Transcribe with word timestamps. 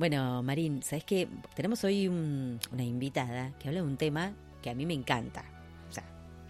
Bueno, 0.00 0.42
Marín, 0.42 0.82
¿sabes 0.82 1.04
qué? 1.04 1.28
Tenemos 1.54 1.84
hoy 1.84 2.08
un- 2.08 2.58
una 2.72 2.82
invitada 2.82 3.50
que 3.58 3.68
habla 3.68 3.82
de 3.82 3.86
un 3.86 3.98
tema 3.98 4.32
que 4.62 4.70
a 4.70 4.74
mí 4.74 4.86
me 4.86 4.94
encanta. 4.94 5.44
O 5.90 5.92
sea, 5.92 6.04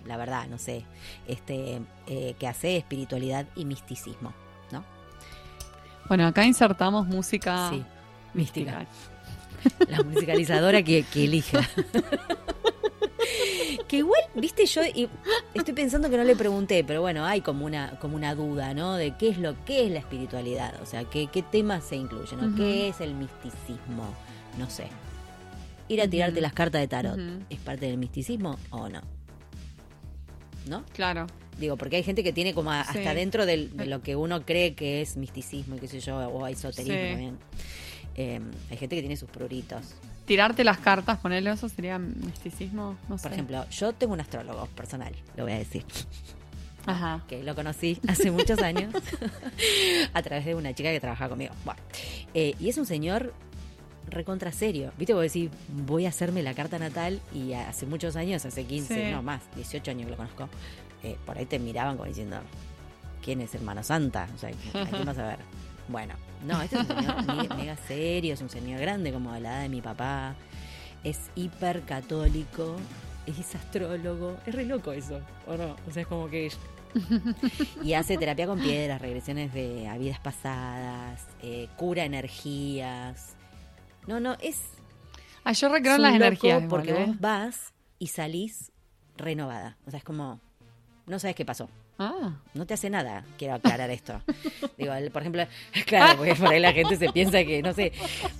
la 0.06 0.16
verdad, 0.16 0.46
no 0.46 0.56
sé, 0.56 0.84
este, 1.26 1.80
eh, 2.06 2.36
que 2.38 2.46
hace 2.46 2.76
espiritualidad 2.76 3.46
y 3.56 3.64
misticismo, 3.64 4.32
¿no? 4.70 4.84
Bueno, 6.06 6.28
acá 6.28 6.44
insertamos 6.46 7.08
música 7.08 7.70
Sí, 7.70 7.82
mística. 8.34 8.78
mística. 8.78 9.90
La 9.90 10.02
musicalizadora 10.04 10.80
que, 10.84 11.02
que 11.02 11.24
elija. 11.24 11.58
que 13.90 13.96
igual, 13.96 14.20
viste, 14.36 14.66
yo 14.66 14.82
y 14.84 15.08
estoy 15.52 15.74
pensando 15.74 16.08
que 16.08 16.16
no 16.16 16.22
le 16.22 16.36
pregunté, 16.36 16.84
pero 16.84 17.00
bueno, 17.00 17.24
hay 17.26 17.40
como 17.40 17.64
una, 17.66 17.98
como 17.98 18.14
una 18.14 18.36
duda, 18.36 18.72
¿no? 18.72 18.94
De 18.94 19.16
qué 19.16 19.30
es 19.30 19.38
lo 19.38 19.64
que 19.64 19.84
es 19.86 19.90
la 19.90 19.98
espiritualidad, 19.98 20.80
o 20.80 20.86
sea, 20.86 21.02
qué, 21.04 21.26
qué 21.26 21.42
temas 21.42 21.82
se 21.82 21.96
incluyen, 21.96 22.40
¿no? 22.40 22.56
¿Qué 22.56 22.88
es 22.88 23.00
el 23.00 23.14
misticismo? 23.14 24.14
No 24.58 24.70
sé. 24.70 24.86
Ir 25.88 26.00
a 26.00 26.06
tirarte 26.08 26.40
las 26.40 26.52
cartas 26.52 26.80
de 26.80 26.86
tarot. 26.86 27.18
¿es 27.50 27.58
parte 27.58 27.86
del 27.86 27.98
misticismo 27.98 28.56
o 28.70 28.88
no? 28.88 29.00
¿No? 30.68 30.84
Claro. 30.92 31.26
Digo, 31.58 31.76
porque 31.76 31.96
hay 31.96 32.02
gente 32.04 32.22
que 32.22 32.32
tiene 32.32 32.54
como 32.54 32.70
a- 32.70 32.84
Sí. 32.84 32.98
hasta 32.98 33.12
dentro 33.14 33.44
del- 33.44 33.76
de 33.76 33.86
lo 33.86 34.02
que 34.02 34.14
uno 34.14 34.46
cree 34.46 34.74
que 34.74 35.00
es 35.02 35.16
misticismo 35.16 35.74
y 35.76 35.78
qué 35.80 35.88
sé 35.88 35.98
yo, 35.98 36.16
o 36.16 36.46
esoterismo 36.46 36.94
Sí. 36.94 37.08
también. 37.10 37.38
Eh, 38.14 38.40
hay 38.70 38.76
gente 38.76 38.94
que 38.94 39.02
tiene 39.02 39.16
sus 39.16 39.28
pruritos. 39.30 39.82
Tirarte 40.30 40.62
las 40.62 40.78
cartas, 40.78 41.18
ponerle 41.18 41.50
eso 41.50 41.68
sería 41.68 41.98
misticismo, 41.98 42.96
no 43.08 43.18
sé. 43.18 43.24
Por 43.24 43.32
ejemplo, 43.32 43.68
yo 43.70 43.92
tengo 43.92 44.12
un 44.12 44.20
astrólogo 44.20 44.64
personal, 44.76 45.12
lo 45.36 45.42
voy 45.42 45.54
a 45.54 45.58
decir, 45.58 45.84
Ajá. 46.86 47.24
que 47.26 47.42
lo 47.42 47.56
conocí 47.56 47.98
hace 48.06 48.30
muchos 48.30 48.60
años 48.62 48.94
a 50.14 50.22
través 50.22 50.44
de 50.44 50.54
una 50.54 50.72
chica 50.72 50.92
que 50.92 51.00
trabajaba 51.00 51.30
conmigo. 51.30 51.52
Bueno, 51.64 51.80
eh, 52.32 52.54
y 52.60 52.68
es 52.68 52.78
un 52.78 52.86
señor 52.86 53.34
recontra 54.08 54.52
serio. 54.52 54.92
¿Viste? 54.96 55.14
Vos 55.14 55.24
decís, 55.24 55.50
voy 55.68 56.06
a 56.06 56.10
hacerme 56.10 56.44
la 56.44 56.54
carta 56.54 56.78
natal 56.78 57.20
y 57.34 57.54
hace 57.54 57.86
muchos 57.86 58.14
años, 58.14 58.44
hace 58.46 58.64
15, 58.64 58.94
Sí. 58.94 59.10
no 59.10 59.22
más, 59.24 59.42
18 59.56 59.90
años 59.90 60.04
que 60.04 60.10
lo 60.12 60.16
conozco, 60.16 60.48
eh, 61.02 61.16
por 61.26 61.38
ahí 61.38 61.46
te 61.46 61.58
miraban 61.58 61.96
como 61.96 62.06
diciendo, 62.08 62.36
¿quién 63.20 63.40
es 63.40 63.52
hermano 63.56 63.82
Santa? 63.82 64.28
O 64.32 64.38
sea, 64.38 64.50
¿a 64.50 64.86
quién 64.86 65.04
vas 65.06 65.18
a 65.18 65.26
ver? 65.26 65.38
Bueno, 65.90 66.14
no, 66.46 66.60
este 66.62 66.76
es 66.76 66.82
un 66.82 66.96
señor 66.96 67.26
me- 67.48 67.56
mega 67.56 67.76
serio, 67.76 68.34
es 68.34 68.40
un 68.40 68.48
señor 68.50 68.80
grande 68.80 69.12
como 69.12 69.32
de 69.32 69.40
la 69.40 69.50
edad 69.50 69.62
de 69.62 69.68
mi 69.68 69.80
papá, 69.82 70.34
es 71.04 71.18
hiper 71.34 71.82
católico, 71.82 72.76
es 73.26 73.54
astrólogo, 73.54 74.36
es 74.46 74.54
re 74.54 74.64
loco 74.66 74.92
eso, 74.92 75.20
¿o 75.46 75.56
no? 75.56 75.76
O 75.88 75.90
sea, 75.92 76.02
es 76.02 76.08
como 76.08 76.28
que... 76.28 76.50
Y 77.84 77.94
hace 77.94 78.18
terapia 78.18 78.46
con 78.46 78.58
piedras, 78.60 79.00
regresiones 79.00 79.52
de 79.54 79.86
a 79.88 79.96
vidas 79.96 80.18
pasadas, 80.18 81.24
eh, 81.42 81.68
cura 81.76 82.04
energías. 82.04 83.36
No, 84.08 84.18
no, 84.20 84.36
es 84.40 84.60
Ah, 85.44 85.52
yo 85.52 85.68
recreo 85.68 85.96
las 85.98 86.14
energías. 86.14 86.62
igual, 86.62 86.68
porque 86.68 86.90
¿eh? 86.90 87.06
vos 87.06 87.20
vas 87.20 87.72
y 87.98 88.08
salís 88.08 88.72
renovada. 89.16 89.76
O 89.86 89.90
sea, 89.90 89.98
es 89.98 90.04
como, 90.04 90.40
no 91.06 91.18
sabes 91.18 91.36
qué 91.36 91.44
pasó. 91.44 91.68
Ah, 92.02 92.32
No 92.54 92.64
te 92.66 92.72
hace 92.72 92.88
nada, 92.88 93.24
quiero 93.36 93.54
aclarar 93.54 93.90
esto. 93.90 94.20
Digo, 94.78 94.94
el- 94.94 95.10
por 95.10 95.20
ejemplo, 95.20 95.46
claro, 95.86 96.16
porque 96.16 96.34
por 96.34 96.48
ahí 96.48 96.58
la 96.58 96.72
gente 96.72 96.96
se 96.96 97.12
piensa 97.12 97.44
que, 97.44 97.60
no 97.62 97.74
sé, 97.74 97.92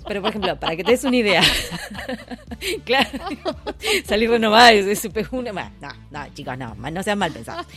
pero 0.07 0.19
por 0.21 0.31
ejemplo, 0.31 0.59
para 0.59 0.75
que 0.75 0.83
te 0.83 0.91
des 0.91 1.03
una 1.03 1.17
idea, 1.17 1.43
claro, 2.85 3.09
salir 4.05 4.29
renovada 4.29 4.71
es, 4.71 5.05
es 5.05 5.11
una, 5.31 5.51
bueno, 5.51 5.71
no, 5.79 5.89
no, 6.09 6.33
chicos, 6.33 6.57
no, 6.57 6.73
no 6.75 7.03
sean 7.03 7.19
mal 7.19 7.31
pensados. 7.31 7.67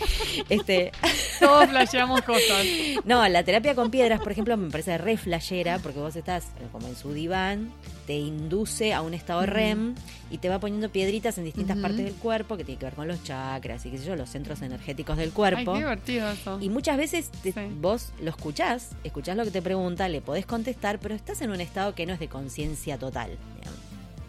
Este, 0.48 0.90
todos 1.38 1.68
flasheamos 1.68 2.22
cosas. 2.22 2.64
no, 3.04 3.26
la 3.28 3.42
terapia 3.42 3.74
con 3.74 3.90
piedras, 3.90 4.20
por 4.20 4.32
ejemplo, 4.32 4.56
me 4.56 4.70
parece 4.70 4.96
re 4.98 5.16
flashera 5.18 5.78
porque 5.80 5.98
vos 5.98 6.16
estás 6.16 6.44
eh, 6.60 6.66
como 6.72 6.88
en 6.88 6.96
su 6.96 7.12
diván, 7.12 7.72
te 8.06 8.14
induce 8.14 8.92
a 8.94 9.02
un 9.02 9.14
estado 9.14 9.40
Ujú. 9.42 9.50
REM 9.50 9.94
y 10.34 10.38
te 10.38 10.48
va 10.48 10.58
poniendo 10.58 10.88
piedritas 10.88 11.38
en 11.38 11.44
distintas 11.44 11.76
partes 11.78 12.04
del 12.04 12.14
cuerpo 12.14 12.56
que 12.56 12.64
tiene 12.64 12.76
que 12.80 12.86
ver 12.86 12.94
con 12.94 13.06
los 13.06 13.22
chakras 13.22 13.86
y 13.86 13.90
qué 13.92 13.98
sé 13.98 14.04
yo, 14.06 14.16
los 14.16 14.28
centros 14.28 14.62
energéticos 14.62 15.16
del 15.16 15.28
Ay, 15.28 15.32
cuerpo. 15.32 15.72
qué 15.74 15.78
divertido 15.78 16.28
eso. 16.28 16.58
Y 16.60 16.70
muchas 16.70 16.96
veces 16.96 17.30
te- 17.30 17.52
Sí. 17.52 17.60
vos 17.80 18.08
lo 18.20 18.30
escuchás, 18.30 18.90
escuchás 19.04 19.36
lo 19.36 19.44
que 19.44 19.52
te 19.52 19.62
pregunta, 19.62 20.08
le 20.08 20.20
podés 20.20 20.44
contestar, 20.44 20.98
pero 20.98 21.14
estás 21.14 21.40
en 21.42 21.50
un 21.50 21.60
estado 21.60 21.94
que 21.94 22.04
no 22.04 22.12
es 22.14 22.18
de 22.18 22.26
conciencia 22.28 22.98
total. 22.98 23.30
digamos. 23.58 23.78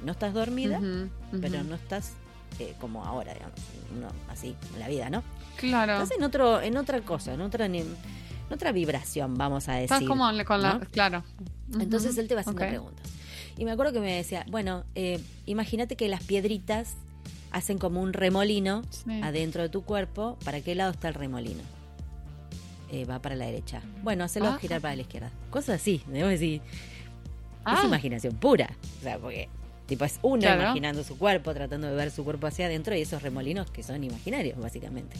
No 0.03 0.11
estás 0.11 0.33
dormida, 0.35 0.79
pero 1.41 1.63
no 1.63 1.73
estás 1.73 2.11
eh, 2.59 2.75
como 2.79 3.03
ahora, 3.03 3.33
digamos, 3.33 3.59
así 4.29 4.55
en 4.75 4.79
la 4.79 4.87
vida, 4.87 5.09
¿no? 5.09 5.23
Claro. 5.57 5.93
Estás 5.93 6.11
en 6.15 6.23
otro, 6.23 6.61
en 6.61 6.77
otra 6.77 7.01
cosa, 7.01 7.33
en 7.33 7.41
otra, 7.41 7.65
en 7.65 7.83
otra 8.51 8.71
vibración, 8.71 9.33
vamos 9.33 9.67
a 9.69 9.73
decir. 9.73 9.85
Estás 9.85 10.03
como 10.07 10.25
con 10.45 10.61
la. 10.61 10.73
¿no? 10.75 10.79
Claro. 10.91 11.23
Entonces 11.79 12.15
él 12.19 12.27
te 12.27 12.35
va 12.35 12.41
haciendo 12.41 12.61
ok. 12.61 12.69
preguntas. 12.69 13.07
Y 13.57 13.65
me 13.65 13.71
acuerdo 13.71 13.93
que 13.93 13.99
me 13.99 14.13
decía, 14.15 14.45
bueno, 14.49 14.83
eh, 14.95 15.19
imagínate 15.45 15.95
que 15.95 16.09
las 16.09 16.23
piedritas 16.23 16.95
hacen 17.51 17.77
como 17.77 18.01
un 18.01 18.11
remolino 18.13 18.81
Sí. 18.89 19.21
adentro 19.23 19.61
de 19.63 19.69
tu 19.69 19.83
cuerpo. 19.83 20.37
¿Para 20.43 20.61
qué 20.61 20.75
lado 20.75 20.91
está 20.91 21.07
el 21.07 21.13
remolino? 21.13 21.61
Eh, 22.91 23.05
va 23.05 23.19
para 23.21 23.35
la 23.35 23.45
derecha. 23.45 23.81
Bueno, 24.03 24.23
hacelo 24.25 24.47
Ah. 24.49 24.57
girar 24.59 24.81
para 24.81 24.95
la 24.95 25.01
izquierda. 25.01 25.31
Cosas 25.49 25.81
así, 25.81 26.01
debo 26.07 26.27
decir. 26.27 26.61
Ah. 27.63 27.75
Es 27.79 27.85
imaginación 27.85 28.35
pura. 28.35 28.69
O 28.99 29.03
sea, 29.03 29.17
porque 29.17 29.47
tipo 29.87 30.03
es 30.05 30.19
uno 30.21 30.41
Claro. 30.41 30.61
imaginando 30.63 31.03
su 31.03 31.17
cuerpo, 31.17 31.53
tratando 31.53 31.87
de 31.87 31.95
ver 31.95 32.11
su 32.11 32.23
cuerpo 32.23 32.47
hacia 32.47 32.65
adentro 32.67 32.95
y 32.95 33.01
esos 33.01 33.21
remolinos 33.23 33.71
que 33.71 33.83
son 33.83 34.03
imaginarios, 34.03 34.57
básicamente. 34.59 35.15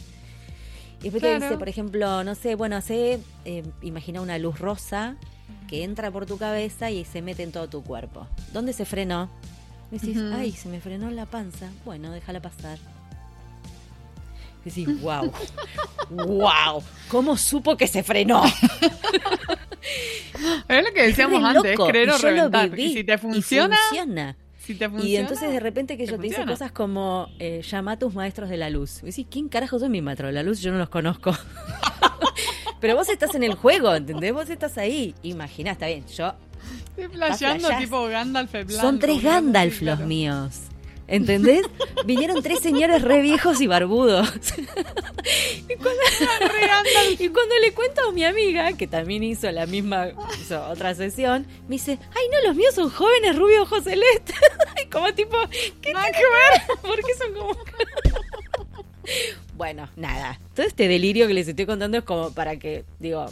Y 1.00 1.04
después 1.04 1.22
te 1.22 1.28
Claro. 1.28 1.44
dice, 1.44 1.58
por 1.58 1.68
ejemplo, 1.68 2.22
no 2.24 2.34
sé, 2.34 2.54
bueno, 2.54 2.76
hace, 2.76 3.18
eh, 3.44 3.62
imagina 3.82 4.20
una 4.20 4.38
luz 4.38 4.58
rosa 4.58 5.16
que 5.68 5.84
entra 5.84 6.10
por 6.10 6.26
tu 6.26 6.38
cabeza 6.38 6.90
y 6.90 7.04
se 7.04 7.22
mete 7.22 7.42
en 7.42 7.52
todo 7.52 7.68
tu 7.68 7.82
cuerpo. 7.82 8.26
¿Dónde 8.52 8.72
se 8.72 8.84
frenó? 8.84 9.28
Y 9.90 9.98
decís, 9.98 10.18
ay, 10.32 10.52
se 10.52 10.68
me 10.68 10.80
frenó 10.80 11.08
en 11.08 11.16
la 11.16 11.26
panza. 11.26 11.70
Bueno, 11.84 12.10
déjala 12.12 12.40
pasar. 12.40 12.78
Y 14.64 14.68
decís, 14.70 15.00
wow, 15.00 15.32
wow, 16.10 16.82
¿cómo 17.08 17.36
supo 17.36 17.76
que 17.76 17.86
se 17.86 18.02
frenó? 18.02 18.42
Es 20.68 20.84
lo 20.84 20.92
que 20.92 21.02
decíamos 21.06 21.42
antes, 21.42 21.76
loco, 21.78 21.88
creer 21.88 22.08
y 22.08 22.10
o 22.10 22.18
reventar. 22.18 22.68
viví, 22.70 22.90
Y 22.90 22.94
si 22.94 23.04
te 23.04 23.14
y 23.14 23.18
funciona, 23.18 23.76
funciona. 23.88 24.36
si 24.58 24.74
te 24.74 24.88
funciona. 24.88 25.08
Y 25.08 25.16
entonces 25.16 25.50
de 25.50 25.60
repente 25.60 25.96
que 25.96 26.04
te 26.04 26.10
yo 26.10 26.16
te 26.16 26.22
dice 26.24 26.36
funciona. 26.36 26.52
cosas 26.52 26.72
como 26.72 27.28
eh, 27.38 27.62
llama 27.62 27.92
a 27.92 27.98
tus 27.98 28.12
maestros 28.14 28.50
de 28.50 28.56
la 28.56 28.68
luz. 28.68 29.02
Y 29.02 29.06
decís, 29.06 29.26
¿quién 29.30 29.48
carajo 29.48 29.78
son 29.78 29.92
mis 29.92 30.02
maestros 30.02 30.28
de 30.28 30.32
la 30.34 30.42
luz? 30.42 30.60
Yo 30.60 30.72
no 30.72 30.78
los 30.78 30.88
conozco. 30.88 31.32
Pero 32.80 32.96
vos 32.96 33.08
estás 33.08 33.34
en 33.34 33.42
el 33.42 33.54
juego, 33.54 33.94
¿entendés? 33.94 34.32
Vos 34.32 34.50
estás 34.50 34.78
ahí. 34.78 35.14
Imaginá, 35.22 35.72
está 35.72 35.86
bien, 35.86 36.06
yo 36.06 36.34
Estoy 36.96 37.08
flasheando 37.08 37.68
tipo 37.78 38.06
Gandalf 38.06 38.52
blanco. 38.52 38.72
Son 38.72 38.98
tres 38.98 39.22
Gandalf 39.22 39.82
los 39.82 39.96
claro. 39.96 40.06
míos. 40.06 40.62
¿Entendés? 41.08 41.64
Vinieron 42.04 42.42
tres 42.42 42.60
señores 42.60 43.02
re 43.02 43.20
viejos 43.20 43.60
y 43.60 43.66
barbudos. 43.68 44.28
y, 45.68 45.76
cuando, 45.76 46.00
y 47.18 47.28
cuando 47.28 47.54
le 47.60 47.72
cuento 47.74 48.08
a 48.08 48.12
mi 48.12 48.24
amiga, 48.24 48.72
que 48.72 48.88
también 48.88 49.22
hizo 49.22 49.50
la 49.52 49.66
misma, 49.66 50.08
hizo 50.40 50.66
otra 50.66 50.94
sesión, 50.94 51.46
me 51.68 51.76
dice, 51.76 51.98
ay 52.10 52.24
no, 52.32 52.48
los 52.48 52.56
míos 52.56 52.74
son 52.74 52.90
jóvenes, 52.90 53.36
rubios, 53.36 53.62
ojos 53.62 53.84
celestes. 53.84 54.36
y 54.84 54.88
como 54.88 55.12
tipo, 55.14 55.36
¿qué 55.80 55.92
Nada 55.92 56.10
tiene 56.10 56.18
que 56.18 56.24
ver? 56.24 56.78
¿Por 56.82 56.96
qué 56.96 57.14
son 57.14 57.34
como... 57.34 57.56
bueno, 59.56 59.88
nada. 59.96 60.38
Todo 60.54 60.66
este 60.66 60.88
delirio 60.88 61.26
que 61.26 61.34
les 61.34 61.48
estoy 61.48 61.66
contando 61.66 61.98
es 61.98 62.04
como 62.04 62.30
para 62.32 62.56
que, 62.56 62.84
digo, 62.98 63.26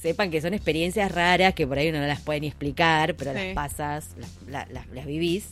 sepan 0.00 0.30
que 0.30 0.40
son 0.40 0.54
experiencias 0.54 1.12
raras 1.12 1.54
que 1.54 1.66
por 1.66 1.78
ahí 1.78 1.88
uno 1.90 2.00
no 2.00 2.06
las 2.06 2.20
puede 2.20 2.40
ni 2.40 2.46
explicar, 2.48 3.14
pero 3.16 3.32
Sí. 3.32 3.38
las 3.46 3.54
pasas, 3.54 4.08
las, 4.18 4.30
la- 4.48 4.66
las- 4.72 4.88
las 4.88 5.06
vivís 5.06 5.46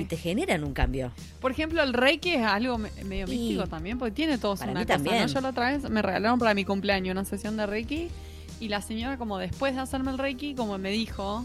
y 0.00 0.04
te 0.04 0.16
generan 0.16 0.62
un 0.62 0.72
cambio. 0.74 1.10
Por 1.40 1.50
ejemplo, 1.50 1.82
el 1.82 1.92
Reiki 1.92 2.30
es 2.34 2.44
algo 2.44 2.78
me- 2.78 2.90
medio 3.04 3.26
Y- 3.26 3.30
místico 3.30 3.66
también, 3.66 3.98
porque 3.98 4.12
tiene 4.12 4.38
todo 4.38 4.52
una 4.52 4.72
cosa, 4.74 4.84
también. 4.86 5.22
¿no? 5.22 5.26
Yo 5.26 5.40
la 5.40 5.48
otra 5.48 5.72
vez 5.72 5.90
me 5.90 6.00
regalaron 6.02 6.38
para 6.38 6.54
mi 6.54 6.64
cumpleaños 6.64 7.12
una 7.12 7.24
sesión 7.24 7.56
de 7.56 7.66
Reiki 7.66 8.08
y 8.60 8.68
la 8.68 8.80
señora 8.80 9.16
como 9.16 9.38
después 9.38 9.74
de 9.74 9.80
hacerme 9.80 10.12
el 10.12 10.18
Reiki, 10.18 10.54
como 10.54 10.78
me 10.78 10.90
dijo, 10.90 11.44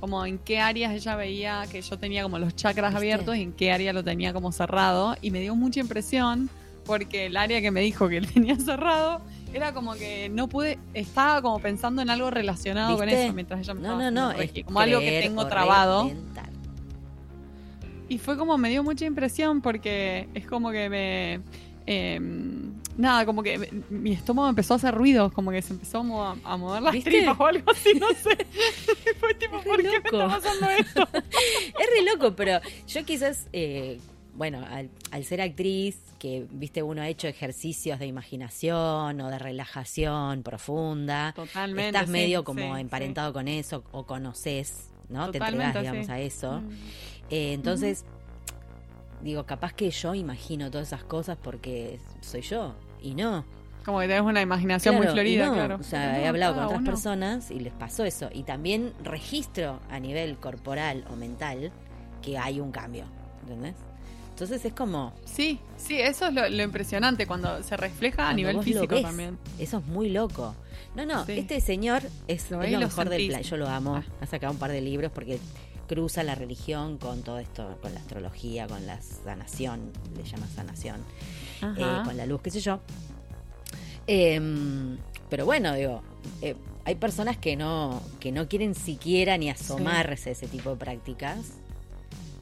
como 0.00 0.24
en 0.24 0.38
qué 0.38 0.58
áreas 0.60 0.92
ella 0.94 1.16
veía 1.16 1.64
que 1.70 1.82
yo 1.82 1.98
tenía 1.98 2.22
como 2.22 2.38
los 2.38 2.56
chakras 2.56 2.92
¿Viste? 2.92 2.96
abiertos 2.96 3.36
y 3.36 3.42
en 3.42 3.52
qué 3.52 3.72
área 3.72 3.92
lo 3.92 4.02
tenía 4.02 4.32
como 4.32 4.52
cerrado 4.52 5.14
y 5.20 5.30
me 5.30 5.40
dio 5.40 5.54
mucha 5.54 5.80
impresión 5.80 6.48
porque 6.86 7.26
el 7.26 7.36
área 7.36 7.60
que 7.60 7.70
me 7.70 7.80
dijo 7.80 8.08
que 8.08 8.20
tenía 8.34 8.56
cerrado 8.56 9.20
era 9.52 9.72
como 9.72 9.94
que 9.94 10.28
no 10.28 10.48
pude, 10.48 10.78
estaba 10.94 11.40
como 11.42 11.58
pensando 11.60 12.02
en 12.02 12.10
algo 12.10 12.30
relacionado 12.30 12.96
con 12.96 13.08
eso 13.08 13.32
mientras 13.32 13.60
ella 13.60 13.74
me 13.74 13.80
No, 13.80 13.88
estaba 14.00 14.10
no, 14.10 14.32
no, 14.32 14.40
es 14.40 14.52
como 14.64 14.80
algo 14.80 15.00
que 15.00 15.20
tengo 15.22 15.46
trabado. 15.46 16.10
Y 18.08 18.18
fue 18.18 18.36
como, 18.36 18.56
me 18.56 18.68
dio 18.68 18.84
mucha 18.84 19.04
impresión 19.04 19.60
porque 19.60 20.28
es 20.34 20.46
como 20.46 20.70
que 20.70 20.88
me... 20.88 21.40
eh, 21.86 22.20
nada, 22.96 23.26
como 23.26 23.42
que 23.42 23.82
mi 23.90 24.12
estómago 24.12 24.48
empezó 24.48 24.74
a 24.74 24.76
hacer 24.76 24.94
ruidos, 24.94 25.32
como 25.32 25.50
que 25.50 25.60
se 25.60 25.72
empezó 25.72 25.98
a, 26.22 26.36
a 26.44 26.56
mover 26.56 26.82
las 26.82 26.92
¿Viste? 26.92 27.10
tripas 27.10 27.38
o 27.38 27.46
algo 27.46 27.70
así, 27.70 27.94
no 27.98 28.08
sé. 28.10 28.46
fue 29.20 29.34
tipo, 29.34 29.58
Es 29.58 29.64
¿por 29.66 29.76
qué 29.82 29.88
me 29.90 29.96
está 29.96 30.28
pasando 30.28 30.70
esto? 30.70 31.08
Es 31.14 31.90
re 31.96 32.12
loco, 32.12 32.36
pero 32.36 32.60
yo 32.86 33.04
quizás, 33.04 33.48
eh, 33.52 33.98
bueno, 34.34 34.64
al, 34.70 34.88
al 35.10 35.24
ser 35.24 35.40
actriz, 35.40 35.98
que 36.26 36.46
viste, 36.50 36.82
uno 36.82 37.02
ha 37.02 37.08
hecho 37.08 37.28
ejercicios 37.28 38.00
de 38.00 38.06
imaginación 38.06 39.20
o 39.20 39.30
de 39.30 39.38
relajación 39.38 40.42
profunda. 40.42 41.32
Totalmente. 41.36 41.86
Estás 41.88 42.06
sí, 42.06 42.12
medio 42.12 42.42
como 42.42 42.74
sí, 42.74 42.80
emparentado 42.80 43.32
con 43.32 43.46
eso 43.46 43.84
o 43.92 44.06
conoces, 44.06 44.90
¿no? 45.08 45.30
Te 45.30 45.38
entregás, 45.38 45.74
digamos, 45.80 46.08
a 46.08 46.18
eso. 46.18 46.60
Mm. 46.62 46.70
Eh, 47.30 47.52
entonces, 47.52 48.04
digo, 49.22 49.46
capaz 49.46 49.72
que 49.72 49.88
yo 49.90 50.16
imagino 50.16 50.68
todas 50.68 50.88
esas 50.88 51.04
cosas 51.04 51.38
porque 51.40 52.00
soy 52.20 52.40
yo 52.40 52.74
y 53.00 53.14
no. 53.14 53.44
Como 53.84 54.00
que 54.00 54.08
tenés 54.08 54.22
una 54.22 54.42
imaginación 54.42 54.96
muy 54.96 55.02
Claro, 55.02 55.14
florida, 55.14 55.46
no. 55.46 55.52
claro. 55.54 55.76
O 55.76 55.84
sea, 55.84 56.20
he 56.20 56.26
hablado 56.26 56.56
con 56.56 56.64
otras 56.64 56.80
uno. 56.80 56.90
personas 56.90 57.50
y 57.52 57.60
les 57.60 57.72
pasó 57.72 58.04
eso. 58.04 58.30
Y 58.32 58.42
también 58.42 58.92
registro 59.04 59.78
a 59.90 60.00
nivel 60.00 60.38
corporal 60.38 61.04
o 61.08 61.14
mental 61.14 61.70
que 62.20 62.36
hay 62.36 62.58
un 62.58 62.72
cambio. 62.72 63.04
¿Entendés? 63.42 63.76
Entonces 64.36 64.62
es 64.66 64.74
como. 64.74 65.14
Sí, 65.24 65.58
sí, 65.78 65.98
eso 65.98 66.26
es 66.26 66.34
lo, 66.34 66.46
lo 66.46 66.62
impresionante 66.62 67.26
cuando 67.26 67.62
se 67.62 67.74
refleja 67.74 68.28
a 68.28 68.34
nivel 68.34 68.62
físico 68.62 68.94
ves, 68.96 69.02
también. 69.02 69.38
Eso 69.58 69.78
es 69.78 69.86
muy 69.86 70.10
loco. 70.10 70.54
No, 70.94 71.06
no, 71.06 71.24
Sí. 71.24 71.38
este 71.38 71.58
señor 71.62 72.02
es 72.28 72.50
Lo 72.50 72.62
es 72.62 72.70
lo 72.70 72.78
mejor 72.80 73.08
del 73.08 73.28
plan. 73.28 73.40
Yo 73.42 73.56
lo 73.56 73.66
amo. 73.66 73.96
Ah. 73.96 74.04
Ha 74.20 74.26
sacado 74.26 74.52
un 74.52 74.58
par 74.58 74.72
de 74.72 74.82
libros 74.82 75.10
porque 75.10 75.38
cruza 75.88 76.22
la 76.22 76.34
religión 76.34 76.98
con 76.98 77.22
todo 77.22 77.38
esto, 77.38 77.78
con 77.80 77.94
la 77.94 78.00
astrología, 78.00 78.66
con 78.66 78.84
la 78.86 79.00
sanación, 79.00 79.90
le 80.14 80.24
llama 80.24 80.46
sanación. 80.54 81.00
eh, 81.62 82.00
con 82.04 82.14
la 82.18 82.26
luz, 82.26 82.42
qué 82.42 82.50
sé 82.50 82.60
yo. 82.60 82.80
Em, 84.06 84.98
pero 85.30 85.46
bueno, 85.46 85.72
digo, 85.74 86.02
eh, 86.42 86.56
hay 86.84 86.94
personas 86.96 87.38
que 87.38 87.56
no, 87.56 88.02
que 88.20 88.32
no 88.32 88.48
quieren 88.48 88.74
siquiera 88.74 89.38
ni 89.38 89.48
asomarse 89.48 90.28
a 90.28 90.32
ese 90.32 90.46
tipo 90.46 90.70
de 90.70 90.76
prácticas, 90.76 91.38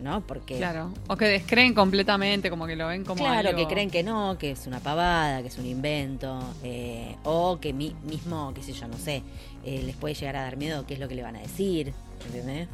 ¿no? 0.01 0.21
Porque, 0.23 0.57
Claro. 0.59 0.93
O 1.09 1.17
que 1.17 1.27
descreen 1.27 1.75
completamente, 1.75 2.51
como 2.51 2.67
que 2.67 2.77
lo 2.77 2.89
ven 2.89 3.05
como 3.05 3.23
claro, 3.25 3.51
algo- 3.51 3.61
que 3.61 3.67
creen 3.73 3.91
que 3.91 4.03
no, 4.03 4.37
que 4.39 4.51
es 4.53 4.67
una 4.67 4.81
pavada, 4.81 5.41
que 5.43 5.49
es 5.49 5.59
un 5.59 5.67
invento, 5.67 6.39
eh, 6.63 7.17
o 7.25 7.59
que 7.61 7.73
mi- 7.73 7.95
mismo, 8.05 8.53
qué 8.55 8.63
sé 8.63 8.73
yo, 8.73 8.89
no 8.89 8.99
sé, 8.99 9.23
eh, 9.65 9.83
les 9.85 9.97
puede 9.97 10.15
llegar 10.15 10.37
a 10.37 10.43
dar 10.43 10.57
miedo 10.57 10.85
qué 10.87 10.95
es 10.95 11.01
lo 11.01 11.09
que 11.09 11.15
le 11.15 11.23
van 11.23 11.37
a 11.37 11.41
decir, 11.41 11.93
¿entendés? 12.27 12.69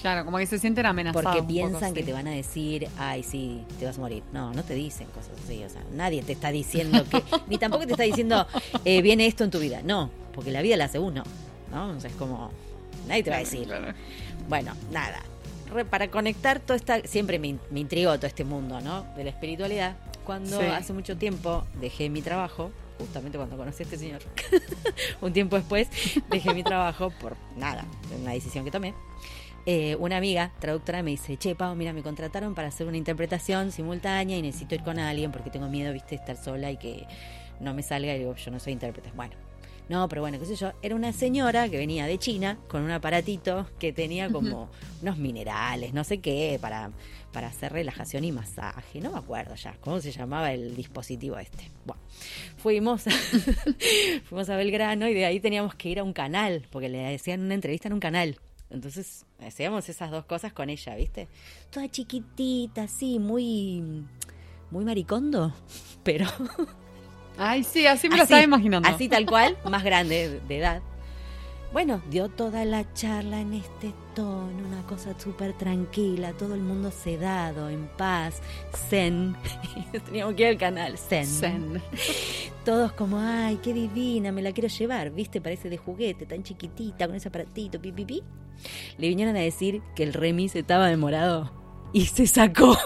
Claro, 0.00 0.24
como 0.24 0.38
que 0.38 0.46
se 0.46 0.58
sienten 0.58 0.86
amenazados. 0.86 1.22
Porque 1.22 1.38
poco, 1.40 1.48
piensan 1.48 1.92
que 1.92 2.00
sí. 2.00 2.06
te 2.06 2.12
van 2.14 2.26
a 2.26 2.30
decir, 2.30 2.88
ay, 2.98 3.22
sí, 3.22 3.62
te 3.78 3.84
vas 3.84 3.98
a 3.98 4.00
morir. 4.00 4.22
No, 4.32 4.52
no 4.54 4.62
te 4.62 4.72
dicen 4.74 5.06
cosas 5.08 5.32
así. 5.44 5.62
O 5.62 5.68
sea, 5.68 5.82
nadie 5.92 6.22
te 6.22 6.32
está 6.32 6.50
diciendo 6.50 7.04
que. 7.10 7.22
ni 7.46 7.58
tampoco 7.58 7.84
te 7.84 7.92
está 7.92 8.02
diciendo, 8.04 8.46
eh, 8.86 9.02
viene 9.02 9.26
esto 9.26 9.44
en 9.44 9.50
tu 9.50 9.58
vida. 9.58 9.82
No, 9.84 10.10
porque 10.34 10.50
la 10.50 10.62
vida 10.62 10.78
la 10.78 10.86
hace 10.86 10.98
uno. 10.98 11.24
¿No? 11.70 11.88
O 11.90 12.00
sea, 12.00 12.08
es 12.08 12.16
como. 12.16 12.50
Nadie 13.06 13.22
te 13.22 13.28
va 13.30 13.36
a 13.36 13.40
decir. 13.40 13.68
Bueno, 14.48 14.72
nada. 14.90 15.20
Re- 15.72 15.84
para 15.84 16.08
conectar 16.10 16.60
todo 16.60 16.76
esta. 16.76 17.00
Siempre 17.02 17.38
me, 17.38 17.56
me 17.70 17.80
intrigó 17.80 18.14
todo 18.16 18.26
este 18.26 18.44
mundo, 18.44 18.80
¿no? 18.80 19.02
De 19.16 19.24
la 19.24 19.30
espiritualidad. 19.30 19.96
Cuando 20.24 20.58
Sí. 20.60 20.66
hace 20.66 20.92
mucho 20.92 21.16
tiempo 21.16 21.64
dejé 21.80 22.08
mi 22.10 22.22
trabajo. 22.22 22.70
Justamente 22.98 23.36
cuando 23.38 23.56
conocí 23.56 23.82
a 23.82 23.86
este 23.86 23.96
señor. 23.96 24.20
Un 25.20 25.32
tiempo 25.32 25.56
después 25.56 25.88
dejé 26.30 26.54
mi 26.54 26.62
trabajo 26.62 27.10
por 27.20 27.36
nada, 27.56 27.84
una 28.20 28.32
decisión 28.32 28.64
que 28.64 28.70
tomé. 28.70 28.94
Eh, 29.66 29.96
una 29.98 30.16
amiga 30.18 30.52
traductora 30.60 31.02
me 31.02 31.10
dice, 31.12 31.36
che, 31.36 31.54
Pau, 31.54 31.74
mira, 31.74 31.92
me 31.92 32.02
contrataron 32.02 32.54
para 32.54 32.68
hacer 32.68 32.86
una 32.86 32.96
interpretación 32.96 33.72
simultánea 33.72 34.36
y 34.36 34.42
necesito 34.42 34.74
ir 34.74 34.82
con 34.82 34.98
alguien 34.98 35.32
porque 35.32 35.50
tengo 35.50 35.68
miedo, 35.68 35.92
viste, 35.92 36.10
de 36.10 36.16
estar 36.16 36.36
sola 36.36 36.70
y 36.70 36.76
que 36.76 37.06
no 37.60 37.72
me 37.74 37.82
salga 37.82 38.14
y 38.14 38.18
digo, 38.18 38.34
yo 38.36 38.50
no 38.50 38.58
soy 38.60 38.72
intérprete. 38.74 39.10
Bueno, 39.14 39.34
no, 39.88 40.08
pero 40.08 40.22
bueno, 40.22 40.38
qué 40.38 40.46
sé 40.46 40.56
yo, 40.56 40.72
era 40.82 40.94
una 40.94 41.12
señora 41.12 41.68
que 41.68 41.76
venía 41.76 42.06
de 42.06 42.18
China 42.18 42.58
con 42.68 42.82
un 42.82 42.90
aparatito 42.90 43.66
que 43.78 43.92
tenía 43.92 44.30
como 44.30 44.70
unos 45.02 45.18
minerales, 45.18 45.92
no 45.92 46.04
sé 46.04 46.18
qué, 46.18 46.58
para, 46.60 46.90
para 47.32 47.48
hacer 47.48 47.72
relajación 47.72 48.24
y 48.24 48.32
masaje, 48.32 49.00
no 49.00 49.10
me 49.10 49.18
acuerdo 49.18 49.54
ya, 49.54 49.76
cómo 49.80 50.00
se 50.00 50.12
llamaba 50.12 50.52
el 50.52 50.76
dispositivo 50.76 51.38
este. 51.38 51.70
Bueno, 51.84 52.00
fuimos, 52.56 53.04
fuimos 54.24 54.48
a 54.48 54.56
Belgrano 54.56 55.08
y 55.08 55.14
de 55.14 55.24
ahí 55.24 55.40
teníamos 55.40 55.74
que 55.74 55.88
ir 55.88 55.98
a 55.98 56.04
un 56.04 56.12
canal, 56.12 56.66
porque 56.70 56.88
le 56.88 56.98
decían 56.98 57.40
una 57.40 57.54
entrevista 57.54 57.88
en 57.88 57.94
un 57.94 58.00
canal. 58.00 58.38
Entonces 58.70 59.26
hacíamos 59.40 59.88
esas 59.88 60.10
dos 60.10 60.24
cosas 60.24 60.52
con 60.52 60.70
ella, 60.70 60.94
¿viste? 60.94 61.28
Toda 61.70 61.90
chiquitita, 61.90 62.84
así, 62.84 63.18
muy, 63.18 64.04
muy 64.70 64.84
maricondo, 64.84 65.52
pero 66.02 66.26
Ay, 67.38 67.64
sí, 67.64 67.86
así 67.86 68.08
me 68.08 68.16
lo 68.16 68.22
Así, 68.22 68.32
estaba 68.32 68.42
imaginando. 68.42 68.88
así 68.88 69.08
tal 69.08 69.26
cual, 69.26 69.56
más 69.68 69.82
grande 69.82 70.40
de, 70.46 70.58
edad. 70.58 70.82
Bueno, 71.72 72.02
dio 72.10 72.28
toda 72.28 72.66
la 72.66 72.92
charla 72.92 73.40
en 73.40 73.54
este 73.54 73.94
tono, 74.14 74.68
una 74.68 74.82
cosa 74.82 75.18
súper 75.18 75.54
tranquila, 75.54 76.34
todo 76.34 76.54
el 76.54 76.60
mundo 76.60 76.90
sedado, 76.90 77.70
en 77.70 77.88
paz, 77.96 78.42
zen. 78.90 79.34
Teníamos 80.04 80.34
que 80.34 80.42
ir 80.42 80.48
al 80.48 80.58
canal, 80.58 80.98
zen. 80.98 81.26
Zen. 81.26 81.82
Todos 82.66 82.92
como, 82.92 83.18
ay, 83.18 83.58
qué 83.62 83.72
divina, 83.72 84.32
me 84.32 84.42
la 84.42 84.52
quiero 84.52 84.68
llevar, 84.68 85.10
viste, 85.10 85.40
parece 85.40 85.70
de 85.70 85.78
juguete, 85.78 86.26
tan 86.26 86.42
chiquitita, 86.42 87.06
con 87.06 87.16
ese 87.16 87.28
aparatito, 87.28 87.80
pi, 87.80 87.90
pi, 87.90 88.04
pi. 88.04 88.22
Le 88.98 89.08
vinieron 89.08 89.34
a 89.36 89.40
decir 89.40 89.80
que 89.96 90.02
el 90.02 90.12
remis 90.12 90.54
estaba 90.54 90.88
demorado 90.88 91.50
y 91.92 92.06
se 92.06 92.26
sacó. 92.26 92.76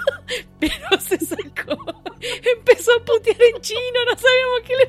Pero 0.60 1.00
se 1.00 1.18
sacó. 1.18 1.57
Empezó 2.56 2.92
a 2.96 3.04
putear 3.04 3.42
en 3.42 3.60
chino, 3.60 4.04
no 4.06 4.18
sabíamos 4.18 4.60
qué 4.66 4.76
le... 4.76 4.88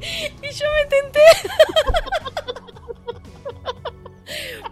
Y 0.48 0.52
yo 0.52 0.66
me 0.74 0.84
tenté. 0.88 1.20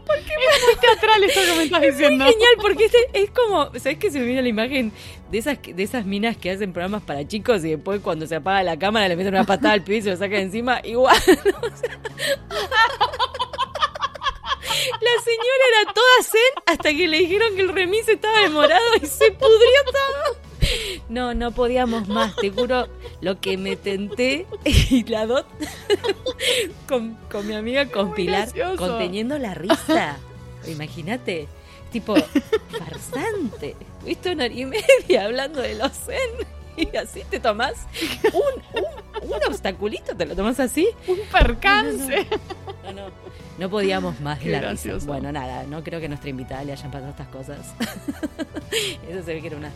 Muy 0.06 0.76
teatral 0.80 1.24
esto 1.24 1.40
que 1.40 1.56
me 1.56 1.64
estás 1.64 1.82
diciendo. 1.82 2.24
Genial, 2.24 2.54
porque 2.60 2.84
este 2.86 3.08
es 3.14 3.30
como, 3.30 3.66
¿sabes 3.78 3.98
que 3.98 4.10
se 4.10 4.18
me 4.18 4.26
viene 4.26 4.42
la 4.42 4.48
imagen 4.48 4.92
de 5.30 5.38
esas 5.38 5.58
de 5.62 5.82
esas 5.82 6.04
minas 6.04 6.36
que 6.36 6.50
hacen 6.50 6.72
programas 6.72 7.02
para 7.02 7.26
chicos 7.26 7.64
y 7.64 7.70
después 7.70 8.00
cuando 8.00 8.26
se 8.26 8.36
apaga 8.36 8.62
la 8.62 8.78
cámara 8.78 9.08
le 9.08 9.16
meten 9.16 9.34
una 9.34 9.44
patada 9.44 9.74
al 9.74 9.82
pibe 9.82 9.98
y 9.98 10.02
se 10.02 10.10
lo 10.10 10.16
sacan 10.16 10.40
encima? 10.40 10.80
Igual. 10.84 11.16
o 11.26 11.76
sea. 11.76 12.00
La 15.00 15.22
señora 15.22 15.64
era 15.82 15.92
toda 15.92 16.22
zen 16.22 16.62
hasta 16.66 16.90
que 16.90 17.08
le 17.08 17.18
dijeron 17.18 17.56
que 17.56 17.62
el 17.62 17.68
remis 17.70 18.08
estaba 18.08 18.40
demorado 18.40 18.84
y 19.02 19.06
se 19.06 19.32
pudrió 19.32 19.82
todo. 19.86 20.45
No, 21.08 21.34
no 21.34 21.52
podíamos 21.52 22.08
más, 22.08 22.34
te 22.36 22.50
juro 22.50 22.88
lo 23.20 23.40
que 23.40 23.56
me 23.56 23.76
tenté 23.76 24.46
y 24.64 25.04
la 25.04 25.26
dot 25.26 25.46
con, 26.88 27.14
con 27.30 27.46
mi 27.46 27.54
amiga 27.54 27.86
con 27.86 28.12
Pilar 28.14 28.48
conteniendo 28.76 29.38
la 29.38 29.54
risa. 29.54 30.18
Imagínate, 30.66 31.46
tipo 31.92 32.16
farsante. 32.70 33.76
Viste 34.04 34.32
una 34.32 34.44
hora 34.46 34.54
y 34.54 34.64
media 34.64 35.24
hablando 35.24 35.60
de 35.62 35.76
los 35.76 35.92
zen 35.92 36.46
y 36.76 36.94
así 36.96 37.22
te 37.30 37.40
tomás 37.40 37.74
un, 38.32 38.82
un, 38.82 39.32
un 39.32 39.44
obstaculito, 39.46 40.16
te 40.16 40.26
lo 40.26 40.34
tomás 40.34 40.58
así. 40.60 40.88
Un 41.06 41.20
percance. 41.30 42.26
No, 42.84 42.92
no, 42.92 43.06
no 43.58 43.70
podíamos 43.70 44.20
más 44.20 44.42
de 44.42 44.50
la 44.50 44.72
risa. 44.72 44.90
Bueno, 45.06 45.30
nada, 45.32 45.64
no 45.64 45.82
creo 45.82 46.00
que 46.00 46.06
a 46.06 46.08
nuestra 46.08 46.30
invitada 46.30 46.64
le 46.64 46.72
hayan 46.72 46.90
pasado 46.90 47.10
estas 47.10 47.28
cosas. 47.28 47.60
Eso 49.08 49.22
se 49.24 49.34
ve 49.34 49.40
que 49.40 49.46
era 49.46 49.56
una 49.56 49.70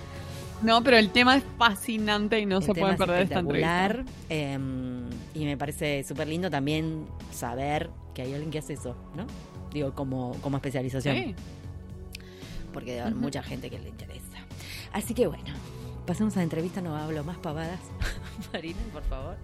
No, 0.62 0.83
pero 0.83 0.99
el 0.99 1.11
tema 1.11 1.37
es 1.37 1.45
fascinante 1.59 2.38
y 2.38 2.47
no 2.47 2.59
el 2.59 2.62
se 2.62 2.75
puede 2.75 2.97
perder 2.97 3.23
esta 3.23 3.40
entrevista. 3.40 4.05
eh, 4.29 4.59
y 5.35 5.45
me 5.45 5.57
parece 5.57 6.05
súper 6.05 6.29
lindo 6.29 6.50
también 6.50 7.07
saber 7.33 7.90
que 8.14 8.23
hay 8.23 8.33
alguien 8.33 8.50
que 8.50 8.59
hace 8.59 8.75
eso, 8.75 8.97
¿no? 9.14 9.26
Digo, 9.73 9.95
como, 9.95 10.33
como 10.43 10.57
especialización. 10.57 11.17
Sí. 11.17 11.35
Porque 12.73 12.90
debe 12.90 13.02
haber 13.02 13.14
mucha 13.14 13.43
gente 13.43 13.71
que 13.71 13.79
le 13.79 13.88
interesa. 13.88 14.38
Así 14.93 15.14
que 15.14 15.26
bueno, 15.26 15.52
pasemos 16.07 16.35
a 16.35 16.40
la 16.40 16.45
entrevista, 16.45 16.81
no 16.81 16.97
hablo 16.97 17.25
más 17.25 17.38
pavadas. 17.38 17.81
Marina, 18.52 18.79
por 18.93 19.02
favor. 19.05 19.37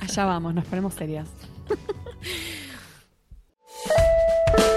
Allá 0.00 0.24
vamos, 0.24 0.54
nos 0.54 0.64
ponemos 0.64 0.94
serias. 0.94 1.28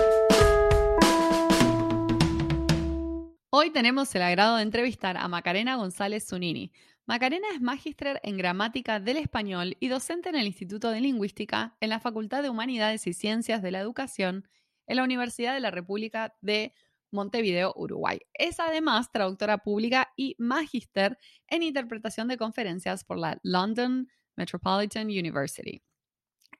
Hoy 3.53 3.69
tenemos 3.69 4.15
el 4.15 4.21
agrado 4.21 4.55
de 4.55 4.63
entrevistar 4.63 5.17
a 5.17 5.27
Macarena 5.27 5.75
González 5.75 6.25
Zunini. 6.25 6.71
Macarena 7.05 7.47
es 7.53 7.59
magíster 7.59 8.21
en 8.23 8.37
gramática 8.37 9.01
del 9.01 9.17
español 9.17 9.75
y 9.81 9.89
docente 9.89 10.29
en 10.29 10.35
el 10.35 10.47
Instituto 10.47 10.89
de 10.89 11.01
Lingüística 11.01 11.75
en 11.81 11.89
la 11.89 11.99
Facultad 11.99 12.43
de 12.43 12.49
Humanidades 12.49 13.07
y 13.07 13.13
Ciencias 13.13 13.61
de 13.61 13.71
la 13.71 13.81
Educación 13.81 14.47
en 14.87 14.95
la 14.95 15.03
Universidad 15.03 15.53
de 15.53 15.59
la 15.59 15.69
República 15.69 16.33
de 16.39 16.73
Montevideo, 17.11 17.73
Uruguay. 17.75 18.21
Es 18.33 18.57
además 18.61 19.11
traductora 19.11 19.57
pública 19.57 20.13
y 20.15 20.37
magíster 20.39 21.17
en 21.47 21.63
interpretación 21.63 22.29
de 22.29 22.37
conferencias 22.37 23.03
por 23.03 23.19
la 23.19 23.37
London 23.43 24.07
Metropolitan 24.37 25.07
University. 25.07 25.83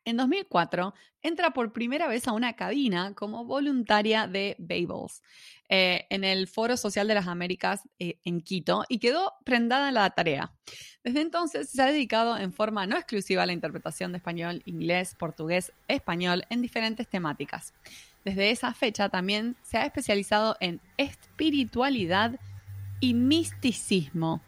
En 0.03 0.17
2004 0.17 0.93
entra 1.21 1.51
por 1.51 1.73
primera 1.73 2.07
vez 2.07 2.27
a 2.27 2.31
una 2.31 2.53
cabina 2.53 3.13
como 3.13 3.45
voluntaria 3.45 4.25
de 4.25 4.55
Babels 4.57 5.21
eh, 5.69 6.05
en 6.09 6.23
el 6.23 6.47
Foro 6.47 6.75
Social 6.75 7.07
de 7.07 7.13
las 7.13 7.27
Américas 7.27 7.81
eh, 7.99 8.17
en 8.23 8.41
Quito 8.41 8.83
y 8.89 8.97
quedó 8.97 9.33
prendada 9.43 9.89
en 9.89 9.93
la 9.93 10.09
tarea. 10.09 10.51
Desde 11.03 11.21
entonces 11.21 11.69
se 11.69 11.81
ha 11.81 11.85
dedicado 11.85 12.37
en 12.37 12.51
forma 12.51 12.87
no 12.87 12.97
exclusiva 12.97 13.43
a 13.43 13.45
la 13.45 13.53
interpretación 13.53 14.11
de 14.11 14.17
español, 14.17 14.63
inglés, 14.65 15.15
portugués, 15.15 15.71
español 15.87 16.45
en 16.49 16.61
diferentes 16.61 17.07
temáticas. 17.07 17.73
Desde 18.25 18.51
esa 18.51 18.73
fecha 18.73 19.09
también 19.09 19.55
se 19.63 19.77
ha 19.77 19.85
especializado 19.85 20.57
en 20.59 20.79
espiritualidad 20.97 22.39
y 22.99 23.13
misticismo. 23.13 24.41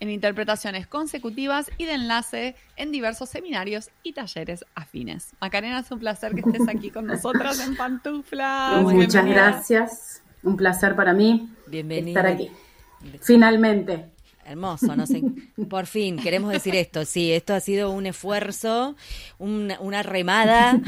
En 0.00 0.10
interpretaciones 0.10 0.86
consecutivas 0.86 1.70
y 1.78 1.84
de 1.84 1.94
enlace 1.94 2.56
en 2.76 2.92
diversos 2.92 3.28
seminarios 3.28 3.90
y 4.02 4.12
talleres 4.12 4.64
afines. 4.74 5.34
Macarena, 5.40 5.80
es 5.80 5.90
un 5.90 5.98
placer 5.98 6.34
que 6.34 6.40
estés 6.40 6.68
aquí 6.68 6.90
con 6.90 7.06
nosotras 7.06 7.60
en 7.60 7.76
Pantuflas. 7.76 8.82
Muchas 8.82 9.26
gracias. 9.26 10.22
Un 10.42 10.56
placer 10.56 10.94
para 10.94 11.12
mí 11.12 11.48
estar 11.70 12.26
aquí. 12.26 12.50
Finalmente. 13.22 14.10
Hermoso, 14.44 14.94
no 14.94 15.06
sé. 15.06 15.22
Por 15.68 15.86
fin, 15.86 16.18
queremos 16.18 16.52
decir 16.52 16.76
esto. 16.76 17.04
Sí, 17.04 17.32
esto 17.32 17.52
ha 17.52 17.58
sido 17.58 17.90
un 17.90 18.06
esfuerzo, 18.06 18.94
una, 19.38 19.80
una 19.80 20.04
remada, 20.04 20.80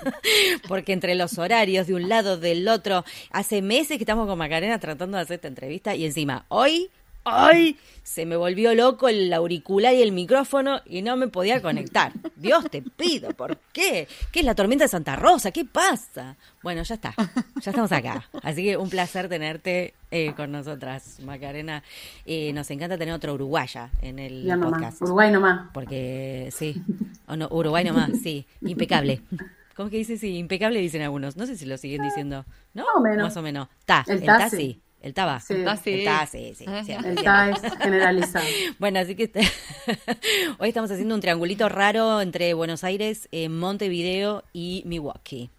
porque 0.68 0.94
entre 0.94 1.14
los 1.14 1.36
horarios 1.36 1.86
de 1.86 1.94
un 1.94 2.08
lado, 2.08 2.38
del 2.38 2.66
otro, 2.66 3.04
hace 3.30 3.60
meses 3.60 3.98
que 3.98 4.04
estamos 4.04 4.26
con 4.26 4.38
Macarena 4.38 4.78
tratando 4.78 5.18
de 5.18 5.22
hacer 5.24 5.34
esta 5.34 5.48
entrevista 5.48 5.94
y 5.94 6.06
encima, 6.06 6.46
hoy 6.48 6.88
¡Ay! 7.24 7.78
Se 8.02 8.26
me 8.26 8.36
volvió 8.36 8.74
loco 8.74 9.08
el 9.08 9.32
auricular 9.32 9.94
y 9.94 10.02
el 10.02 10.12
micrófono 10.12 10.80
y 10.84 11.00
no 11.00 11.16
me 11.16 11.28
podía 11.28 11.62
conectar. 11.62 12.12
Dios 12.36 12.70
te 12.70 12.82
pido, 12.82 13.30
¿por 13.30 13.56
qué? 13.72 14.06
¿Qué 14.30 14.40
es 14.40 14.44
la 14.44 14.54
tormenta 14.54 14.84
de 14.84 14.88
Santa 14.88 15.16
Rosa? 15.16 15.50
¿Qué 15.50 15.64
pasa? 15.64 16.36
Bueno, 16.62 16.82
ya 16.82 16.96
está, 16.96 17.14
ya 17.62 17.70
estamos 17.70 17.92
acá. 17.92 18.28
Así 18.42 18.62
que 18.62 18.76
un 18.76 18.90
placer 18.90 19.28
tenerte 19.28 19.94
eh, 20.10 20.34
con 20.36 20.52
nosotras, 20.52 21.18
Macarena. 21.20 21.82
Eh, 22.26 22.52
nos 22.52 22.70
encanta 22.70 22.98
tener 22.98 23.14
otra 23.14 23.32
uruguaya 23.32 23.90
en 24.02 24.18
el 24.18 24.46
podcast. 24.60 25.00
Uruguay 25.00 25.30
nomás. 25.30 25.70
Porque 25.72 26.50
sí, 26.54 26.82
o 27.26 27.36
no, 27.36 27.48
Uruguay 27.50 27.84
nomás, 27.84 28.10
sí, 28.22 28.46
impecable. 28.60 29.22
¿Cómo 29.74 29.90
que 29.90 29.96
dice? 29.96 30.16
Sí, 30.18 30.36
impecable 30.36 30.78
dicen 30.78 31.02
algunos. 31.02 31.36
No 31.36 31.46
sé 31.46 31.56
si 31.56 31.66
lo 31.66 31.76
siguen 31.78 32.02
diciendo. 32.02 32.44
¿No? 32.74 32.84
Más 32.84 32.94
o 32.96 33.00
menos. 33.00 33.24
Más 33.24 33.36
o 33.36 33.42
menos. 33.42 33.68
Ta, 33.84 34.04
el, 34.06 34.22
ta, 34.22 34.48
sí. 34.48 34.80
El 35.04 35.12
TABA. 35.12 35.38
Sí. 35.40 35.52
El 35.52 35.64
TABA, 35.64 35.76
sí. 35.76 36.54
sí, 36.54 36.64
sí, 36.64 36.92
el 36.92 37.22
TABA 37.22 37.50
es 37.50 37.76
generalizado. 37.76 38.46
bueno, 38.78 39.00
así 39.00 39.14
que 39.14 39.30
hoy 40.58 40.68
estamos 40.68 40.90
haciendo 40.90 41.14
un 41.14 41.20
triangulito 41.20 41.68
raro 41.68 42.22
entre 42.22 42.54
Buenos 42.54 42.84
Aires, 42.84 43.28
eh, 43.30 43.50
Montevideo 43.50 44.44
y 44.54 44.82
Milwaukee. 44.86 45.50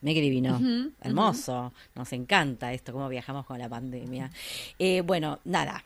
Me 0.00 0.14
que 0.14 0.22
divino. 0.22 0.58
Hermoso. 1.02 1.74
Nos 1.94 2.10
encanta 2.14 2.72
esto, 2.72 2.94
cómo 2.94 3.10
viajamos 3.10 3.44
con 3.44 3.58
la 3.58 3.68
pandemia. 3.68 4.30
Eh, 4.78 5.02
bueno, 5.02 5.40
nada. 5.44 5.84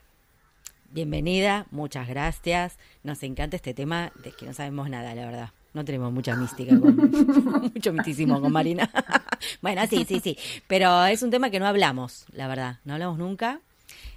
Bienvenida, 0.93 1.67
muchas 1.73 2.07
gracias. 2.07 2.79
Nos 3.03 3.25
encanta 3.25 3.57
este 3.57 3.75
tema 3.75 4.13
de 4.23 4.31
que 4.31 4.47
no 4.47 4.55
sabemos 4.55 4.89
nada, 4.89 5.17
la 5.17 5.27
verdad. 5.27 5.51
No 5.75 5.85
tenemos 5.85 6.13
mucha 6.13 6.37
mística, 6.37 6.79
con, 6.79 6.97
mucho 7.75 7.93
misticismo 7.93 8.41
con 8.41 8.53
Marina. 8.53 8.89
bueno, 9.61 9.83
sí, 9.89 10.05
sí, 10.09 10.21
sí. 10.21 10.39
Pero 10.67 11.05
es 11.07 11.23
un 11.23 11.31
tema 11.31 11.51
que 11.51 11.59
no 11.59 11.67
hablamos, 11.67 12.25
la 12.33 12.47
verdad. 12.49 12.79
No 12.85 12.95
hablamos 12.95 13.19
nunca. 13.19 13.61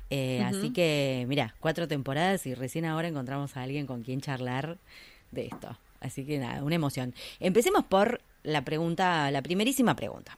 Eh, 0.10 0.42
así 0.44 0.72
que, 0.72 1.26
mira, 1.28 1.56
cuatro 1.60 1.88
temporadas 1.88 2.46
y 2.46 2.54
recién 2.54 2.86
ahora 2.86 3.08
encontramos 3.08 3.58
a 3.58 3.64
alguien 3.64 3.88
con 3.88 4.04
quien 4.04 4.22
charlar 4.22 4.78
de 5.32 5.48
esto. 5.48 5.78
Así 6.00 6.26
que 6.26 6.38
nada, 6.38 6.64
una 6.64 6.76
emoción. 6.76 7.14
Empecemos 7.40 7.84
por 7.84 8.22
la 8.44 8.64
pregunta, 8.64 9.30
la 9.32 9.42
primerísima 9.42 9.96
pregunta. 9.96 10.38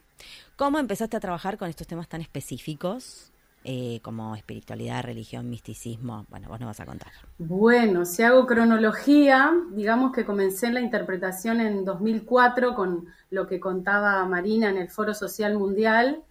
¿Cómo 0.56 0.80
empezaste 0.80 1.18
a 1.18 1.20
trabajar 1.20 1.58
con 1.58 1.70
estos 1.70 1.86
temas 1.86 2.08
tan 2.08 2.22
específicos? 2.22 3.32
Eh, 3.72 4.00
como 4.02 4.36
espiritualidad, 4.36 5.04
religión, 5.04 5.48
misticismo? 5.48 6.26
Bueno, 6.28 6.50
vos 6.50 6.60
nos 6.60 6.70
vas 6.70 6.80
a 6.80 6.88
contar. 6.88 7.12
Bueno, 7.38 8.04
si 8.04 8.24
hago 8.24 8.48
cronología, 8.48 9.54
digamos 9.74 10.12
que 10.12 10.26
comencé 10.26 10.66
en 10.66 10.74
la 10.74 10.80
interpretación 10.80 11.62
en 11.62 11.86
2004 11.86 12.74
con 12.74 13.06
lo 13.30 13.46
que 13.46 13.60
contaba 13.60 14.26
Marina 14.26 14.72
en 14.72 14.78
el 14.78 14.90
Foro 14.90 15.14
Social 15.14 15.56
Mundial, 15.56 16.24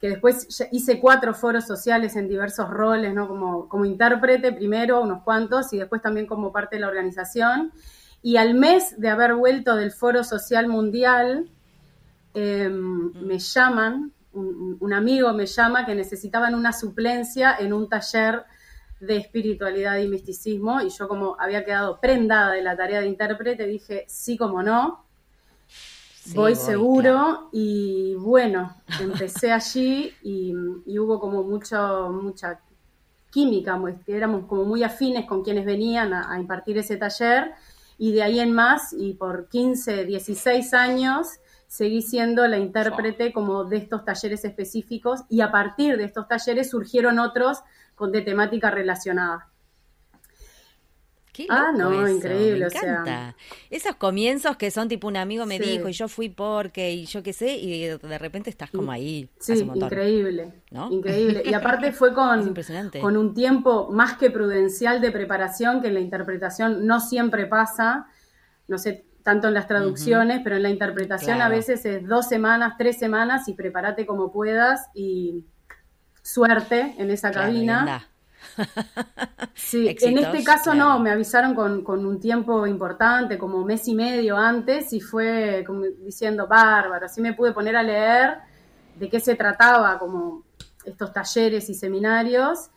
que 0.00 0.08
después 0.08 0.48
hice 0.72 0.98
cuatro 0.98 1.32
foros 1.32 1.64
sociales 1.64 2.16
en 2.16 2.26
diversos 2.26 2.68
roles, 2.68 3.14
¿no? 3.14 3.28
Como, 3.28 3.68
como 3.68 3.84
intérprete 3.84 4.52
primero, 4.52 5.00
unos 5.00 5.22
cuantos, 5.22 5.72
y 5.72 5.78
después 5.78 6.02
también 6.02 6.26
como 6.26 6.50
parte 6.50 6.74
de 6.74 6.80
la 6.80 6.88
organización. 6.88 7.70
Y 8.20 8.36
al 8.36 8.54
mes 8.54 9.00
de 9.00 9.10
haber 9.10 9.36
vuelto 9.36 9.76
del 9.76 9.92
Foro 9.92 10.24
Social 10.24 10.66
Mundial, 10.66 11.48
em, 12.34 13.12
me 13.24 13.38
llaman 13.38 14.12
un, 14.34 14.92
amigo 14.92 15.32
me 15.32 15.46
llama 15.46 15.86
que 15.86 15.94
necesitaban 15.94 16.54
una 16.54 16.72
suplencia 16.72 17.56
en 17.58 17.72
un 17.72 17.88
taller 17.88 18.44
de 19.00 19.16
espiritualidad 19.16 19.98
y 19.98 20.08
misticismo 20.08 20.80
y 20.80 20.90
yo 20.90 21.08
como 21.08 21.36
había 21.38 21.64
quedado 21.64 22.00
prendada 22.00 22.52
de 22.52 22.62
la 22.62 22.76
tarea 22.76 23.00
de 23.00 23.06
intérprete 23.06 23.66
dije 23.66 24.04
sí 24.08 24.36
como 24.36 24.62
no 24.62 25.04
voy, 26.34 26.54
seguro 26.54 27.48
y 27.52 28.14
bueno 28.14 28.74
empecé 29.00 29.52
allí 29.52 30.12
y, 30.22 30.54
hubo 30.98 31.20
como 31.20 31.42
mucho 31.42 32.10
mucha 32.10 32.60
química 33.30 33.78
éramos 34.06 34.46
como 34.46 34.64
muy 34.64 34.82
afines 34.82 35.26
con 35.26 35.42
quienes 35.42 35.66
venían 35.66 36.14
a, 36.14 36.32
a 36.32 36.38
impartir 36.38 36.78
ese 36.78 36.96
taller 36.96 37.52
y 37.98 38.12
de 38.12 38.22
ahí 38.22 38.40
en 38.40 38.52
más 38.52 38.92
y 38.92 39.14
por 39.14 39.48
15 39.48 40.04
16 40.04 40.74
años 40.74 41.28
seguí 41.74 42.02
siendo 42.02 42.46
la 42.46 42.56
intérprete 42.56 43.32
como 43.32 43.64
de 43.64 43.78
estos 43.78 44.04
talleres 44.04 44.44
específicos 44.44 45.22
y 45.28 45.40
a 45.40 45.50
partir 45.50 45.96
de 45.96 46.04
estos 46.04 46.28
talleres 46.28 46.70
surgieron 46.70 47.18
otros 47.18 47.64
con 47.96 48.12
de 48.12 48.22
temática 48.22 48.70
relacionada. 48.70 49.50
ah, 51.48 51.72
no, 51.76 52.08
increíble. 52.08 52.68
Me 52.72 52.78
encanta. 52.78 53.34
Esos 53.70 53.96
comienzos 53.96 54.56
que 54.56 54.70
son 54.70 54.86
tipo 54.86 55.08
un 55.08 55.16
amigo 55.16 55.46
me 55.46 55.58
dijo 55.58 55.88
y 55.88 55.92
yo 55.92 56.06
fui 56.06 56.28
porque 56.28 56.92
y 56.92 57.06
yo 57.06 57.24
qué 57.24 57.32
sé, 57.32 57.56
y 57.56 57.88
de 57.88 58.18
repente 58.18 58.50
estás 58.50 58.70
como 58.70 58.92
ahí. 58.92 59.28
Sí, 59.40 59.54
increíble. 59.54 60.52
Increíble. 60.90 61.42
Y 61.44 61.54
aparte 61.54 61.90
fue 61.90 62.14
con, 62.14 62.54
con 63.00 63.16
un 63.16 63.34
tiempo 63.34 63.90
más 63.90 64.16
que 64.16 64.30
prudencial 64.30 65.00
de 65.00 65.10
preparación 65.10 65.82
que 65.82 65.88
en 65.88 65.94
la 65.94 66.00
interpretación 66.00 66.86
no 66.86 67.00
siempre 67.00 67.46
pasa. 67.46 68.06
No 68.68 68.78
sé, 68.78 69.04
tanto 69.24 69.48
en 69.48 69.54
las 69.54 69.66
traducciones, 69.66 70.42
pero 70.44 70.56
en 70.56 70.62
la 70.62 70.68
interpretación 70.68 71.40
a 71.40 71.48
veces 71.48 71.84
es 71.86 72.06
dos 72.06 72.28
semanas, 72.28 72.74
tres 72.76 72.98
semanas 72.98 73.48
y 73.48 73.54
prepárate 73.54 74.04
como 74.04 74.30
puedas 74.30 74.90
y 74.94 75.46
suerte 76.22 76.94
en 76.98 77.10
esa 77.10 77.32
cabina. 77.32 78.06
Sí, 79.54 79.96
en 80.00 80.18
este 80.18 80.44
caso 80.44 80.74
no, 80.74 81.00
me 81.00 81.10
avisaron 81.10 81.54
con, 81.54 81.82
con, 81.82 82.04
un 82.04 82.20
tiempo 82.20 82.66
importante, 82.66 83.38
como 83.38 83.64
mes 83.64 83.88
y 83.88 83.94
medio 83.94 84.36
antes, 84.36 84.92
y 84.92 85.00
fue 85.00 85.64
como 85.66 85.84
diciendo, 86.04 86.46
bárbaro, 86.46 87.06
así 87.06 87.20
me 87.20 87.32
pude 87.32 87.52
poner 87.52 87.74
a 87.74 87.82
leer 87.82 88.38
de 88.96 89.08
qué 89.08 89.18
se 89.18 89.34
trataba, 89.34 89.98
como 89.98 90.42
estos 90.84 91.12
talleres 91.12 91.70
y 91.70 91.74
seminarios, 91.74 92.70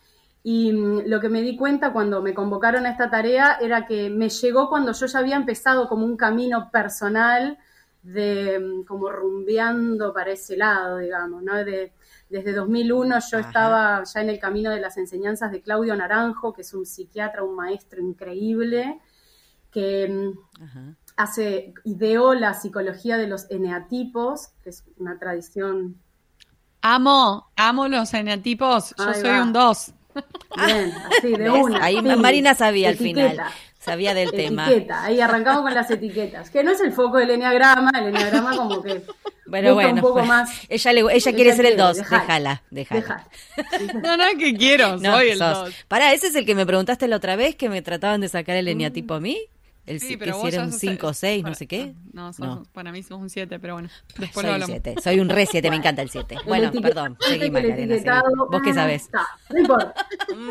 y 0.44 0.72
mm, 0.72 1.04
lo 1.08 1.20
que 1.20 1.30
me 1.30 1.42
di 1.42 1.58
cuenta 1.58 1.92
cuando 1.92 2.22
me 2.22 2.34
convocaron 2.34 2.86
a 2.86 2.92
esta 2.92 3.10
tarea 3.10 3.58
era 3.62 3.86
que 3.86 4.10
me 4.10 4.30
llegó 4.30 4.70
cuando 4.70 4.92
yo 4.94 5.06
ya 5.06 5.20
había 5.20 5.36
empezado 5.36 5.88
como 5.88 6.06
un 6.06 6.18
camino 6.18 6.70
personal 6.72 7.58
de 8.04 8.60
mm, 8.60 8.86
como 8.86 9.10
rumbeando 9.10 10.14
para 10.14 10.32
ese 10.32 10.56
lado, 10.58 10.98
digamos, 10.98 11.44
¿no? 11.44 11.56
De, 11.56 11.94
desde 12.30 12.54
2001 12.54 13.20
yo 13.32 13.40
estaba 13.40 14.04
ya 14.04 14.22
en 14.22 14.30
el 14.30 14.40
camino 14.40 14.70
de 14.70 14.80
las 14.80 14.98
enseñanzas 14.98 15.52
de 15.52 15.62
Claudio 15.62 15.96
Naranjo, 15.96 16.54
que 16.54 16.62
es 16.62 16.74
un 16.74 16.86
psiquiatra, 16.86 17.44
un 17.44 17.56
maestro 17.56 18.02
increíble, 18.02 19.00
que 19.72 20.08
mm, 20.08 20.96
hace, 21.18 21.74
ideó 21.84 22.34
la 22.34 22.54
psicología 22.54 23.18
de 23.18 23.28
los 23.28 23.50
eneatipos, 23.50 24.50
que 24.64 24.70
es 24.70 24.84
una 24.98 25.18
tradición. 25.18 25.98
Amo, 26.82 27.50
amo 27.56 27.88
los 27.88 28.14
eneatipos, 28.14 28.96
yo 28.98 29.14
soy 29.14 29.40
un 29.40 29.52
dos. 29.52 29.94
Bien, 30.66 30.94
así, 31.18 31.32
de 31.34 31.50
una. 31.50 31.84
Ahí 31.84 32.02
Marina 32.02 32.54
sabía 32.56 32.90
al 32.90 32.98
final. 32.98 33.42
Sabía 33.80 34.14
del 34.14 34.32
tema. 34.32 34.68
Ahí 35.02 35.22
arrancamos 35.22 35.62
con 35.62 35.74
las 35.74 35.90
etiquetas. 35.90 36.50
Que 36.50 36.62
no 36.62 36.72
es 36.72 36.82
el 36.82 36.92
foco 36.92 37.18
del 37.18 37.30
enneagrama, 37.30 37.90
el 37.96 38.08
enneagrama 38.08 38.58
como 38.58 38.82
que. 38.82 39.02
Pero 39.50 39.76
bueno, 39.76 39.94
un 39.94 40.02
poco 40.02 40.24
más. 40.26 40.50
Ella, 40.68 40.92
le, 40.92 41.02
ella 41.10 41.34
quiere 41.34 41.56
ser 41.56 41.68
el 41.68 41.78
2. 41.78 41.98
Déjala, 41.98 42.64
déjala. 42.70 43.28
No, 44.04 44.18
no, 44.18 44.26
que 44.38 44.54
quiero, 44.56 45.00
soy 45.00 45.30
el 45.30 45.40
2. 45.40 45.74
Pará, 45.88 46.14
ese 46.14 46.28
es 46.28 46.36
el 46.36 46.46
que 46.46 46.54
me 46.54 46.66
preguntaste 46.66 47.08
la 47.08 47.16
otra 47.16 47.38
vez 47.38 47.56
que 47.56 47.70
me 47.70 47.82
trataban 47.82 48.20
de 48.20 48.28
sacar 48.28 48.58
el 48.58 48.68
eneatipo 48.68 49.14
a 49.14 49.20
mí. 49.22 49.40
El, 49.88 50.02
sí, 50.02 50.18
pero 50.18 50.42
que 50.42 50.60
un 50.60 50.74
5 50.74 51.08
o 51.08 51.14
6, 51.14 51.44
no 51.44 51.56
sé 51.56 51.66
qué. 51.66 51.96
No, 52.12 52.32
para 52.74 52.92
mí 52.92 53.02
somos 53.04 53.24
un 53.24 53.30
7, 53.30 53.58
pero 53.60 53.76
bueno. 53.76 53.90
Después 54.20 54.46
soy, 54.46 54.60
lo 54.60 54.66
7. 54.66 54.96
soy 55.02 55.20
un 55.20 55.30
re 55.30 55.46
7, 55.46 55.70
me 55.70 55.78
encanta 55.78 56.02
el 56.02 56.10
7. 56.10 56.38
Bueno, 56.46 56.72
perdón, 56.82 57.18
seguí. 57.22 57.50
¿Vos 57.50 58.62
qué 58.62 58.74
sabés? 58.74 59.10
No 59.50 59.60
importa, 59.60 59.94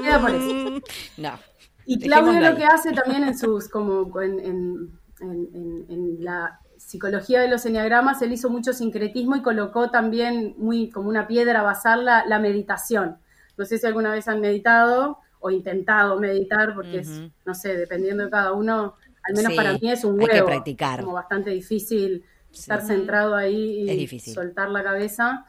queda 0.03 0.21
por 0.21 0.31
eso. 0.31 0.41
Mm, 0.41 0.81
no. 1.19 1.39
Y 1.85 2.01
Claudio 2.01 2.41
lo 2.41 2.57
que 2.57 2.65
hace 2.65 2.93
también 2.93 3.23
en 3.25 3.39
sus, 3.39 3.69
como 3.69 4.21
en, 4.21 4.41
en, 4.41 4.91
en, 5.21 5.87
en 5.89 6.25
la 6.25 6.59
psicología 6.79 7.41
de 7.41 7.49
los 7.49 7.67
enneagramas, 7.67 8.23
él 8.23 8.33
hizo 8.33 8.49
mucho 8.49 8.73
sincretismo 8.73 9.37
y 9.37 9.43
colocó 9.43 9.91
también 9.91 10.55
muy 10.57 10.91
como 10.91 11.09
una 11.09 11.27
piedra 11.27 11.61
a 11.61 11.63
basar 11.63 11.99
la, 11.99 12.25
la 12.27 12.39
meditación. 12.39 13.19
No 13.57 13.65
sé 13.65 13.79
si 13.79 13.87
alguna 13.87 14.13
vez 14.13 14.29
han 14.29 14.41
meditado 14.41 15.19
o 15.41 15.51
intentado 15.51 16.19
meditar, 16.19 16.75
porque 16.75 17.01
es, 17.01 17.23
no 17.45 17.55
sé, 17.55 17.77
dependiendo 17.77 18.25
de 18.25 18.31
cada 18.31 18.53
uno, 18.53 18.95
al 19.29 19.35
menos 19.35 19.55
para 19.55 19.73
mí 19.73 19.91
es 19.91 20.05
un 20.05 20.19
huevo. 20.19 20.33
Hay 20.33 20.39
que 20.39 20.45
practicar. 20.45 21.01
Como 21.01 21.15
bastante 21.15 21.51
difícil 21.51 22.25
estar 22.53 22.83
centrado 22.83 23.35
ahí 23.35 23.91
y 23.91 24.19
soltar 24.19 24.71
la 24.71 24.83
cabeza. 24.83 25.47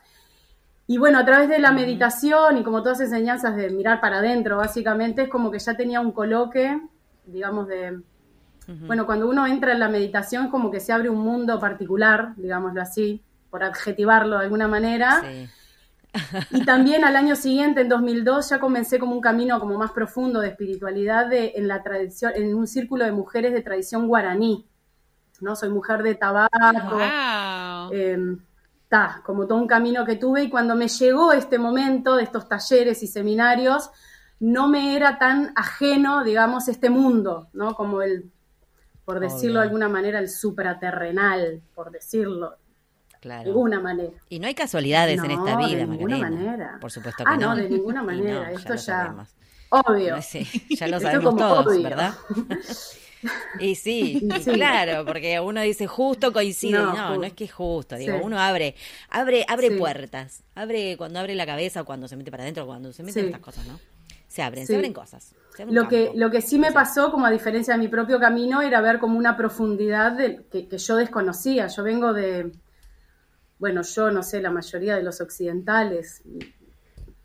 Y 0.87 0.97
bueno, 0.97 1.19
a 1.19 1.25
través 1.25 1.49
de 1.49 1.59
la 1.59 1.71
meditación 1.71 2.57
y 2.57 2.63
como 2.63 2.81
todas 2.81 3.01
enseñanzas 3.01 3.55
de 3.55 3.69
mirar 3.69 3.99
para 3.99 4.19
adentro, 4.19 4.57
básicamente, 4.57 5.23
es 5.23 5.29
como 5.29 5.51
que 5.51 5.59
ya 5.59 5.75
tenía 5.75 5.99
un 5.99 6.11
coloque, 6.11 6.79
digamos, 7.25 7.67
de... 7.67 8.01
Bueno, 8.85 9.05
cuando 9.05 9.29
uno 9.29 9.47
entra 9.47 9.71
en 9.71 9.79
la 9.79 9.87
meditación 9.87 10.45
es 10.45 10.51
como 10.51 10.69
que 10.69 10.81
se 10.81 10.91
abre 10.91 11.09
un 11.09 11.19
mundo 11.19 11.57
particular, 11.57 12.33
digámoslo 12.35 12.81
así, 12.81 13.21
por 13.49 13.63
adjetivarlo 13.63 14.37
de 14.37 14.43
alguna 14.43 14.67
manera. 14.67 15.23
Y 16.51 16.65
también 16.65 17.03
al 17.03 17.15
año 17.15 17.35
siguiente, 17.35 17.81
en 17.81 17.89
2002, 17.89 18.49
ya 18.49 18.59
comencé 18.59 18.99
como 18.99 19.13
un 19.13 19.21
camino 19.21 19.59
como 19.59 19.77
más 19.77 19.91
profundo 19.91 20.39
de 20.39 20.49
espiritualidad 20.49 21.27
de, 21.27 21.53
en 21.55 21.67
la 21.67 21.83
tradición, 21.83 22.31
en 22.35 22.55
un 22.55 22.67
círculo 22.67 23.05
de 23.05 23.11
mujeres 23.11 23.53
de 23.53 23.61
tradición 23.61 24.07
guaraní. 24.07 24.65
¿no? 25.41 25.55
Soy 25.55 25.69
mujer 25.69 26.03
de 26.03 26.15
tabaco. 26.15 26.97
Wow. 26.97 27.93
Em, 27.93 28.39
como 29.23 29.45
todo 29.45 29.57
un 29.57 29.67
camino 29.67 30.05
que 30.05 30.15
tuve 30.15 30.43
y 30.43 30.49
cuando 30.49 30.75
me 30.75 30.87
llegó 30.87 31.33
este 31.33 31.59
momento 31.59 32.15
de 32.15 32.23
estos 32.23 32.47
talleres 32.47 33.03
y 33.03 33.07
seminarios, 33.07 33.89
no 34.39 34.69
me 34.69 34.95
era 34.95 35.17
tan 35.17 35.51
ajeno, 35.55 36.23
digamos, 36.23 36.67
este 36.67 36.89
mundo, 36.89 37.49
¿no? 37.53 37.75
Como 37.75 38.01
el, 38.01 38.31
por 39.03 39.19
decirlo 39.19 39.59
de 39.59 39.65
alguna 39.65 39.89
manera, 39.89 40.19
el 40.19 40.29
supraterrenal, 40.29 41.61
por 41.75 41.91
decirlo. 41.91 42.55
Claro. 43.27 43.43
De 43.43 43.49
ninguna 43.49 43.79
manera. 43.81 44.11
Y 44.29 44.39
no 44.39 44.47
hay 44.47 44.55
casualidades 44.55 45.21
en 45.21 45.31
esta 45.31 45.57
vida, 45.57 45.79
de 45.79 45.87
ninguna 45.87 46.17
manera. 46.17 46.77
Por 46.79 46.91
supuesto 46.91 47.25
que 47.25 47.29
ah, 47.29 47.35
no. 47.35 47.55
de 47.55 47.69
ninguna 47.69 48.01
manera. 48.11 48.51
Esto 48.51 48.75
ya. 48.75 49.15
Obvio. 49.69 50.15
ya 50.69 50.87
lo 50.87 50.99
sabemos 50.99 51.35
todos, 51.35 51.83
¿verdad? 51.83 52.13
Y 53.59 53.73
sí, 53.73 54.29
claro, 54.45 55.03
porque 55.03 55.39
uno 55.39 55.61
dice 55.61 55.87
justo 55.87 56.31
coincide, 56.31 56.77
no, 56.77 57.15
no, 57.15 57.23
es 57.23 57.33
que 57.33 57.45
es 57.45 57.51
justo, 57.51 57.95
digo, 57.95 58.19
uno 58.23 58.39
abre, 58.39 58.75
abre, 59.09 59.43
abre 59.49 59.71
puertas, 59.71 60.43
abre 60.53 60.95
cuando 60.97 61.19
abre 61.19 61.33
la 61.33 61.47
cabeza, 61.47 61.83
cuando 61.83 62.07
se 62.07 62.15
mete 62.15 62.29
para 62.29 62.43
adentro, 62.43 62.67
cuando 62.67 62.93
se 62.93 63.01
meten 63.01 63.25
estas 63.25 63.41
cosas, 63.41 63.65
¿no? 63.65 63.79
Se 64.27 64.43
abren, 64.43 64.67
se 64.67 64.75
abren 64.75 64.93
cosas. 64.93 65.33
lo 65.67 65.87
que, 65.87 66.11
lo 66.13 66.29
que 66.29 66.41
sí 66.41 66.59
me 66.59 66.71
pasó, 66.71 67.11
como 67.11 67.25
a 67.25 67.31
diferencia 67.31 67.73
de 67.73 67.79
mi 67.79 67.87
propio 67.87 68.19
camino, 68.19 68.61
era 68.61 68.81
ver 68.81 68.99
como 68.99 69.17
una 69.17 69.35
profundidad 69.35 70.11
de, 70.11 70.45
que, 70.51 70.77
yo 70.77 70.95
desconocía. 70.95 71.67
Yo 71.67 71.81
vengo 71.83 72.13
de, 72.13 72.51
bueno, 73.59 73.81
yo 73.81 74.11
no 74.11 74.23
sé, 74.23 74.41
la 74.41 74.51
mayoría 74.51 74.95
de 74.95 75.03
los 75.03 75.21
occidentales, 75.21 76.21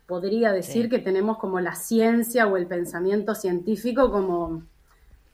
podría 0.05 0.51
decir 0.51 0.89
que 0.89 0.99
tenemos 0.99 1.37
como 1.37 1.59
la 1.59 1.75
ciencia 1.75 2.47
o 2.47 2.57
el 2.57 2.67
pensamiento 2.67 3.35
científico 3.35 4.11
como 4.11 4.63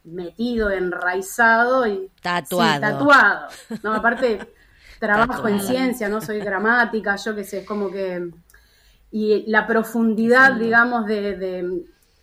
metido, 0.04 0.70
enraizado 0.70 1.88
y 1.88 2.10
tatuado. 2.22 2.82
tatuado. 2.82 3.48
No, 3.84 3.94
aparte 3.94 4.40
trabajo 5.00 5.48
en 5.48 5.62
ciencia, 5.62 6.10
no 6.10 6.22
soy 6.22 6.40
gramática, 6.40 7.16
yo 7.16 7.36
qué 7.36 7.44
sé, 7.44 7.60
es 7.60 7.66
como 7.66 7.90
que 7.92 8.32
y 9.12 9.50
la 9.50 9.66
profundidad, 9.66 10.54
digamos, 10.54 11.06
de, 11.08 11.36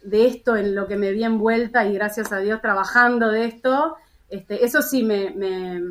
de, 0.03 0.27
esto 0.27 0.57
en 0.57 0.75
lo 0.75 0.87
que 0.87 0.97
me 0.97 1.11
vi 1.11 1.25
envuelta 1.25 1.85
y 1.85 1.95
gracias 1.95 2.31
a 2.33 2.39
Dios 2.39 2.61
trabajando 2.61 3.31
de 3.31 3.47
esto, 3.47 3.97
este, 4.29 4.65
eso 4.65 4.83
sí 4.83 5.03
me, 5.03 5.31
me, 5.31 5.83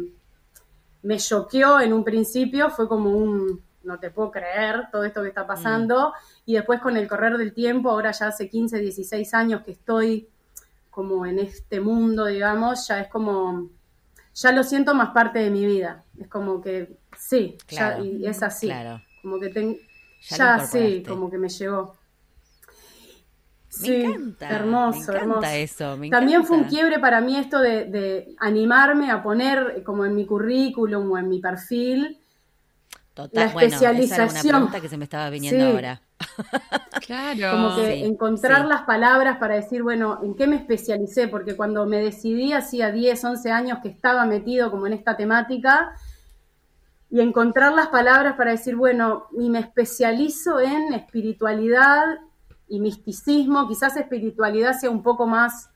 me 1.06 1.18
choqueó 1.18 1.80
en 1.80 1.94
un 1.94 2.04
principio, 2.04 2.70
fue 2.72 2.88
como 2.88 3.12
un, 3.12 3.62
no 3.84 4.00
te 4.00 4.10
puedo 4.10 4.32
creer 4.32 4.90
todo 4.92 5.04
esto 5.04 5.22
que 5.22 5.30
está 5.30 5.46
pasando, 5.46 6.10
mm. 6.10 6.42
y 6.48 6.54
después 6.56 6.82
con 6.82 6.98
el 6.98 7.08
correr 7.08 7.38
del 7.38 7.54
tiempo, 7.54 7.92
ahora 7.92 8.12
ya 8.12 8.28
hace 8.28 8.50
15, 8.50 8.80
16 8.80 9.34
años 9.36 9.62
que 9.64 9.72
estoy 9.72 10.28
como 10.90 11.26
en 11.26 11.40
este 11.40 11.80
mundo, 11.80 12.26
digamos, 12.26 12.88
ya 12.88 13.02
es 13.02 13.08
como, 13.08 13.70
ya 14.34 14.52
lo 14.52 14.64
siento 14.64 14.96
más 14.96 15.10
parte 15.10 15.40
de 15.40 15.52
mi 15.52 15.66
vida. 15.66 16.04
Es 16.20 16.28
como 16.28 16.60
que, 16.60 16.98
sí, 17.18 17.56
ya, 17.68 18.00
y 18.00 18.26
es 18.26 18.42
así. 18.42 18.72
Como 19.22 19.40
que 19.40 19.50
tengo, 19.50 19.76
ya, 20.22 20.60
sí, 20.66 21.04
como 21.08 21.30
que 21.30 21.38
me 21.38 21.50
llegó. 21.50 21.96
Sí, 23.76 23.92
me 23.92 24.04
encanta, 24.04 24.50
hermoso, 24.50 25.12
me 25.12 25.20
encanta 25.20 25.56
Eso, 25.56 25.98
También 26.10 26.46
fue 26.46 26.58
un 26.58 26.64
quiebre 26.66 27.00
para 27.00 27.20
mí 27.22 27.38
esto 27.38 27.60
de, 27.60 28.36
animarme 28.40 29.12
a 29.12 29.22
poner 29.22 29.84
como 29.84 30.06
en 30.06 30.16
mi 30.16 30.26
currículum 30.26 31.12
o 31.12 31.18
en 31.18 31.28
mi 31.28 31.40
perfil 31.40 32.20
Total, 33.14 33.30
la 33.34 33.46
especialización. 33.46 33.96
Bueno, 33.96 34.04
esa 34.04 34.16
era 34.16 34.24
una 34.26 34.42
pregunta 34.42 34.82
que 34.82 34.90
se 34.90 34.98
me 34.98 35.04
estaba 35.06 35.30
viniendo 35.30 35.66
ahora. 35.66 36.02
Claro. 37.06 37.52
Como 37.52 37.76
que 37.76 38.06
encontrar 38.06 38.66
las 38.66 38.82
palabras 38.82 39.38
para 39.38 39.56
decir, 39.56 39.84
bueno, 39.84 40.20
¿en 40.24 40.34
qué 40.36 40.48
me 40.48 40.56
especialicé? 40.56 41.28
Porque 41.28 41.56
cuando 41.56 41.86
me 41.86 41.98
decidí 41.98 42.52
hacía 42.52 42.92
10, 42.92 43.24
11 43.24 43.52
años 43.52 43.80
que 43.84 43.90
estaba 43.90 44.26
metido 44.26 44.72
como 44.72 44.88
en 44.88 44.94
esta 44.94 45.16
temática 45.16 45.92
y 47.12 47.20
encontrar 47.20 47.74
las 47.74 47.88
palabras 47.88 48.36
para 48.38 48.52
decir, 48.52 48.76
bueno, 48.76 49.28
y 49.38 49.50
me 49.50 49.60
especializo 49.60 50.60
en 50.60 50.94
espiritualidad 50.94 52.04
y 52.68 52.80
misticismo, 52.80 53.68
quizás 53.68 53.96
espiritualidad 53.98 54.74
sea 54.74 54.90
un 54.90 55.04
poco 55.04 55.28
más 55.28 55.70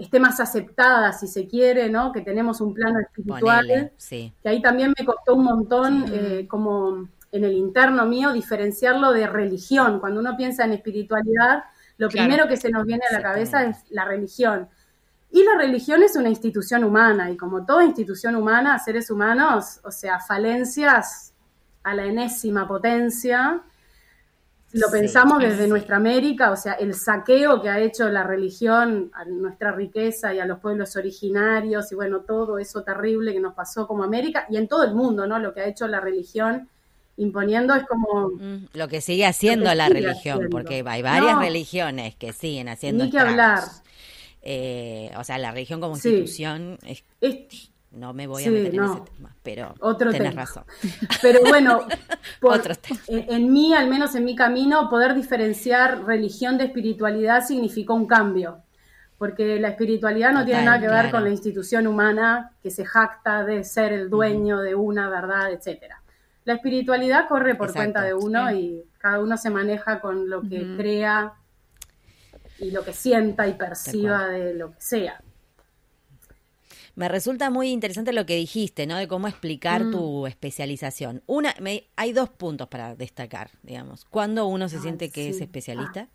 esté 0.00 0.18
más 0.18 0.40
aceptada, 0.40 1.12
si 1.12 1.26
se 1.26 1.46
quiere, 1.46 1.90
¿no? 1.90 2.10
Que 2.10 2.22
tenemos 2.22 2.60
un 2.62 2.72
plano 2.72 3.00
espiritual. 3.00 3.92
Que 4.08 4.48
ahí 4.48 4.62
también 4.62 4.94
me 4.98 5.04
costó 5.04 5.34
un 5.34 5.44
montón, 5.44 6.06
eh, 6.10 6.46
como 6.48 7.08
en 7.32 7.44
el 7.44 7.52
interno 7.52 8.06
mío, 8.06 8.32
diferenciarlo 8.32 9.12
de 9.12 9.26
religión. 9.26 10.00
Cuando 10.00 10.20
uno 10.20 10.36
piensa 10.38 10.64
en 10.64 10.72
espiritualidad, 10.72 11.64
lo 11.98 12.08
primero 12.08 12.48
que 12.48 12.56
se 12.56 12.70
nos 12.70 12.86
viene 12.86 13.02
a 13.10 13.12
la 13.12 13.22
cabeza 13.22 13.64
es 13.64 13.84
la 13.90 14.06
religión. 14.06 14.68
Y 15.30 15.44
la 15.44 15.58
religión 15.58 16.02
es 16.02 16.16
una 16.16 16.30
institución 16.30 16.82
humana, 16.82 17.30
y 17.30 17.36
como 17.36 17.66
toda 17.66 17.84
institución 17.84 18.36
humana, 18.36 18.78
seres 18.78 19.10
humanos, 19.10 19.80
o 19.84 19.90
sea, 19.90 20.18
falencias 20.18 21.34
a 21.82 21.94
la 21.94 22.06
enésima 22.06 22.66
potencia, 22.66 23.62
lo 24.72 24.90
pensamos 24.90 25.40
desde 25.40 25.66
nuestra 25.66 25.96
América, 25.96 26.50
o 26.52 26.56
sea, 26.56 26.74
el 26.74 26.94
saqueo 26.94 27.60
que 27.60 27.68
ha 27.68 27.80
hecho 27.80 28.08
la 28.08 28.22
religión 28.22 29.10
a 29.14 29.24
nuestra 29.24 29.72
riqueza 29.72 30.32
y 30.32 30.38
a 30.38 30.46
los 30.46 30.60
pueblos 30.60 30.94
originarios 30.96 31.90
y 31.90 31.96
bueno, 31.96 32.20
todo 32.20 32.58
eso 32.58 32.82
terrible 32.82 33.32
que 33.32 33.40
nos 33.40 33.54
pasó 33.54 33.86
como 33.86 34.04
América 34.04 34.46
y 34.48 34.56
en 34.56 34.68
todo 34.68 34.84
el 34.84 34.94
mundo, 34.94 35.26
¿no? 35.26 35.38
Lo 35.38 35.52
que 35.52 35.60
ha 35.62 35.66
hecho 35.66 35.88
la 35.88 36.00
religión 36.00 36.68
imponiendo 37.16 37.74
es 37.74 37.84
como... 37.84 38.30
Mm, 38.30 38.68
lo 38.74 38.88
que 38.88 39.00
sigue 39.00 39.26
haciendo 39.26 39.74
la 39.74 39.88
religión, 39.88 40.48
porque 40.50 40.84
hay 40.86 41.02
varias 41.02 41.38
religiones 41.38 42.14
que 42.14 42.32
siguen 42.32 42.68
haciendo... 42.68 43.04
Ni 43.04 43.10
que 43.10 43.18
hablar. 43.18 43.64
Eh, 44.42 45.10
o 45.18 45.24
sea, 45.24 45.36
la 45.38 45.50
religión 45.50 45.80
como 45.80 45.94
institución 45.94 46.78
es, 46.86 47.02
no 47.92 48.12
me 48.12 48.26
voy 48.26 48.44
a 48.44 48.50
meter 48.50 48.74
en 48.74 48.84
ese 48.84 49.00
tema, 49.16 49.34
pero 49.42 49.74
Otro 49.80 50.12
tenés 50.12 50.34
razón. 50.34 50.64
Pero 51.22 51.40
bueno, 51.40 51.86
en, 53.08 53.52
mí, 53.52 53.74
al 53.74 53.88
menos 53.88 54.14
en 54.14 54.24
mi 54.24 54.36
camino, 54.36 54.88
poder 54.88 55.14
diferenciar 55.14 56.04
religión 56.04 56.56
de 56.56 56.64
espiritualidad 56.64 57.44
significó 57.44 57.94
un 57.94 58.06
cambio. 58.06 58.62
Porque 59.18 59.60
la 59.60 59.68
espiritualidad 59.68 60.32
no 60.32 60.46
tiene 60.46 60.64
nada 60.64 60.80
que 60.80 60.88
ver 60.88 61.10
con 61.10 61.24
la 61.24 61.30
institución 61.30 61.86
humana 61.86 62.52
que 62.62 62.70
se 62.70 62.86
jacta 62.86 63.44
de 63.44 63.64
ser 63.64 63.92
el 63.92 64.08
dueño 64.08 64.60
de 64.60 64.74
una 64.74 65.10
verdad, 65.10 65.52
etcétera. 65.52 66.00
La 66.44 66.54
espiritualidad 66.54 67.28
corre 67.28 67.54
por 67.54 67.72
cuenta 67.72 68.02
de 68.02 68.14
uno 68.14 68.50
y 68.50 68.82
cada 68.98 69.20
uno 69.20 69.36
se 69.36 69.50
maneja 69.50 70.00
con 70.00 70.30
lo 70.30 70.40
que 70.40 70.74
crea 70.76 71.34
y 72.60 72.70
lo 72.70 72.82
que 72.82 72.94
sienta 72.94 73.46
y 73.46 73.54
perciba 73.54 74.28
de 74.28 74.54
lo 74.54 74.70
que 74.70 74.80
sea. 74.80 75.20
Me 77.00 77.08
resulta 77.08 77.48
muy 77.48 77.70
interesante 77.70 78.12
lo 78.12 78.26
que 78.26 78.36
dijiste, 78.36 78.86
¿no? 78.86 78.98
De 78.98 79.08
cómo 79.08 79.26
explicar 79.26 79.84
mm. 79.84 79.90
tu 79.90 80.26
especialización. 80.26 81.22
Una, 81.26 81.54
hay 81.96 82.12
dos 82.12 82.28
puntos 82.28 82.68
para 82.68 82.94
destacar, 82.94 83.50
digamos. 83.62 84.04
Cuando 84.04 84.46
uno 84.46 84.68
se 84.68 84.80
siente 84.80 85.08
que 85.08 85.30
es 85.30 85.40
especialista. 85.40 86.10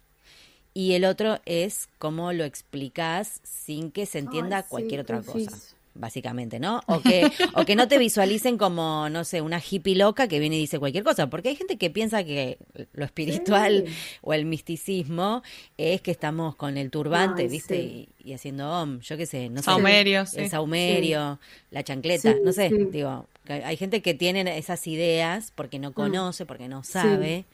Y 0.76 0.94
el 0.94 1.06
otro 1.06 1.40
es 1.46 1.90
cómo 1.98 2.34
lo 2.34 2.44
explicas 2.44 3.42
sin 3.42 3.90
que 3.90 4.06
se 4.06 4.20
entienda 4.20 4.62
cualquier 4.62 5.00
otra 5.00 5.24
cosa 5.24 5.58
básicamente, 5.96 6.60
¿no? 6.60 6.82
O 6.86 7.00
que, 7.02 7.32
o 7.56 7.66
que 7.66 7.76
no 7.76 7.88
te 7.88 7.98
visualicen 7.98 8.58
como, 8.58 9.10
no 9.10 9.24
sé, 9.24 9.42
una 9.42 9.60
hippie 9.60 9.96
loca 9.96 10.28
que 10.28 10.40
viene 10.40 10.58
y 10.58 10.60
dice 10.60 10.78
cualquier 10.78 11.04
cosa, 11.04 11.30
porque 11.30 11.50
hay 11.50 11.56
gente 11.56 11.78
que 11.78 11.90
piensa 11.90 12.24
que 12.24 12.60
lo 12.94 13.06
espiritual 13.06 13.86
o 14.22 14.34
el 14.34 14.46
misticismo 14.46 15.42
es 15.78 16.02
que 16.02 16.12
estamos 16.12 16.56
con 16.56 16.78
el 16.78 16.92
turbante, 16.92 17.48
¿viste? 17.48 18.08
Y, 18.24 18.34
haciendo 18.34 18.70
om, 18.70 19.00
yo 19.00 19.18
qué 19.18 19.26
sé, 19.26 19.50
no 19.50 19.62
sé. 19.62 19.66
Saumerio, 19.66 20.26
El 20.34 20.50
saumerio, 20.50 21.40
la 21.72 21.84
chancleta, 21.84 22.36
no 22.44 22.52
sé, 22.52 22.70
digo, 22.92 23.28
hay 23.48 23.78
gente 23.78 24.02
que 24.02 24.14
tiene 24.14 24.58
esas 24.58 24.86
ideas 24.88 25.52
porque 25.56 25.80
no 25.80 25.92
mm. 25.92 25.94
conoce, 25.94 26.46
porque 26.46 26.68
no 26.68 26.84
sabe. 26.84 27.46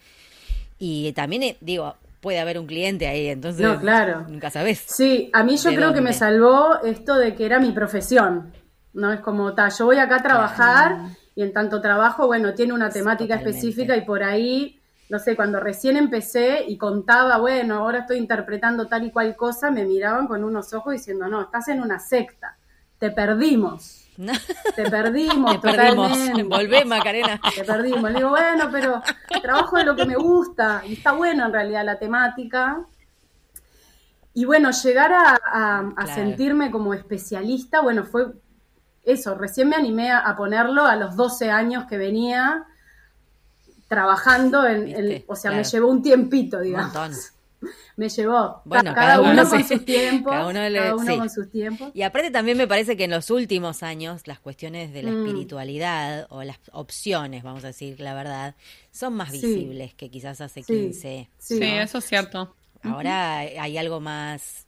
Y 0.80 1.12
también, 1.12 1.43
eh, 1.43 1.58
digo, 1.62 1.95
puede 2.21 2.39
haber 2.39 2.60
un 2.60 2.67
cliente 2.67 3.07
ahí, 3.07 3.27
entonces 3.27 3.65
no, 3.65 3.79
claro. 3.79 4.25
nunca 4.29 4.49
sabes. 4.49 4.84
Sí, 4.88 5.29
a 5.34 5.43
mí 5.43 5.57
yo 5.57 5.73
creo 5.73 5.93
que 5.93 6.01
me 6.01 6.13
salvó 6.13 6.81
esto 6.84 7.15
de 7.15 7.36
que 7.36 7.45
era 7.45 7.60
mi 7.60 7.71
profesión, 7.71 8.53
¿no? 8.93 9.12
Es 9.12 9.19
como, 9.19 9.53
ta, 9.53 9.69
yo 9.69 9.86
voy 9.86 9.97
acá 9.97 10.17
a 10.17 10.23
trabajar 10.23 10.97
y 11.36 11.41
en 11.41 11.51
tanto 11.51 11.81
trabajo, 11.81 12.27
bueno, 12.27 12.53
tiene 12.53 12.73
una 12.73 12.89
temática 12.89 13.36
específica 13.36 13.97
y 13.97 14.05
por 14.05 14.23
ahí, 14.23 14.79
no 15.10 15.17
sé, 15.17 15.36
cuando 15.36 15.60
recién 15.60 15.97
empecé 15.97 16.63
y 16.67 16.77
contaba, 16.77 17.38
bueno, 17.38 17.79
ahora 17.79 17.99
estoy 17.99 18.17
interpretando 18.17 18.88
tal 18.88 19.05
y 19.05 19.12
cual 19.12 19.36
cosa, 19.36 19.71
me 19.71 19.84
miraban 19.84 20.27
con 20.27 20.43
unos 20.43 20.73
ojos 20.73 20.93
diciendo, 20.93 21.27
no, 21.27 21.41
estás 21.41 21.69
en 21.69 21.81
una 21.81 21.99
secta, 21.99 22.57
te 22.99 23.10
perdimos. 23.10 24.00
Te 24.75 24.89
perdimos 24.89 25.51
te 25.62 25.69
totalmente. 25.69 26.43
Volvé, 26.43 26.86
Macarena. 26.86 27.39
Te 27.55 27.63
perdimos. 27.63 28.12
Le 28.12 28.17
digo, 28.17 28.29
bueno, 28.29 28.69
pero 28.71 29.01
trabajo 29.41 29.77
de 29.77 29.86
lo 29.86 29.95
que 29.95 30.05
me 30.05 30.15
gusta 30.15 30.84
y 30.86 30.93
está 30.93 31.13
bueno 31.13 31.45
en 31.45 31.53
realidad 31.53 31.86
la 31.86 31.97
temática. 31.97 32.86
Y 34.34 34.45
bueno, 34.45 34.71
llegar 34.71 35.12
a, 35.13 36.05
sentirme 36.15 36.71
como 36.71 36.93
especialista, 36.93 37.81
bueno, 37.81 38.05
fue 38.05 38.27
eso, 39.03 39.36
recién 39.36 39.67
me 39.67 39.75
animé 39.75 40.12
a, 40.12 40.36
ponerlo 40.38 40.86
a 40.86 40.95
los 40.95 41.15
12 41.15 41.49
años 41.49 41.86
que 41.89 41.97
venía 41.97 42.65
trabajando 43.89 44.65
en, 44.65 45.25
o 45.27 45.36
sea, 45.36 45.51
me 45.51 45.65
llevó 45.65 45.89
un 45.89 46.01
tiempito, 46.01 46.62
digamos. 46.62 47.34
Me 47.95 48.10
llevó. 48.10 48.62
Bueno, 48.65 48.93
cada, 48.93 49.21
uno, 49.21 49.47
con 49.47 49.63
sus 49.67 49.86
tiempos. 49.86 50.32
Cada 50.32 50.95
uno, 50.95 51.17
con 51.17 51.30
sus 51.30 51.50
tiempos. 51.50 51.91
Y 51.93 52.02
aparte 52.04 52.32
también 52.32 52.58
me 52.58 52.67
parece 52.67 52.97
que 52.97 53.06
en 53.06 53.12
los 53.12 53.30
últimos 53.30 53.84
años 53.84 54.28
las 54.28 54.39
cuestiones 54.39 54.93
de 54.93 55.04
la 55.04 55.12
mm. 55.12 55.26
espiritualidad 55.26 56.28
o 56.30 56.43
las 56.43 56.60
opciones, 56.71 57.43
vamos 57.43 57.63
a 57.63 57.67
decir 57.67 58.00
la 58.00 58.13
verdad, 58.13 58.56
son 58.91 59.13
más 59.13 59.32
visibles 59.32 59.93
que 59.93 60.10
quizás 60.10 60.41
hace 60.41 60.63
15. 60.63 61.30
Sí, 61.38 61.60
eso 61.62 61.97
es 61.97 62.06
cierto. 62.06 62.56
Ahora 62.84 63.39
hay 63.39 63.78
algo 63.78 64.00
más... 64.00 64.65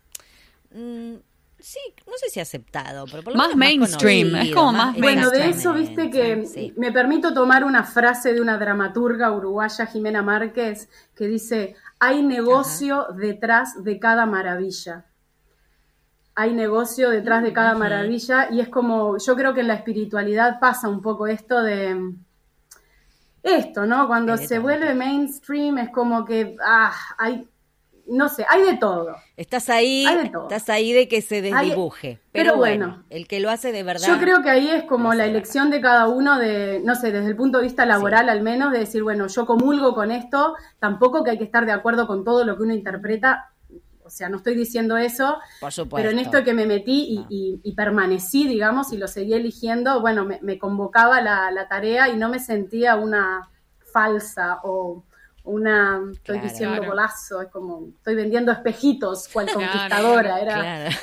Mm, 0.72 1.16
sí, 1.64 1.80
no 2.06 2.14
sé 2.18 2.30
si 2.30 2.40
aceptado, 2.40 3.06
pero 3.10 3.24
por 3.24 3.34
lo 3.34 3.38
más 3.38 3.56
mainstream, 3.56 4.36
es 4.36 4.54
como 4.54 4.74
más, 4.74 4.98
Bueno, 4.98 5.30
de 5.32 5.50
eso 5.50 5.74
viste 5.74 6.10
que 6.10 6.74
me 6.76 6.92
permito 6.92 7.34
tomar 7.34 7.64
una 7.64 7.84
frase 7.84 8.34
de 8.34 8.42
una 8.42 8.58
dramaturga 8.58 9.32
uruguaya, 9.32 9.86
Jimena 9.86 10.22
Márquez, 10.22 10.90
que 11.16 11.28
dice, 11.28 11.76
hay 12.06 12.22
negocio 12.22 13.08
detrás 13.16 13.82
de 13.82 13.98
cada 13.98 14.26
maravilla. 14.26 15.06
Hay 16.36 16.54
negocio 16.54 17.10
detrás 17.10 17.44
de 17.44 17.54
cada 17.54 17.76
maravilla 17.76 18.50
y 18.52 18.60
es 18.60 18.68
como, 18.68 19.18
yo 19.20 19.38
creo 19.38 19.54
que 19.54 19.62
en 19.62 19.70
la 19.70 19.76
espiritualidad 19.76 20.60
pasa 20.60 20.90
un 20.90 21.02
poco 21.02 21.28
esto 21.28 21.64
de 21.64 22.14
esto, 23.42 23.86
¿no? 23.86 24.08
Cuando 24.08 24.36
se 24.36 24.60
vuelve 24.60 24.94
mainstream 24.94 25.78
es 25.78 25.92
como 25.92 26.26
que, 26.26 26.58
ah, 26.62 26.94
hay, 27.18 27.48
no 28.08 28.30
sé, 28.30 28.46
hay 28.50 28.64
de 28.64 28.78
todo. 28.78 29.16
Estás 29.38 29.70
ahí, 29.70 30.06
estás 30.06 30.70
ahí 30.70 30.94
de 30.94 31.08
que 31.08 31.22
se 31.22 31.42
desdibuje. 31.42 32.20
pero, 32.32 32.56
bueno, 32.58 33.04
el 33.10 33.28
que 33.28 33.40
lo 33.40 33.50
hace 33.50 33.72
de 33.72 33.84
verdad. 33.84 34.08
Yo 34.08 34.20
creo 34.20 34.42
que 34.42 34.50
ahí 34.50 34.70
es 34.70 34.84
como 34.84 35.14
la 35.14 35.26
elección 35.26 35.70
de 35.70 35.82
cada 35.82 36.08
uno 36.08 36.38
de, 36.38 36.82
no 36.84 36.96
sé, 36.96 37.12
desde 37.12 37.30
el 37.30 37.36
punto 37.36 37.60
de 37.60 37.66
vista 37.66 37.86
laboral 37.86 38.30
al 38.30 38.42
menos, 38.42 38.72
de 38.72 38.80
decir, 38.80 39.04
bueno, 39.04 39.28
yo 39.28 39.46
comulgo 39.46 39.94
con 39.96 40.12
esto, 40.12 40.56
tampoco 40.80 41.24
que 41.24 41.32
hay 41.32 41.38
que 41.38 41.44
estar 41.46 41.66
de 41.66 41.72
acuerdo 41.72 42.08
con 42.08 42.24
todo 42.24 42.44
lo 42.46 42.58
que 42.58 42.64
uno 42.64 42.74
interpreta. 42.74 43.52
O 44.06 44.10
sea, 44.10 44.28
no 44.28 44.38
estoy 44.38 44.56
diciendo 44.56 44.98
eso, 44.98 45.38
pero 45.90 46.10
en 46.10 46.20
esto 46.20 46.44
que 46.44 46.54
me 46.54 46.66
metí 46.66 47.26
y, 47.30 47.74
permanecí, 47.74 48.48
digamos, 48.48 48.92
y 48.92 48.98
lo 48.98 49.08
seguí 49.08 49.34
eligiendo, 49.34 50.02
bueno, 50.02 50.26
me, 50.26 50.60
convocaba 50.60 51.22
la, 51.22 51.50
la 51.52 51.68
tarea 51.70 52.10
y 52.10 52.18
no 52.18 52.28
me 52.28 52.40
sentía 52.40 52.96
una 52.96 53.50
falsa 53.94 54.60
o 54.64 55.04
una, 55.44 56.02
estoy 56.12 56.40
diciendo 56.40 56.84
golazo, 56.86 57.42
es 57.42 57.50
como, 57.50 57.88
estoy 57.98 58.16
vendiendo 58.16 58.52
espejitos, 58.52 59.28
cual 59.28 59.52
conquistadora, 59.52 60.40
era... 60.40 60.90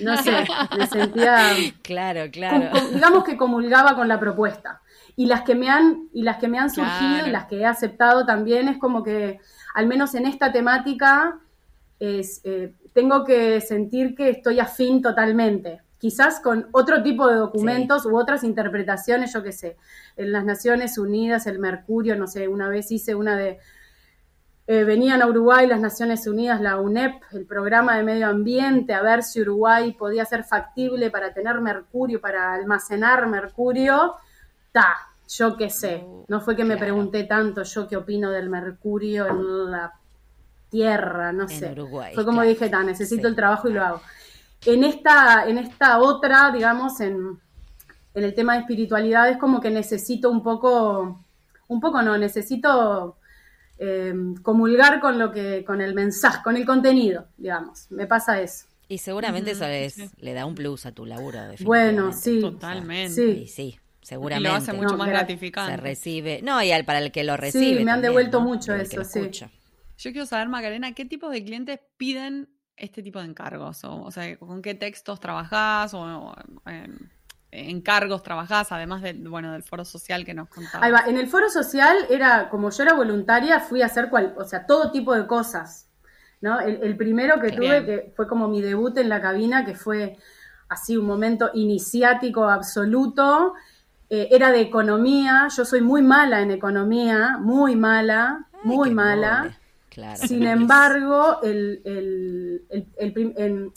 No 0.00 0.16
sé, 0.16 0.46
me 0.78 0.86
sentía... 0.86 1.50
Claro, 1.82 2.30
claro. 2.30 2.70
digamos 2.94 3.24
que 3.24 3.36
comulgaba 3.36 3.94
con 3.94 4.08
la 4.08 4.18
propuesta. 4.18 4.80
Y 5.16 5.26
las 5.26 5.42
que 5.42 5.54
me 5.54 5.68
han, 5.68 6.08
y 6.14 6.22
las 6.22 6.38
que 6.38 6.48
me 6.48 6.58
han 6.58 6.70
surgido 6.70 7.26
y 7.26 7.30
las 7.30 7.44
que 7.44 7.58
he 7.58 7.66
aceptado 7.66 8.24
también 8.24 8.68
es 8.68 8.78
como 8.78 9.02
que, 9.02 9.38
al 9.74 9.86
menos 9.86 10.14
en 10.14 10.24
esta 10.24 10.50
temática, 10.50 11.38
es, 12.00 12.40
eh, 12.44 12.72
tengo 12.94 13.22
que 13.26 13.60
sentir 13.60 14.14
que 14.14 14.30
estoy 14.30 14.60
afín 14.60 15.02
totalmente 15.02 15.82
quizás 16.02 16.40
con 16.40 16.66
otro 16.72 17.00
tipo 17.04 17.28
de 17.28 17.36
documentos 17.36 18.06
u 18.06 18.18
otras 18.18 18.42
interpretaciones, 18.42 19.32
yo 19.32 19.40
qué 19.44 19.52
sé, 19.52 19.76
en 20.16 20.32
las 20.32 20.44
Naciones 20.44 20.98
Unidas, 20.98 21.46
el 21.46 21.60
Mercurio, 21.60 22.16
no 22.16 22.26
sé, 22.26 22.48
una 22.48 22.68
vez 22.68 22.90
hice 22.90 23.14
una 23.14 23.36
de, 23.36 23.60
eh, 24.66 24.82
venían 24.82 25.22
a 25.22 25.28
Uruguay 25.28 25.68
las 25.68 25.78
Naciones 25.78 26.26
Unidas, 26.26 26.60
la 26.60 26.80
UNEP, 26.80 27.22
el 27.30 27.46
programa 27.46 27.96
de 27.96 28.02
medio 28.02 28.26
ambiente, 28.26 28.94
a 28.94 29.02
ver 29.02 29.22
si 29.22 29.42
Uruguay 29.42 29.92
podía 29.92 30.24
ser 30.24 30.42
factible 30.42 31.08
para 31.08 31.32
tener 31.32 31.60
mercurio, 31.60 32.20
para 32.20 32.52
almacenar 32.52 33.28
mercurio, 33.28 34.16
ta, 34.72 34.96
yo 35.28 35.56
qué 35.56 35.70
sé, 35.70 36.04
no 36.26 36.40
fue 36.40 36.56
que 36.56 36.64
me 36.64 36.76
pregunté 36.76 37.22
tanto 37.22 37.62
yo 37.62 37.86
qué 37.86 37.96
opino 37.96 38.32
del 38.32 38.50
mercurio 38.50 39.28
en 39.28 39.70
la 39.70 39.92
tierra, 40.68 41.32
no 41.32 41.46
sé. 41.46 41.72
Fue 42.12 42.24
como 42.24 42.42
dije, 42.42 42.68
ta, 42.68 42.82
necesito 42.82 43.28
el 43.28 43.36
trabajo 43.36 43.68
y 43.68 43.74
lo 43.74 43.84
hago. 43.84 44.02
En 44.64 44.84
esta, 44.84 45.44
en 45.46 45.58
esta 45.58 45.98
otra, 45.98 46.50
digamos, 46.52 47.00
en, 47.00 47.38
el 48.14 48.34
tema 48.34 48.54
de 48.54 48.60
espiritualidad 48.60 49.30
es 49.30 49.38
como 49.38 49.60
que 49.60 49.70
necesito 49.70 50.30
un 50.30 50.42
poco, 50.42 51.24
un 51.68 51.80
poco 51.80 52.02
no, 52.02 52.16
necesito 52.18 53.16
eh, 53.78 54.14
comulgar 54.42 55.00
con 55.00 55.18
lo 55.18 55.32
que, 55.32 55.64
con 55.64 55.80
el 55.80 55.94
mensaje, 55.94 56.42
con 56.44 56.56
el 56.56 56.66
contenido, 56.66 57.26
digamos. 57.36 57.90
Me 57.90 58.06
pasa 58.06 58.40
eso. 58.40 58.66
Y 58.88 58.98
seguramente 58.98 59.52
eso 59.52 59.64
le 59.66 60.34
da 60.34 60.44
un 60.44 60.54
plus 60.54 60.84
a 60.86 60.92
tu 60.92 61.06
laburo. 61.06 61.38
Bueno, 61.60 62.12
sí. 62.12 62.40
Totalmente. 62.40 63.14
Sí, 63.14 63.46
sí 63.48 63.78
seguramente. 64.02 64.48
lo 64.48 64.54
hace 64.54 64.72
mucho 64.72 64.96
más 64.96 65.08
gratificante. 65.08 65.72
Se 65.72 65.76
recibe. 65.76 66.40
No, 66.42 66.62
y 66.62 66.70
para 66.82 66.98
el 66.98 67.12
que 67.12 67.24
lo 67.24 67.36
recibe. 67.36 67.78
Sí, 67.78 67.84
me 67.84 67.90
han 67.90 68.02
devuelto 68.02 68.40
mucho 68.40 68.74
eso, 68.74 69.02
sí. 69.04 69.30
Yo 69.98 70.10
quiero 70.10 70.26
saber, 70.26 70.48
Macarena, 70.48 70.92
¿qué 70.92 71.04
tipo 71.04 71.30
de 71.30 71.44
clientes 71.44 71.78
piden 71.96 72.48
este 72.82 73.02
tipo 73.02 73.20
de 73.20 73.26
encargos? 73.26 73.84
O, 73.84 74.10
sea, 74.10 74.36
¿con 74.36 74.60
qué 74.60 74.74
textos 74.74 75.20
trabajás 75.20 75.94
o, 75.94 76.34
en, 76.66 77.10
encargos 77.52 78.22
trabajás, 78.22 78.72
además 78.72 79.02
de, 79.02 79.12
bueno, 79.12 79.52
del 79.52 79.62
foro 79.62 79.84
social 79.84 80.24
que 80.24 80.34
nos 80.34 80.48
contabas? 80.48 80.84
Ahí 80.84 80.92
va. 80.92 81.04
En 81.06 81.16
el 81.16 81.28
foro 81.28 81.48
social 81.48 81.96
era, 82.10 82.48
como 82.50 82.70
yo 82.70 82.82
era 82.82 82.94
voluntaria, 82.94 83.60
fui 83.60 83.82
a 83.82 83.86
hacer 83.86 84.10
cual, 84.10 84.34
o 84.36 84.44
sea, 84.44 84.66
todo 84.66 84.90
tipo 84.90 85.14
de 85.14 85.26
cosas. 85.26 85.88
¿no? 86.40 86.58
El, 86.58 86.96
primero 86.96 87.40
que 87.40 87.52
tuve, 87.52 87.86
que 87.86 88.12
fue 88.16 88.26
como 88.26 88.48
mi 88.48 88.60
debut 88.60 88.98
en 88.98 89.08
la 89.08 89.22
cabina, 89.22 89.64
que 89.64 89.76
fue 89.76 90.18
así 90.68 90.96
un 90.96 91.06
momento 91.06 91.50
iniciático 91.54 92.48
absoluto, 92.48 93.54
eh, 94.10 94.28
era 94.32 94.50
de 94.50 94.60
economía. 94.60 95.46
Yo 95.56 95.64
soy 95.64 95.82
muy 95.82 96.02
mala 96.02 96.40
en 96.40 96.50
economía, 96.50 97.38
muy 97.38 97.76
mala, 97.76 98.48
muy 98.64 98.90
mala. 98.90 99.56
Sin 100.16 100.46
embargo, 100.46 101.40
en, 101.42 102.62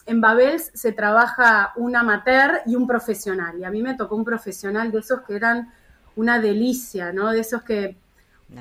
en, 0.05 0.21
Babels 0.21 0.71
se 0.73 0.93
trabaja 0.93 1.73
un 1.75 1.95
amateur 1.95 2.61
y 2.65 2.75
un 2.75 2.87
profesional. 2.87 3.59
Y 3.59 3.65
a 3.65 3.69
mí 3.69 3.81
me 3.81 3.95
tocó 3.95 4.15
un 4.15 4.23
profesional 4.23 4.91
de 4.91 4.99
esos 4.99 5.21
que 5.21 5.35
eran 5.35 5.73
una 6.15 6.39
delicia, 6.39 7.11
¿no? 7.11 7.31
De 7.31 7.41
esos 7.41 7.63
que 7.63 7.97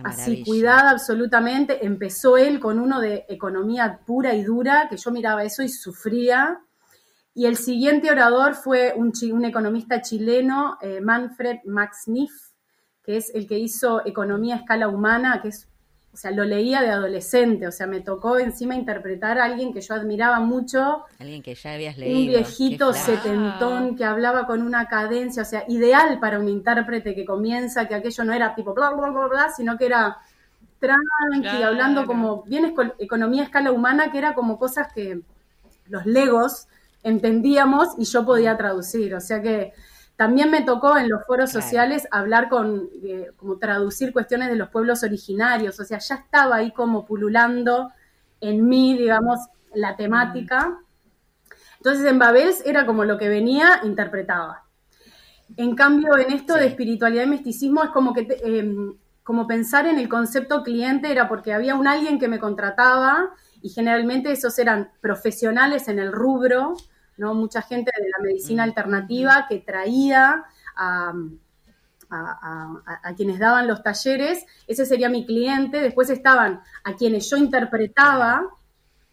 así 0.03 0.43
cuidada 0.43 0.91
absolutamente. 0.91 1.87
Empezó 1.87 2.37
él 2.37 2.59
con 2.59 2.81
uno 2.81 3.01
de 3.01 3.25
economía 3.29 4.01
pura 4.05 4.35
y 4.35 4.43
dura, 4.43 4.89
que 4.91 4.97
yo 4.97 5.13
miraba 5.13 5.45
eso 5.45 5.63
y 5.63 5.69
sufría. 5.69 6.61
Y 7.35 7.47
el 7.47 7.57
siguiente 7.57 8.11
orador 8.11 8.55
fue 8.55 8.95
un, 8.97 9.13
un 9.33 9.45
economista 9.45 10.01
chileno, 10.01 10.79
eh, 10.81 11.01
Manfred 11.01 11.59
Max 11.67 12.09
Niff, 12.09 12.33
que 13.05 13.17
es 13.17 13.33
el 13.33 13.47
que 13.47 13.59
hizo 13.59 14.05
Economía 14.05 14.57
a 14.57 14.59
Escala 14.59 14.89
Humana, 14.89 15.41
que 15.41 15.49
es 15.49 15.69
o 16.15 16.17
sea, 16.17 16.31
lo 16.31 16.45
leía 16.45 16.81
de 16.81 16.91
adolescente, 16.91 17.67
o 17.67 17.73
sea, 17.73 17.89
me 17.89 18.01
tocó 18.01 18.39
encima 18.39 18.77
interpretar 18.77 19.37
a 19.37 19.47
alguien 19.47 19.73
que 19.73 19.81
yo 19.81 19.95
admiraba 19.95 20.39
mucho. 20.39 21.05
Alguien 21.19 21.43
que 21.43 21.57
ya 21.57 21.73
habías 21.73 21.99
leído. 21.99 22.21
Un 22.21 22.27
viejito 22.29 22.93
setentón 22.93 23.97
que 23.97 24.05
hablaba 24.05 24.47
con 24.47 24.63
una 24.63 24.87
cadencia, 24.87 25.43
o 25.43 25.45
sea, 25.45 25.65
ideal 25.67 26.21
para 26.21 26.39
un 26.39 26.49
intérprete 26.49 27.17
que 27.17 27.25
comienza, 27.25 27.89
que 27.89 27.97
aquello 27.97 28.23
no 28.23 28.33
era 28.33 28.55
tipo 28.55 28.75
bla, 28.75 28.91
bla, 28.91 29.11
bla, 29.11 29.27
bla, 29.27 29.51
sino 29.51 29.77
que 29.77 29.87
era 29.87 30.19
tranqui, 30.79 31.63
hablando 31.65 32.07
como 32.07 32.45
bien 32.45 32.73
economía 32.99 33.43
a 33.43 33.47
escala 33.47 33.73
humana, 33.73 34.13
que 34.13 34.19
era 34.19 34.35
como 34.35 34.57
cosas 34.57 34.93
que 34.93 35.21
los 35.89 36.07
legos 36.07 36.69
entendíamos 37.03 37.89
y 37.99 38.05
yo 38.05 38.25
podía 38.25 38.57
traducir, 38.57 39.17
o 39.17 39.21
sea 39.21 39.43
que 39.43 39.73
también 40.17 40.51
me 40.51 40.63
tocó 40.63 40.97
en 40.97 41.09
los 41.09 41.25
foros 41.27 41.51
sociales 41.51 42.07
hablar 42.11 42.49
con, 42.49 42.89
eh, 43.03 43.33
como 43.37 43.59
traducir 43.59 44.13
cuestiones 44.13 44.49
de 44.49 44.57
los 44.57 44.69
pueblos 44.69 45.03
originarios, 45.03 45.81
o 45.81 45.85
sea, 45.85 45.99
ya 45.99 46.15
estaba 46.15 46.57
ahí 46.57 46.71
como 46.71 47.05
pululando 47.05 47.91
en 48.41 48.67
mí, 48.69 48.97
digamos, 48.97 49.41
la 49.75 49.97
temática. 49.97 50.79
Entonces 51.79 52.05
en 52.07 52.19
Babels 52.19 52.63
era 52.65 52.87
como 52.87 53.05
lo 53.05 53.19
que 53.19 53.29
venía, 53.29 53.81
interpretaba. 53.83 54.65
En 55.57 55.75
cambio, 55.75 56.17
en 56.17 56.33
esto 56.33 56.55
de 56.55 56.67
espiritualidad 56.67 57.25
y 57.25 57.29
misticismo 57.29 57.83
es 57.83 57.91
como 57.91 58.15
que 58.15 58.27
em, 58.45 58.95
como 59.25 59.47
pensar 59.47 59.87
en 59.87 59.99
el 59.99 60.09
concepto 60.09 60.63
cliente 60.63 61.11
era 61.11 61.29
porque 61.29 61.53
había 61.53 61.75
un 61.75 61.89
alguien 61.89 62.19
que 62.19 62.29
me 62.29 62.39
contrataba 62.39 63.31
y 63.63 63.71
generalmente 63.71 64.31
esos 64.31 64.59
eran 64.59 64.91
profesionales 65.01 65.89
en 65.89 65.99
el 65.99 66.13
rubro 66.13 66.75
¿no? 67.17 67.35
Mucha 67.35 67.63
gente 67.63 67.91
de 67.97 68.09
la 68.09 68.23
medicina 68.23 68.63
alternativa 68.63 69.47
que 69.49 69.59
traía 69.59 70.45
a, 70.77 71.13
quienes 73.17 73.41
daban 73.41 73.67
los 73.67 73.83
talleres, 73.83 74.47
ese 74.69 74.87
sería 74.87 75.09
mi 75.09 75.27
cliente, 75.27 75.81
después 75.81 76.11
estaban 76.11 76.61
a 76.85 76.95
quienes 76.95 77.29
yo 77.29 77.37
interpretaba, 77.37 78.47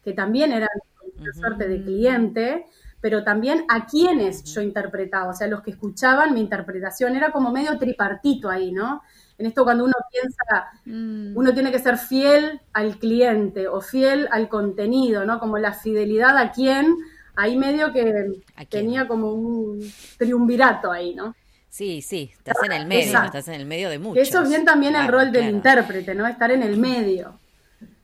que 0.04 0.14
también 0.14 0.52
eran 0.52 0.70
una 1.18 1.34
suerte 1.34 1.68
de 1.68 1.82
cliente, 1.84 2.66
pero 3.02 3.24
también 3.24 3.66
a 3.68 3.88
quienes 3.88 4.44
yo 4.44 4.62
interpretaba, 4.62 5.32
o 5.32 5.34
sea, 5.34 5.48
los 5.48 5.62
que 5.62 5.72
escuchaban 5.72 6.34
mi 6.34 6.42
interpretación, 6.42 7.16
era 7.16 7.32
como 7.32 7.52
medio 7.52 7.78
tripartito 7.80 8.50
ahí, 8.50 8.72
¿no? 8.72 9.02
En 9.40 9.48
esto 9.48 9.64
cuando 9.64 9.84
uno 9.84 9.96
piensa, 10.12 10.72
mm. 10.86 11.36
uno 11.36 11.54
tiene 11.54 11.72
que 11.72 11.80
ser 11.80 11.98
fiel 11.98 12.62
al 12.74 13.00
cliente 13.00 13.68
o 13.68 13.82
fiel 13.82 14.28
al 14.32 14.48
contenido, 14.48 15.26
¿no? 15.26 15.40
Como 15.40 15.58
la 15.58 15.74
fidelidad 15.74 16.38
a 16.38 16.52
quién, 16.52 16.96
ahí 17.36 17.58
medio 17.58 17.92
que 17.92 18.42
tenía 18.70 19.08
como 19.08 19.34
un 19.34 19.92
triunvirato 20.18 20.92
ahí, 20.92 21.14
¿no? 21.14 21.36
Sí, 21.70 22.02
sí, 22.02 22.32
estás 22.34 22.58
en 22.66 22.74
el 22.74 22.86
medio, 22.86 23.24
estás 23.24 23.48
en 23.48 23.54
el 23.54 23.66
medio 23.66 23.90
de 23.90 23.98
muchos. 23.98 24.28
Eso 24.28 24.42
es 24.42 24.50
bien 24.50 24.66
también 24.66 24.96
el 24.96 25.08
rol 25.08 25.32
del 25.32 25.50
intérprete, 25.50 26.14
¿no? 26.14 26.28
Estar 26.28 26.52
en 26.52 26.64
el 26.64 26.78
medio. 26.78 27.40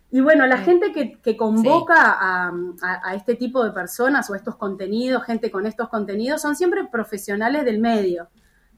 Y 0.10 0.22
bueno, 0.22 0.48
la 0.48 0.60
gente 0.60 0.94
que, 0.94 1.36
convoca 1.36 2.18
a, 2.18 3.14
este 3.14 3.36
tipo 3.36 3.64
de 3.66 3.72
personas 3.72 4.30
o 4.30 4.36
estos 4.36 4.56
contenidos, 4.56 5.26
gente 5.26 5.52
con 5.52 5.66
estos 5.66 5.90
contenidos, 5.90 6.42
son 6.42 6.56
siempre 6.56 6.86
profesionales 6.86 7.66
del 7.66 7.80
medio, 7.80 8.30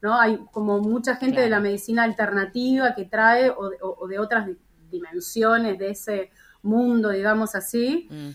¿no? 0.02 0.18
Hay 0.18 0.40
como 0.50 0.80
mucha 0.80 1.16
gente 1.16 1.40
de 1.40 1.48
la 1.48 1.60
medicina 1.60 2.02
alternativa 2.02 2.96
que 2.96 3.04
trae 3.04 3.48
o, 3.48 4.08
de 4.08 4.18
otras 4.18 4.48
dimensiones 4.90 5.78
de 5.78 5.90
ese 5.90 6.30
mundo, 6.62 7.10
digamos 7.10 7.54
así. 7.54 8.08
Mm. 8.10 8.30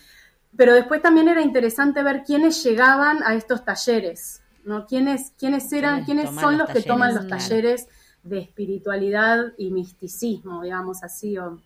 Pero 0.57 0.73
después 0.73 1.01
también 1.01 1.27
era 1.27 1.41
interesante 1.41 2.01
ver 2.03 2.23
quiénes 2.23 2.63
llegaban 2.63 3.23
a 3.23 3.35
estos 3.35 3.65
talleres, 3.65 4.41
¿no? 4.63 4.85
¿Quiénes, 4.85 5.33
quiénes 5.37 5.71
eran, 5.73 6.05
quiénes, 6.05 6.29
son 6.39 6.57
los, 6.57 6.69
que 6.69 6.81
toman 6.81 7.13
los 7.13 7.27
talleres 7.27 7.87
de 8.23 8.39
espiritualidad 8.39 9.53
y 9.57 9.71
misticismo, 9.71 10.63
digamos 10.63 11.03
así, 11.03 11.37
o 11.37 11.59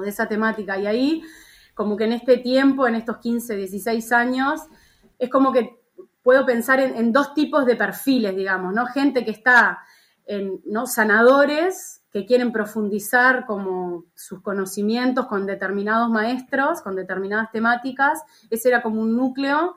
de 0.00 0.08
esa 0.08 0.26
temática. 0.26 0.78
Y 0.78 0.86
ahí, 0.86 1.22
como 1.74 1.96
que 1.96 2.04
en 2.04 2.12
este 2.12 2.38
tiempo, 2.38 2.86
en 2.86 2.94
estos 2.94 3.18
15, 3.18 3.56
16 3.56 4.12
años, 4.12 4.60
es 5.18 5.30
como 5.30 5.52
que 5.52 5.80
puedo 6.22 6.46
pensar 6.46 6.80
en, 6.80 7.12
dos 7.12 7.34
tipos 7.34 7.66
de 7.66 7.76
perfiles, 7.76 8.34
digamos, 8.34 8.72
¿no? 8.74 8.86
Gente 8.86 9.24
que 9.24 9.30
está 9.30 9.80
en, 10.26 10.60
¿no? 10.64 10.86
Sanadores 10.86 12.02
que 12.14 12.26
quieren 12.26 12.52
profundizar 12.52 13.44
como 13.44 14.04
sus 14.14 14.40
conocimientos 14.40 15.26
con 15.26 15.46
determinados 15.46 16.08
maestros, 16.10 16.80
con 16.80 16.94
determinadas 16.94 17.50
temáticas, 17.50 18.22
ese 18.50 18.68
era 18.68 18.82
como 18.82 19.00
un 19.00 19.16
núcleo, 19.16 19.74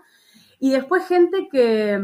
y 0.59 0.69
después 0.69 1.07
gente 1.07 1.49
que, 1.51 1.99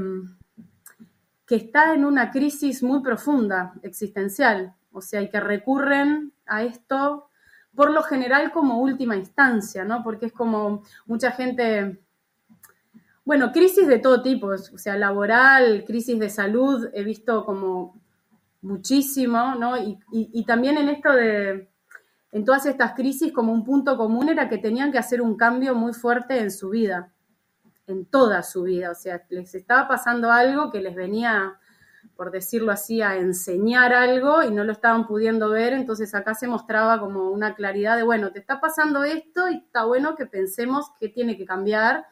que 1.46 1.56
está 1.56 1.93
en 1.93 2.04
una 2.04 2.32
crisis 2.32 2.82
muy 2.82 3.04
profunda, 3.04 3.74
existencial, 3.84 4.74
o 4.91 5.02
sea, 5.02 5.22
y 5.22 5.30
que 5.30 5.39
recurren 5.39 6.34
a 6.48 6.63
esto 6.63 7.30
por 7.76 7.91
lo 7.91 8.02
general 8.02 8.52
como 8.52 8.80
última 8.80 9.15
instancia, 9.15 9.86
¿no? 9.86 10.04
Porque 10.04 10.26
es 10.26 10.34
como 10.34 10.82
mucha 11.06 11.30
gente, 11.30 12.02
bueno, 13.24 13.52
crisis 13.52 13.88
de 13.88 14.00
todo 14.00 14.24
tipo, 14.24 14.48
o 14.48 14.78
sea, 14.80 14.98
laboral, 14.98 15.84
crisis 15.86 16.17
de 16.17 16.32
salud, 16.32 16.89
he 16.91 17.04
visto 17.04 17.46
como 17.46 18.02
muchísimo, 18.63 19.56
¿no? 19.56 19.76
Y, 19.78 20.45
también 20.45 20.78
en 20.78 20.89
esto 20.89 21.12
de, 21.13 21.69
en 22.32 22.45
todas 22.45 22.65
estas 22.65 22.93
crisis, 22.93 23.32
como 23.32 23.54
un 23.54 23.63
punto 23.63 23.95
común 23.95 24.30
era 24.30 24.49
que 24.49 24.58
tenían 24.58 24.91
que 24.91 24.97
hacer 24.97 25.21
un 25.21 25.38
cambio 25.38 25.76
muy 25.76 25.93
fuerte 25.93 26.39
en 26.39 26.49
su 26.49 26.69
vida, 26.69 27.13
en 27.86 28.06
toda 28.06 28.41
su 28.43 28.63
vida, 28.63 28.91
o 28.91 28.95
sea, 28.95 29.23
les 29.30 29.54
estaba 29.54 29.88
pasando 29.88 30.32
algo 30.32 30.71
que 30.71 30.82
les 30.82 30.95
venía 30.95 31.60
por 32.15 32.32
decirlo 32.32 32.71
así, 32.71 33.02
a 33.02 33.17
enseñar 33.17 33.93
algo 33.93 34.43
y 34.43 34.52
no 34.52 34.63
lo 34.63 34.71
estaban 34.71 35.08
pudiendo 35.08 35.49
ver, 35.49 35.73
entonces 35.73 36.13
acá 36.13 36.36
se 36.36 36.47
mostraba 36.47 36.99
como 36.99 37.30
una 37.32 37.56
claridad 37.56 37.97
de, 37.97 38.04
bueno, 38.04 38.32
te 38.32 38.39
está 38.39 38.60
pasando 38.60 39.04
esto 39.04 39.49
y 39.49 39.58
está 39.58 39.86
bueno 39.86 40.15
que 40.15 40.26
pensemos 40.26 40.91
qué 40.99 41.10
tiene 41.10 41.38
que 41.38 41.45
cambiar. 41.45 42.06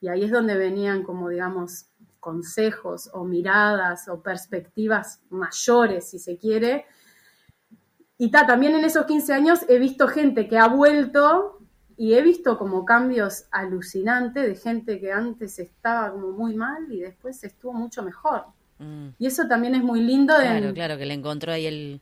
Y 0.00 0.08
ahí 0.08 0.24
es 0.24 0.30
donde 0.30 0.56
venían 0.56 1.02
como, 1.02 1.28
digamos, 1.28 1.86
consejos 2.22 3.10
o 3.12 3.24
miradas 3.24 4.08
o 4.08 4.22
perspectivas 4.22 5.20
mayores, 5.28 6.08
si 6.08 6.20
se 6.20 6.38
quiere. 6.38 6.86
Y 8.16 8.30
ta, 8.30 8.46
también 8.46 8.76
en 8.76 8.84
esos 8.84 9.06
15 9.06 9.32
años 9.34 9.58
he 9.68 9.80
visto 9.80 10.06
gente 10.06 10.46
que 10.46 10.56
ha 10.56 10.68
vuelto 10.68 11.58
y 11.96 12.14
he 12.14 12.22
visto 12.22 12.56
como 12.58 12.84
cambios 12.84 13.46
alucinantes 13.50 14.46
de 14.46 14.54
gente 14.54 15.00
que 15.00 15.10
antes 15.10 15.58
estaba 15.58 16.12
como 16.12 16.30
muy 16.30 16.54
mal 16.54 16.92
y 16.92 17.00
después 17.00 17.42
estuvo 17.42 17.72
mucho 17.72 18.04
mejor. 18.04 18.44
Mm. 18.78 19.08
Y 19.18 19.26
eso 19.26 19.48
también 19.48 19.74
es 19.74 19.82
muy 19.82 20.00
lindo. 20.00 20.32
Claro, 20.36 20.72
claro, 20.72 20.96
que 20.96 21.06
le 21.06 21.14
encontró 21.14 21.50
ahí 21.50 21.66
el... 21.66 22.00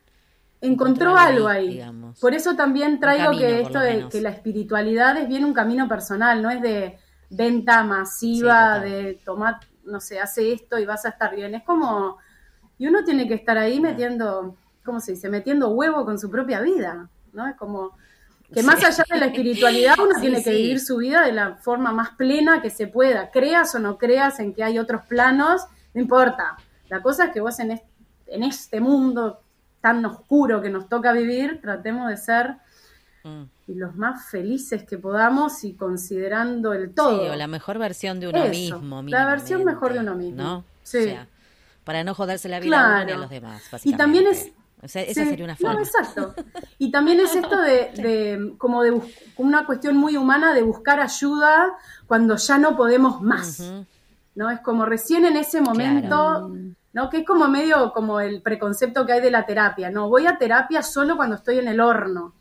Encontró, 0.60 1.16
algo 1.16 1.48
ahí. 1.48 1.82
Por 2.20 2.34
eso 2.34 2.54
también 2.54 3.00
traigo 3.00 3.30
que 3.38 3.62
esto 3.62 3.80
de 3.80 4.06
que 4.10 4.20
la 4.20 4.28
espiritualidad 4.28 5.16
es 5.16 5.26
bien 5.26 5.46
un 5.46 5.54
camino 5.54 5.88
personal, 5.88 6.42
no 6.42 6.50
es 6.50 6.60
de 6.60 6.98
venta 7.30 7.84
masiva, 7.84 8.78
de 8.80 9.18
tomar, 9.24 9.60
no 9.90 10.00
sé, 10.00 10.20
hace 10.20 10.52
esto 10.52 10.78
y 10.78 10.86
vas 10.86 11.04
a 11.04 11.10
estar 11.10 11.34
bien. 11.34 11.54
Es 11.54 11.62
como... 11.64 12.18
Y 12.78 12.86
uno 12.86 13.04
tiene 13.04 13.28
que 13.28 13.34
estar 13.34 13.58
ahí 13.58 13.78
metiendo, 13.78 14.56
¿cómo 14.84 15.00
se 15.00 15.12
dice? 15.12 15.28
Metiendo 15.28 15.68
huevo 15.68 16.04
con 16.06 16.18
su 16.18 16.30
propia 16.30 16.60
vida, 16.60 17.10
¿no? 17.32 17.46
Es 17.46 17.56
como 17.56 17.92
que 18.52 18.62
más 18.62 18.82
allá 18.82 19.04
de 19.08 19.20
la 19.20 19.26
espiritualidad 19.26 19.94
uno 19.98 20.20
tiene 20.20 20.42
que 20.42 20.50
vivir 20.50 20.80
su 20.80 20.96
vida 20.96 21.22
de 21.22 21.32
la 21.32 21.56
forma 21.56 21.92
más 21.92 22.10
plena 22.10 22.60
que 22.60 22.70
se 22.70 22.86
pueda, 22.86 23.30
creas 23.30 23.74
o 23.74 23.78
no 23.78 23.96
creas 23.96 24.40
en 24.40 24.54
que 24.54 24.64
hay 24.64 24.78
otros 24.78 25.02
planos, 25.02 25.62
no 25.94 26.00
importa, 26.00 26.56
la 26.88 27.00
cosa 27.00 27.26
es 27.26 27.32
que 27.32 27.40
vos 27.40 27.58
en 27.60 27.80
este, 28.42 28.80
mundo 28.80 29.40
tan 29.80 30.04
oscuro 30.04 30.60
que 30.60 30.70
nos 30.70 30.88
toca 30.88 31.12
vivir, 31.12 31.60
tratemos 31.60 32.08
de 32.08 32.16
ser 32.16 32.56
mm. 33.22 33.42
Los 33.74 33.96
más 33.96 34.28
felices 34.30 34.84
que 34.84 34.98
podamos 34.98 35.64
y 35.64 35.74
considerando 35.74 36.72
el 36.72 36.92
todo. 36.92 37.24
Sí, 37.24 37.28
o 37.28 37.36
la 37.36 37.46
mejor 37.46 37.78
versión 37.78 38.20
de 38.20 38.28
uno 38.28 38.46
mismo. 38.46 39.02
La 39.02 39.26
versión 39.26 39.64
mejor 39.64 39.92
de 39.92 40.00
uno 40.00 40.14
mismo. 40.14 40.42
¿no? 40.42 40.64
Sí. 40.82 41.14
para 41.84 42.04
no 42.04 42.14
joderse 42.14 42.48
la 42.48 42.60
vida 42.60 42.80
a 42.80 42.96
uno 42.96 43.04
ni 43.04 43.12
a 43.12 43.16
los 43.16 43.30
demás. 43.30 43.62
Y 43.84 43.94
también 43.94 44.26
es 44.26 44.52
esa 44.82 45.04
sería 45.12 45.44
una 45.44 45.56
forma. 45.56 45.74
No, 45.74 45.80
exacto. 45.80 46.34
Y 46.78 46.90
también 46.90 47.20
es 47.20 47.34
esto 47.34 47.60
de, 47.60 48.54
como 48.58 48.82
de 48.82 48.98
una 49.36 49.66
cuestión 49.66 49.96
muy 49.96 50.16
humana 50.16 50.54
de 50.54 50.62
buscar 50.62 51.00
ayuda 51.00 51.72
cuando 52.06 52.36
ya 52.36 52.58
no 52.58 52.76
podemos 52.76 53.20
más. 53.20 53.62
¿No? 54.34 54.48
Es 54.50 54.60
como 54.60 54.86
recién 54.86 55.26
en 55.26 55.36
ese 55.36 55.60
momento 55.60 56.50
¿no? 56.92 57.08
Que 57.08 57.18
es 57.18 57.26
como 57.26 57.48
medio 57.48 57.92
como 57.92 58.20
el 58.20 58.42
preconcepto 58.42 59.06
que 59.06 59.12
hay 59.12 59.20
de 59.20 59.30
la 59.30 59.46
terapia, 59.46 59.90
¿no? 59.90 60.08
Voy 60.08 60.26
a 60.26 60.38
terapia 60.38 60.82
solo 60.82 61.16
cuando 61.16 61.36
estoy 61.36 61.58
en 61.58 61.68
el 61.68 61.80
horno. 61.80 62.34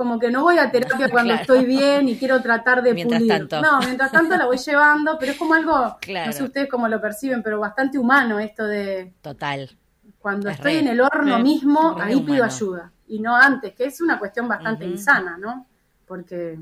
Como 0.00 0.18
que 0.18 0.30
no 0.30 0.44
voy 0.44 0.56
a 0.56 0.70
terapia 0.70 1.08
cuando 1.10 1.34
estoy 1.34 1.66
bien 1.66 2.08
y 2.08 2.16
quiero 2.16 2.40
tratar 2.40 2.82
de 2.82 2.94
mientras 2.94 3.22
Tanto. 3.26 3.60
No, 3.60 3.80
mientras 3.80 4.10
tanto 4.10 4.34
la 4.34 4.46
voy 4.46 4.56
llevando, 4.66 5.18
pero 5.20 5.32
es 5.32 5.38
como 5.38 5.52
algo, 5.52 5.98
no 6.08 6.32
sé 6.32 6.42
ustedes 6.42 6.70
cómo 6.70 6.88
lo 6.88 6.98
perciben, 7.02 7.42
pero 7.42 7.60
bastante 7.60 7.98
humano 7.98 8.40
esto 8.40 8.64
de... 8.64 9.12
Total. 9.20 9.70
Cuando 10.18 10.48
estoy 10.48 10.76
en 10.76 10.88
el 10.88 11.02
horno 11.02 11.38
mismo, 11.40 11.98
ahí 12.00 12.18
pido 12.22 12.42
ayuda. 12.42 12.90
Y 13.08 13.18
no 13.18 13.36
antes, 13.36 13.74
que 13.74 13.84
es 13.84 14.00
una 14.00 14.18
cuestión 14.18 14.48
bastante 14.48 14.86
insana, 14.86 15.36
¿no? 15.36 15.66
Porque 16.06 16.58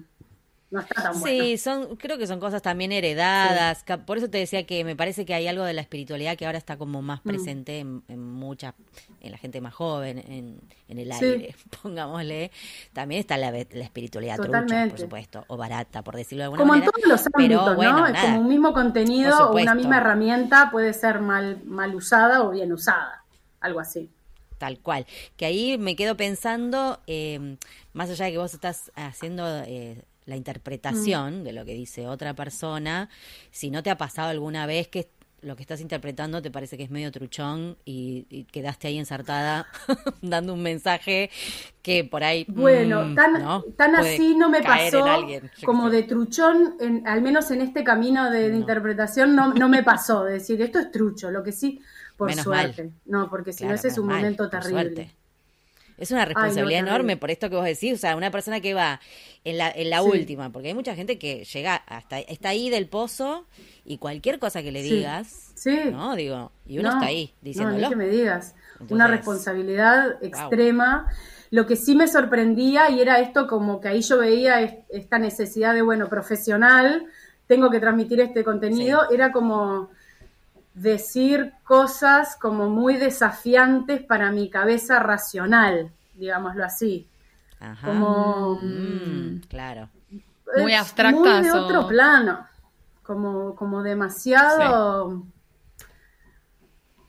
no 0.71 0.81
está 0.81 1.03
tan 1.03 1.15
Sí, 1.15 1.57
son, 1.57 1.97
creo 1.97 2.19
que 2.19 2.27
son 2.27 2.41
cosas 2.41 2.61
también 2.61 2.93
heredadas. 2.93 3.85
Por 4.07 4.19
eso 4.19 4.29
te 4.29 4.39
decía 4.39 4.67
que 4.67 4.85
me 4.85 4.97
parece 4.97 5.25
que 5.25 5.33
hay 5.33 5.47
algo 5.47 5.65
de 5.65 5.73
la 5.73 5.81
espiritualidad 5.81 6.37
que 6.37 6.45
ahora 6.45 6.59
está 6.59 6.77
como 6.77 7.01
más 7.01 7.21
mm. 7.25 7.29
presente 7.29 7.79
en, 7.79 8.03
en 8.09 8.23
mucha, 8.23 8.75
en 9.21 9.33
la 9.33 9.39
gente 9.39 9.61
más 9.63 9.73
joven, 9.73 10.19
en, 10.19 10.61
el 10.99 11.11
aire, 11.11 11.55
pongámosle. 11.83 12.51
También 12.93 13.21
está 13.21 13.39
la, 13.39 13.57
espiritualidad 13.57 14.37
trucha, 14.37 14.89
por 14.91 14.99
supuesto, 14.99 15.45
o 15.49 15.57
barata, 15.57 16.03
por 16.03 16.17
decirlo 16.17 16.43
de 16.43 16.45
alguna 16.45 16.65
manera. 16.65 16.91
Como 16.93 16.99
en 16.99 17.03
todos 17.03 17.25
los 17.25 17.35
ámbitos, 17.35 17.79
¿no? 17.79 18.21
como 18.21 18.41
un 18.41 18.49
mismo 18.49 18.73
contenido 18.75 19.51
o 19.51 19.57
una 19.57 19.75
misma 19.75 19.99
herramienta 19.99 20.71
puede 20.71 20.93
ser 20.93 21.21
mal, 21.21 21.63
mal 21.65 21.95
usada 21.95 22.43
o 22.43 22.51
bien 22.51 22.73
usada, 22.73 23.25
algo 23.61 23.81
así 23.81 24.11
tal 24.59 24.81
cual. 24.81 25.07
Que 25.37 25.47
ahí 25.47 25.79
me 25.79 25.97
quedo 25.97 26.17
pensando, 26.17 27.01
eh, 27.07 27.57
más 27.93 28.11
allá 28.11 28.27
de 28.27 28.33
que 28.33 28.39
vos 28.39 28.53
estás 28.53 28.91
haciendo 28.97 29.47
eh, 29.61 30.05
la 30.29 30.37
interpretación 30.37 31.41
mm. 31.41 31.45
de 31.45 31.53
lo 31.53 31.65
que 31.65 31.75
dice 31.75 32.07
otra 32.07 32.35
persona, 32.35 33.09
si 33.51 33.71
no 33.71 33.83
te 33.83 33.91
ha 33.91 33.97
pasado 33.97 34.29
alguna 34.29 34.67
vez 34.67 34.89
que 34.89 35.09
lo 35.41 35.55
que 35.55 35.63
estás 35.63 35.81
interpretando 35.81 36.43
te 36.43 36.51
parece 36.51 36.77
que 36.77 36.83
es 36.83 36.91
medio 36.91 37.13
truchón 37.13 37.77
y, 37.85 38.45
quedaste 38.53 38.89
ahí 38.89 38.99
ensartada 38.99 39.67
dando 40.23 40.53
un 40.53 40.63
mensaje 40.63 41.31
que 41.81 42.05
por 42.05 42.25
ahí... 42.25 42.45
Bueno, 42.49 43.07
mm, 43.07 43.15
tan, 43.15 43.95
así 43.95 44.35
no 44.35 44.51
me 44.51 44.63
pasó 44.63 45.05
como 45.65 45.91
de 45.91 46.03
truchón, 46.03 46.75
en, 46.81 47.07
al 47.07 47.23
menos 47.23 47.51
en 47.51 47.63
este 47.63 47.85
camino 47.85 48.31
de, 48.31 48.49
interpretación 48.49 49.35
no, 49.35 49.55
no 49.55 49.69
me 49.69 49.83
pasó, 49.83 50.25
de 50.25 50.35
decir, 50.35 50.61
esto 50.61 50.79
es 50.81 50.91
trucho, 50.91 51.31
lo 51.31 51.43
que 51.43 51.53
sí, 51.53 51.81
por 52.17 52.35
suerte. 52.35 52.91
No, 53.07 53.31
porque 53.31 53.53
si 53.53 53.65
no 53.65 53.75
ese 53.75 53.89
es 53.89 53.99
un 53.99 54.09
momento 54.09 54.51
terrible. 54.51 55.18
Es 55.99 56.11
una 56.13 56.25
responsabilidad 56.25 56.81
enorme 56.81 57.17
por 57.17 57.31
esto 57.31 57.51
que 57.51 57.57
vos 57.57 57.65
decís, 57.65 57.95
o 57.95 57.97
sea, 57.99 58.17
una 58.17 58.31
persona 58.31 58.61
que 58.61 58.73
va 58.73 59.01
en 59.45 59.59
la, 59.59 59.71
en 59.71 59.91
la 59.91 60.03
última, 60.03 60.51
porque 60.51 60.69
hay 60.69 60.75
mucha 60.75 60.95
gente 60.95 61.19
que 61.19 61.45
llega 61.45 61.75
hasta, 61.75 62.21
está 62.21 62.51
ahí 62.51 62.71
del 62.71 62.87
pozo 62.87 63.47
y 63.85 63.99
cualquier 63.99 64.39
cosa 64.39 64.63
que 64.63 64.71
le 64.71 64.83
digas, 64.83 65.55
¿no? 65.91 66.15
Digo, 66.15 66.53
y 66.67 66.79
uno 66.79 66.91
está 66.91 67.07
ahí 67.07 67.35
diciéndolo. 67.43 67.81
No, 67.81 67.89
que 67.89 67.97
me 67.97 68.09
digas, 68.09 68.55
una 68.89 69.09
responsabilidad 69.09 70.23
extrema. 70.23 71.07
Lo 71.51 71.67
que 71.67 71.77
sí 71.77 71.95
me 71.95 72.07
sorprendía 72.07 72.91
y 72.91 73.01
era 73.01 73.21
esto 73.21 73.47
como 73.47 73.81
que 73.81 73.89
ahí 73.89 74.03
yo 74.03 74.19
veía 74.19 74.61
esta 74.91 75.19
necesidad 75.19 75.75
de, 75.75 75.83
bueno, 75.83 76.09
profesional, 76.09 77.07
tengo 77.47 77.71
que 77.71 77.81
transmitir 77.81 78.21
este 78.21 78.45
contenido, 78.45 79.11
era 79.11 79.33
como 79.33 79.91
decir 80.81 81.53
cosas 81.65 82.37
como 82.37 82.69
muy 82.69 82.97
desafiantes 82.97 84.03
para 84.03 84.31
mi 84.31 84.49
cabeza 84.51 84.99
racional, 84.99 85.93
digámoslo 86.15 86.65
así. 86.65 87.09
Ajá. 87.61 87.87
Como. 87.87 88.59
Mm, 88.63 89.41
claro. 89.49 89.89
Muy 90.57 90.75
abstractas. 90.75 91.41
Muy 91.41 91.43
de 91.43 91.53
otro 91.53 91.89
plano. 91.89 92.47
Como, 93.03 93.55
como 93.55 93.83
demasiado. 93.83 95.25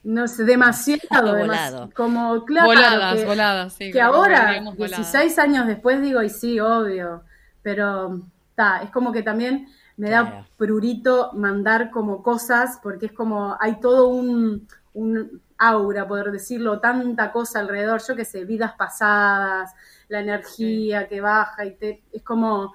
No 0.04 0.28
sé, 0.28 0.44
demasiado. 0.46 1.34
demasiado 1.34 1.90
como, 1.94 2.46
claro. 2.46 2.68
Voladas, 2.68 3.26
voladas, 3.26 3.74
sí. 3.74 3.92
Que 3.92 4.02
ahora, 4.02 4.60
16 4.78 5.38
años 5.40 5.68
después, 5.68 6.02
digo, 6.02 6.24
y 6.24 6.30
sí, 6.30 6.60
obvio. 6.60 7.24
Pero, 7.62 8.22
está, 8.50 8.82
es 8.82 8.92
como 8.92 9.12
que 9.12 9.24
también 9.24 9.68
me 10.00 10.10
da 10.10 10.48
prurito 10.56 11.34
mandar 11.34 11.92
como 11.92 12.24
cosas, 12.24 12.80
porque 12.82 13.08
es 13.08 13.12
como, 13.12 13.58
hay 13.60 13.82
todo 13.82 14.08
un, 14.08 14.66
un 14.94 15.42
aura, 15.58 16.08
poder 16.08 16.32
decirlo, 16.32 16.80
tanta 16.80 17.34
cosa 17.34 17.60
alrededor, 17.60 18.02
yo 18.08 18.16
qué 18.16 18.24
sé, 18.24 18.46
vidas 18.46 18.76
pasadas, 18.78 19.76
la 20.08 20.22
energía 20.22 21.10
que 21.10 21.20
baja 21.20 21.66
y 21.66 21.76
te, 21.76 22.04
es 22.14 22.24
como, 22.24 22.74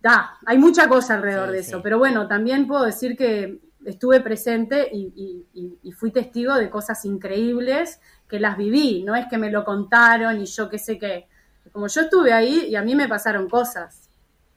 da, 0.00 0.38
hay 0.46 0.56
mucha 0.56 0.88
cosa 0.88 1.16
alrededor 1.16 1.50
de 1.50 1.58
eso, 1.58 1.82
pero 1.82 1.98
bueno, 1.98 2.26
también 2.26 2.66
puedo 2.66 2.84
decir 2.84 3.14
que 3.14 3.60
estuve 3.84 4.22
presente 4.22 4.88
y, 4.90 5.44
fui 5.92 6.12
testigo 6.12 6.54
de 6.54 6.70
cosas 6.70 7.04
increíbles 7.04 8.00
que 8.26 8.40
las 8.40 8.56
viví, 8.56 9.02
no 9.02 9.14
es 9.16 9.26
que 9.26 9.36
me 9.36 9.50
lo 9.50 9.64
contaron 9.66 10.40
y 10.40 10.46
yo 10.46 10.70
qué 10.70 10.78
sé 10.78 10.98
qué, 10.98 11.28
como 11.72 11.88
yo 11.88 12.00
estuve 12.00 12.32
ahí 12.32 12.68
y 12.68 12.76
a 12.76 12.82
mí 12.82 12.94
me 12.94 13.06
pasaron 13.06 13.50
cosas, 13.50 14.08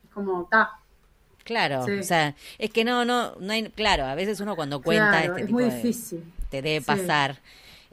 es 0.05 0.09
como, 0.11 0.47
ta. 0.49 0.80
Claro, 1.43 1.83
o 1.83 2.03
sea, 2.03 2.35
es 2.59 2.69
que 2.69 2.83
no, 2.83 3.05
no, 3.05 3.35
no 3.39 3.53
hay, 3.53 3.69
claro, 3.69 4.05
a 4.05 4.15
veces 4.15 4.39
uno 4.39 4.55
cuando 4.55 4.81
cuenta 4.81 5.23
este 5.23 5.41
es 5.41 5.49
muy 5.49 5.65
difícil. 5.65 6.23
te 6.49 6.61
debe 6.61 6.81
pasar 6.81 7.37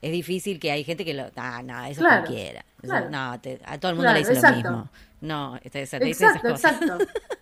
es 0.00 0.12
difícil 0.12 0.60
que 0.60 0.70
hay 0.70 0.84
gente 0.84 1.04
que 1.04 1.14
lo. 1.14 1.30
Ah, 1.36 1.62
no, 1.62 1.84
eso 1.84 2.02
cualquiera. 2.02 2.64
no, 2.82 3.32
a 3.32 3.78
todo 3.78 3.90
el 3.90 3.96
mundo 3.96 4.12
le 4.12 4.18
dice 4.20 4.34
lo 4.34 4.56
mismo. 4.56 4.90
No, 5.20 5.58
te, 5.62 5.84
te 5.84 5.98
dice 5.98 6.26
esas 6.26 6.40
cosas. 6.40 6.80
Exacto. 6.80 6.98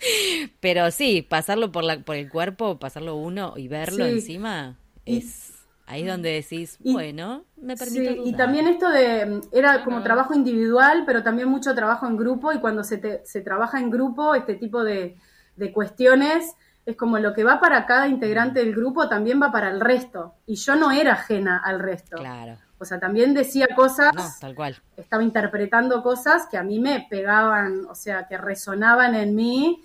Pero 0.60 0.90
sí, 0.90 1.20
pasarlo 1.20 1.70
por, 1.70 1.84
la, 1.84 1.98
por 1.98 2.16
el 2.16 2.30
cuerpo, 2.30 2.78
pasarlo 2.78 3.16
uno 3.16 3.52
y 3.56 3.68
verlo 3.68 4.06
encima, 4.06 4.76
es. 5.04 5.52
Ahí 5.88 6.02
es 6.02 6.08
donde 6.08 6.32
decís, 6.32 6.78
bueno, 6.80 7.44
me 7.56 7.76
permito. 7.76 8.12
Sí, 8.12 8.20
y 8.24 8.32
también 8.32 8.66
esto 8.66 8.88
de. 8.88 9.40
Era 9.52 9.84
como 9.84 10.02
trabajo 10.02 10.34
individual, 10.34 11.04
pero 11.06 11.22
también 11.22 11.48
mucho 11.48 11.74
trabajo 11.74 12.06
en 12.06 12.16
grupo. 12.16 12.52
Y 12.52 12.58
cuando 12.58 12.82
se, 12.82 12.98
te, 12.98 13.24
se 13.24 13.42
trabaja 13.42 13.78
en 13.78 13.90
grupo, 13.90 14.34
este 14.34 14.54
tipo 14.54 14.82
de, 14.82 15.16
de 15.56 15.72
cuestiones 15.72 16.54
es 16.86 16.96
como 16.96 17.18
lo 17.18 17.34
que 17.34 17.42
va 17.42 17.58
para 17.58 17.84
cada 17.84 18.06
integrante 18.06 18.60
del 18.60 18.74
grupo 18.74 19.08
también 19.08 19.42
va 19.42 19.50
para 19.50 19.70
el 19.70 19.80
resto. 19.80 20.34
Y 20.46 20.54
yo 20.54 20.76
no 20.76 20.92
era 20.92 21.14
ajena 21.14 21.60
al 21.62 21.80
resto. 21.80 22.16
Claro. 22.16 22.58
O 22.78 22.84
sea, 22.84 23.00
también 23.00 23.34
decía 23.34 23.66
cosas. 23.74 24.14
No, 24.14 24.24
tal 24.40 24.54
cual. 24.54 24.76
Estaba 24.96 25.22
interpretando 25.24 26.02
cosas 26.02 26.46
que 26.46 26.56
a 26.56 26.62
mí 26.62 26.78
me 26.78 27.06
pegaban, 27.10 27.86
o 27.86 27.94
sea, 27.94 28.28
que 28.28 28.38
resonaban 28.38 29.16
en 29.16 29.34
mí, 29.34 29.82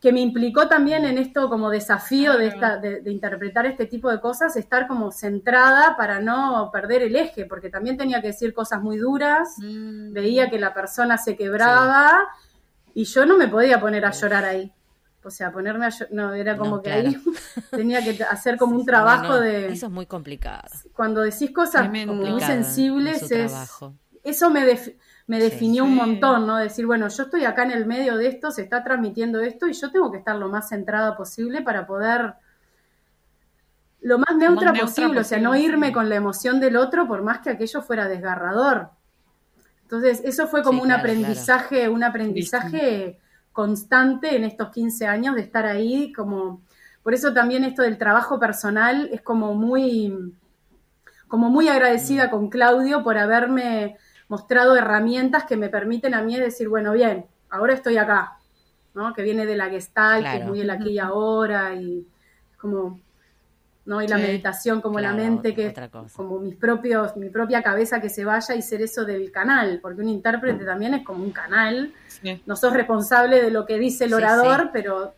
que 0.00 0.12
me 0.12 0.20
implicó 0.20 0.68
también 0.68 1.04
en 1.04 1.18
esto 1.18 1.50
como 1.50 1.68
desafío 1.68 2.38
de, 2.38 2.46
esta, 2.46 2.78
de, 2.78 3.02
interpretar 3.10 3.66
este 3.66 3.86
tipo 3.86 4.10
de 4.10 4.20
cosas, 4.20 4.56
estar 4.56 4.86
como 4.86 5.10
centrada 5.10 5.96
para 5.96 6.20
no 6.20 6.70
perder 6.72 7.02
el 7.02 7.16
eje, 7.16 7.44
porque 7.44 7.68
también 7.70 7.96
tenía 7.96 8.20
que 8.20 8.28
decir 8.28 8.54
cosas 8.54 8.80
muy 8.80 8.98
duras, 8.98 9.56
mm. 9.58 10.12
veía 10.12 10.48
que 10.48 10.58
la 10.58 10.72
persona 10.72 11.18
se 11.18 11.36
quebraba 11.36 12.28
y 12.96 13.04
yo 13.04 13.26
no 13.26 13.36
me 13.36 13.46
podía 13.46 13.78
poner 13.78 14.06
a 14.06 14.10
llorar 14.10 14.46
ahí. 14.46 14.72
O 15.22 15.30
sea, 15.30 15.52
ponerme 15.52 15.84
a... 15.84 15.90
No, 16.12 16.32
era 16.32 16.56
como 16.56 16.80
que 16.80 16.90
ahí 16.90 17.22
tenía 17.70 18.02
que 18.02 18.24
hacer 18.30 18.56
como 18.56 18.74
un 18.74 18.86
trabajo 18.86 19.38
de... 19.38 19.70
Eso 19.70 19.86
es 19.86 19.92
muy 19.92 20.06
complicado. 20.06 20.62
Cuando 20.94 21.20
decís 21.20 21.50
cosas 21.50 21.90
como 21.90 22.14
muy 22.14 22.40
sensibles, 22.40 23.30
es, 23.30 23.52
eso 24.24 24.48
me, 24.48 24.64
me 25.26 25.38
definió 25.38 25.84
un 25.84 25.94
montón, 25.94 26.46
¿no? 26.46 26.56
Decir, 26.56 26.86
bueno, 26.86 27.08
yo 27.08 27.24
estoy 27.24 27.44
acá 27.44 27.64
en 27.64 27.72
el 27.72 27.84
medio 27.84 28.16
de 28.16 28.28
esto, 28.28 28.50
se 28.50 28.62
está 28.62 28.82
transmitiendo 28.82 29.40
esto 29.40 29.68
y 29.68 29.74
yo 29.74 29.90
tengo 29.90 30.10
que 30.10 30.16
estar 30.16 30.34
lo 30.36 30.48
más 30.48 30.70
centrada 30.70 31.18
posible 31.18 31.60
para 31.60 31.86
poder... 31.86 32.32
Lo 34.00 34.18
más 34.18 34.34
neutra, 34.38 34.72
posible, 34.72 35.20
o 35.20 35.24
sea, 35.24 35.38
no 35.38 35.54
irme 35.54 35.92
con 35.92 36.08
la 36.08 36.16
emoción 36.16 36.60
del 36.60 36.76
otro 36.76 37.06
por 37.06 37.22
más 37.22 37.40
que 37.40 37.50
aquello 37.50 37.82
fuera 37.82 38.08
desgarrador. 38.08 38.95
Entonces, 39.86 40.20
eso 40.24 40.48
fue 40.48 40.64
como 40.64 40.82
un 40.82 40.90
aprendizaje, 40.90 41.88
un 41.88 42.02
aprendizaje 42.02 43.20
constante 43.52 44.34
en 44.34 44.42
estos 44.42 44.70
15 44.70 45.06
años 45.06 45.36
de 45.36 45.42
estar 45.42 45.64
ahí, 45.64 46.12
como, 46.12 46.60
por 47.04 47.14
eso 47.14 47.32
también 47.32 47.62
esto 47.62 47.82
del 47.82 47.96
trabajo 47.96 48.40
personal 48.40 49.08
es 49.12 49.22
como 49.22 49.54
muy, 49.54 50.34
como 51.28 51.50
muy 51.50 51.68
agradecida 51.68 52.26
mm. 52.26 52.30
con 52.30 52.48
Claudio 52.50 53.04
por 53.04 53.16
haberme 53.16 53.96
mostrado 54.26 54.74
herramientas 54.74 55.44
que 55.44 55.56
me 55.56 55.68
permiten 55.68 56.14
a 56.14 56.22
mí 56.22 56.36
decir, 56.36 56.68
bueno, 56.68 56.92
bien, 56.92 57.26
ahora 57.48 57.72
estoy 57.72 57.96
acá, 57.96 58.38
¿no? 58.92 59.14
Que 59.14 59.22
viene 59.22 59.46
de 59.46 59.54
la 59.54 59.70
Gestalt, 59.70 60.26
que 60.26 60.38
es 60.38 60.46
muy 60.46 60.62
el 60.62 60.70
aquí 60.70 60.90
y 60.90 60.98
ahora, 60.98 61.76
y 61.76 62.04
como 62.58 62.98
¿no? 63.86 64.02
Y 64.02 64.08
la 64.08 64.18
meditación 64.18 64.80
como 64.80 65.00
la 65.00 65.12
mente, 65.12 65.54
que 65.54 65.68
es 65.68 65.74
como 66.12 66.40
mis 66.40 66.56
propios, 66.56 67.16
mi 67.16 67.30
propia 67.30 67.62
cabeza 67.62 68.00
que 68.00 68.08
se 68.08 68.24
vaya 68.24 68.54
y 68.54 68.62
ser 68.62 68.82
eso 68.82 69.04
del 69.04 69.30
canal, 69.30 69.78
porque 69.80 70.02
un 70.02 70.08
intérprete 70.08 70.64
mm. 70.64 70.66
también 70.66 70.94
es 70.94 71.04
como 71.04 71.24
un 71.24 71.30
canal. 71.30 71.92
No 72.44 72.56
sos 72.56 72.72
responsable 72.72 73.40
de 73.40 73.50
lo 73.50 73.64
que 73.64 73.78
dice 73.78 74.04
el 74.04 74.14
orador, 74.14 74.70
pero 74.72 75.14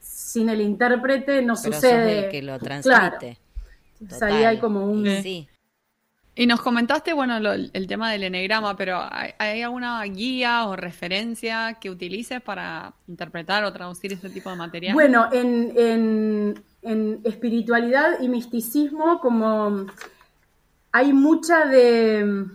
sin 0.00 0.48
el 0.48 0.60
intérprete 0.60 1.42
no 1.42 1.56
sucede. 1.56 2.28
que 2.28 2.42
lo 2.42 2.58
transmite. 2.58 3.38
Claro. 4.08 4.34
ahí 4.34 4.44
hay 4.44 4.58
como 4.58 4.84
un... 4.84 5.06
Y 6.36 6.46
nos 6.46 6.62
comentaste, 6.62 7.12
bueno, 7.12 7.36
el 7.36 7.86
tema 7.86 8.10
del 8.10 8.22
enegrama, 8.22 8.76
pero 8.76 9.00
¿hay, 9.10 9.62
alguna 9.62 10.02
guía 10.04 10.64
o 10.66 10.74
referencia 10.74 11.76
que 11.80 11.90
utilices 11.90 12.40
para 12.40 12.94
interpretar 13.08 13.64
o 13.64 13.72
traducir 13.72 14.12
ese 14.12 14.30
tipo 14.30 14.48
de 14.48 14.56
material? 14.56 14.94
Bueno, 14.94 15.28
en 15.32 15.72
en 15.76 16.62
espiritualidad 16.82 18.20
y 18.20 18.28
misticismo 18.28 19.20
como 19.20 19.86
hay 20.92 21.12
mucha 21.12 21.66
de... 21.66 22.46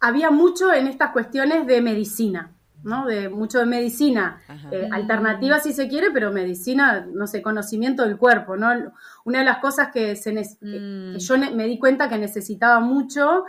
Había 0.00 0.30
mucho 0.30 0.72
en 0.72 0.88
estas 0.88 1.12
cuestiones 1.12 1.66
de 1.66 1.80
medicina, 1.80 2.50
¿no? 2.82 3.06
De 3.06 3.28
mucho 3.28 3.60
de 3.60 3.66
medicina 3.66 4.42
eh, 4.72 4.88
alternativa 4.90 5.60
si 5.60 5.72
se 5.72 5.88
quiere, 5.88 6.10
pero 6.10 6.32
medicina, 6.32 7.06
no 7.12 7.26
sé, 7.28 7.40
conocimiento 7.40 8.02
del 8.02 8.18
cuerpo, 8.18 8.56
¿no? 8.56 8.92
Una 9.24 9.38
de 9.38 9.44
las 9.44 9.58
cosas 9.58 9.90
que, 9.92 10.16
se 10.16 10.34
que 10.34 11.16
yo 11.18 11.38
me 11.38 11.66
di 11.66 11.78
cuenta 11.78 12.08
que 12.08 12.18
necesitaba 12.18 12.80
mucho 12.80 13.44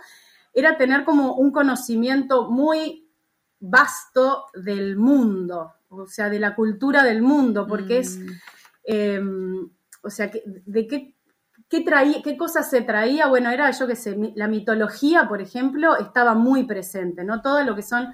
era 0.53 0.77
tener 0.77 1.03
como 1.03 1.33
un 1.33 1.51
conocimiento 1.51 2.51
muy 2.51 3.07
vasto 3.59 4.45
del 4.53 4.95
mundo, 4.97 5.73
o 5.89 6.05
sea, 6.05 6.29
de 6.29 6.39
la 6.39 6.53
cultura 6.53 7.03
del 7.03 7.21
mundo, 7.23 7.65
porque 7.65 7.99
es 7.99 8.19
Em, 8.83 9.69
o 10.01 10.09
sea, 10.09 10.31
¿de 10.45 10.87
qué, 10.87 11.15
qué, 11.69 11.81
traía, 11.81 12.21
qué 12.23 12.37
cosas 12.37 12.69
se 12.69 12.81
traía? 12.81 13.27
Bueno, 13.27 13.49
era 13.49 13.71
yo 13.71 13.87
que 13.87 13.95
sé, 13.95 14.17
la 14.35 14.47
mitología, 14.47 15.27
por 15.27 15.41
ejemplo, 15.41 15.97
estaba 15.97 16.33
muy 16.33 16.65
presente, 16.65 17.23
¿no? 17.23 17.41
Todo 17.41 17.63
lo 17.63 17.75
que 17.75 17.83
son 17.83 18.13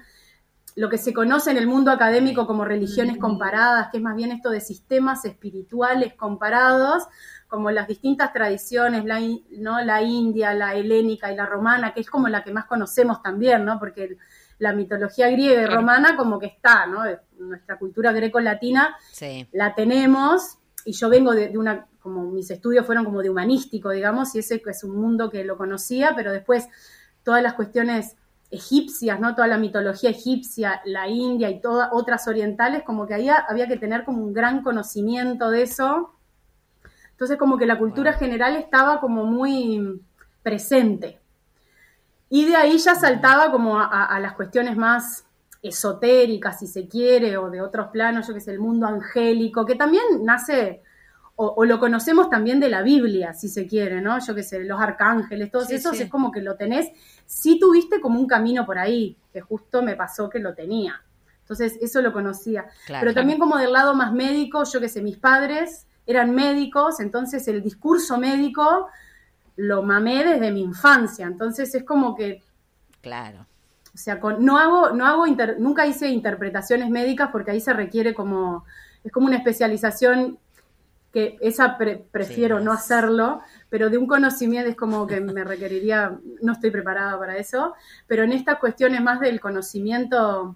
lo 0.76 0.88
que 0.88 0.98
se 0.98 1.12
conoce 1.12 1.50
en 1.50 1.56
el 1.56 1.66
mundo 1.66 1.90
académico 1.90 2.46
como 2.46 2.64
religiones 2.64 3.18
comparadas, 3.18 3.88
que 3.90 3.98
es 3.98 4.02
más 4.02 4.16
bien 4.16 4.32
esto 4.32 4.50
de 4.50 4.60
sistemas 4.60 5.24
espirituales 5.24 6.14
comparados, 6.14 7.04
como 7.48 7.70
las 7.70 7.88
distintas 7.88 8.32
tradiciones, 8.32 9.04
la, 9.04 9.20
¿no? 9.58 9.82
la 9.82 10.02
india, 10.02 10.54
la 10.54 10.74
helénica 10.74 11.32
y 11.32 11.36
la 11.36 11.46
romana, 11.46 11.92
que 11.92 12.00
es 12.00 12.08
como 12.08 12.28
la 12.28 12.44
que 12.44 12.52
más 12.52 12.66
conocemos 12.66 13.22
también, 13.22 13.64
¿no? 13.64 13.78
Porque 13.78 14.16
la 14.58 14.72
mitología 14.72 15.28
griega 15.30 15.62
y 15.62 15.66
romana 15.66 16.16
como 16.16 16.38
que 16.38 16.46
está, 16.46 16.86
¿no? 16.86 17.02
Nuestra 17.38 17.78
cultura 17.78 18.12
greco-latina 18.12 18.96
la 19.52 19.74
tenemos, 19.74 20.58
y 20.84 20.92
yo 20.92 21.08
vengo 21.08 21.34
de, 21.34 21.56
una, 21.56 21.86
como 22.00 22.30
mis 22.30 22.50
estudios 22.50 22.86
fueron 22.86 23.04
como 23.04 23.22
de 23.22 23.30
humanístico, 23.30 23.90
digamos, 23.90 24.34
y 24.34 24.38
ese 24.38 24.62
es 24.64 24.84
un 24.84 24.96
mundo 24.96 25.30
que 25.30 25.44
lo 25.44 25.56
conocía, 25.56 26.12
pero 26.16 26.32
después 26.32 26.68
todas 27.22 27.42
las 27.42 27.54
cuestiones 27.54 28.16
egipcias, 28.50 29.20
¿no? 29.20 29.34
Toda 29.34 29.46
la 29.46 29.58
mitología 29.58 30.10
egipcia, 30.10 30.80
la 30.84 31.08
India 31.08 31.50
y 31.50 31.60
todas 31.60 31.90
otras 31.92 32.26
orientales, 32.26 32.82
como 32.82 33.06
que 33.06 33.14
ahí 33.14 33.28
había 33.28 33.68
que 33.68 33.76
tener 33.76 34.04
como 34.04 34.24
un 34.24 34.32
gran 34.32 34.62
conocimiento 34.62 35.50
de 35.50 35.62
eso. 35.62 36.14
Entonces 37.10 37.36
como 37.36 37.58
que 37.58 37.66
la 37.66 37.78
cultura 37.78 38.14
general 38.14 38.56
estaba 38.56 39.00
como 39.00 39.24
muy 39.24 40.00
presente. 40.42 41.20
Y 42.28 42.46
de 42.46 42.56
ahí 42.56 42.78
ya 42.78 42.94
saltaba 42.94 43.50
como 43.50 43.78
a 43.78 44.18
las 44.20 44.34
cuestiones 44.34 44.76
más 44.76 45.24
esotérica, 45.62 46.52
si 46.52 46.66
se 46.66 46.88
quiere, 46.88 47.36
o 47.36 47.50
de 47.50 47.60
otros 47.60 47.88
planos, 47.88 48.26
yo 48.26 48.34
que 48.34 48.40
sé, 48.40 48.52
el 48.52 48.60
mundo 48.60 48.86
angélico, 48.86 49.66
que 49.66 49.74
también 49.74 50.02
nace, 50.22 50.82
o, 51.36 51.64
lo 51.64 51.78
conocemos 51.78 52.28
también 52.28 52.60
de 52.60 52.68
la 52.68 52.82
Biblia, 52.82 53.32
si 53.32 53.48
se 53.48 53.66
quiere, 53.66 54.00
¿no? 54.00 54.18
Yo 54.18 54.34
que 54.34 54.42
sé, 54.42 54.62
los 54.64 54.80
arcángeles, 54.80 55.50
todos 55.50 55.70
esos, 55.70 55.98
es 56.00 56.10
como 56.10 56.30
que 56.30 56.40
lo 56.40 56.56
tenés, 56.56 56.88
si 57.26 57.58
tuviste 57.58 58.00
como 58.00 58.20
un 58.20 58.26
camino 58.26 58.66
por 58.66 58.78
ahí, 58.78 59.16
que 59.32 59.40
justo 59.40 59.82
me 59.82 59.96
pasó 59.96 60.28
que 60.28 60.38
lo 60.38 60.54
tenía. 60.54 61.02
Entonces, 61.42 61.78
eso 61.80 62.00
lo 62.00 62.12
conocía. 62.12 62.66
Pero 62.86 63.12
también 63.12 63.38
como 63.38 63.58
del 63.58 63.72
lado 63.72 63.94
más 63.94 64.12
médico, 64.12 64.64
yo 64.64 64.80
qué 64.80 64.88
sé, 64.88 65.02
mis 65.02 65.16
padres 65.18 65.86
eran 66.06 66.34
médicos, 66.34 67.00
entonces 67.00 67.46
el 67.48 67.62
discurso 67.62 68.18
médico 68.18 68.88
lo 69.56 69.82
mamé 69.82 70.24
desde 70.24 70.52
mi 70.52 70.62
infancia. 70.62 71.26
Entonces, 71.26 71.74
es 71.74 71.84
como 71.84 72.14
que... 72.14 72.42
Claro. 73.00 73.46
O 73.92 73.98
sea, 73.98 74.20
no 74.38 74.58
hago, 74.58 74.90
no 74.90 75.06
hago 75.06 75.24
nunca 75.58 75.86
hice 75.86 76.08
interpretaciones 76.08 76.90
médicas 76.90 77.30
porque 77.32 77.50
ahí 77.50 77.60
se 77.60 77.72
requiere 77.72 78.14
como, 78.14 78.64
es 79.02 79.12
como 79.12 79.26
una 79.26 79.36
especialización 79.36 80.38
que 81.12 81.36
esa 81.40 81.76
prefiero 81.76 82.60
no 82.60 82.72
hacerlo, 82.72 83.40
pero 83.68 83.90
de 83.90 83.98
un 83.98 84.06
conocimiento 84.06 84.70
es 84.70 84.76
como 84.76 85.06
que 85.06 85.20
me 85.20 85.42
requeriría, 85.42 86.18
no 86.40 86.52
estoy 86.52 86.70
preparada 86.70 87.18
para 87.18 87.36
eso, 87.36 87.74
pero 88.06 88.22
en 88.22 88.32
estas 88.32 88.58
cuestiones 88.58 89.02
más 89.02 89.18
del 89.18 89.40
conocimiento, 89.40 90.54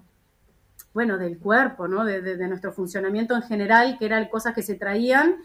bueno, 0.93 1.19
del 1.19 1.39
cuerpo, 1.39 1.89
¿no? 1.89 2.05
De, 2.05 2.37
nuestro 2.47 2.73
funcionamiento 2.73 3.35
en 3.35 3.43
general, 3.43 3.97
que 3.99 4.07
eran 4.07 4.29
cosas 4.29 4.55
que 4.55 4.63
se 4.63 4.77
traían, 4.77 5.39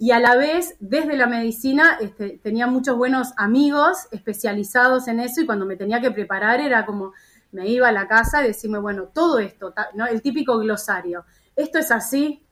y 0.00 0.12
a 0.12 0.18
la 0.18 0.34
vez, 0.34 0.76
desde 0.80 1.14
la 1.14 1.26
medicina, 1.26 1.98
este, 2.00 2.40
tenía 2.42 2.66
muchos 2.66 2.96
buenos 2.96 3.34
amigos 3.36 4.08
especializados 4.10 5.06
en 5.08 5.20
eso, 5.20 5.42
y 5.42 5.46
cuando 5.46 5.66
me 5.66 5.76
tenía 5.76 6.00
que 6.00 6.10
preparar 6.10 6.58
era 6.58 6.86
como, 6.86 7.12
me 7.52 7.68
iba 7.68 7.86
a 7.86 7.92
la 7.92 8.08
casa 8.08 8.42
y 8.42 8.46
decirme, 8.46 8.78
bueno, 8.78 9.10
todo 9.12 9.38
esto, 9.38 9.74
¿no? 9.94 10.06
El 10.06 10.22
típico 10.22 10.58
glosario, 10.58 11.26
esto 11.54 11.78
es 11.78 11.90
así, 11.90 12.42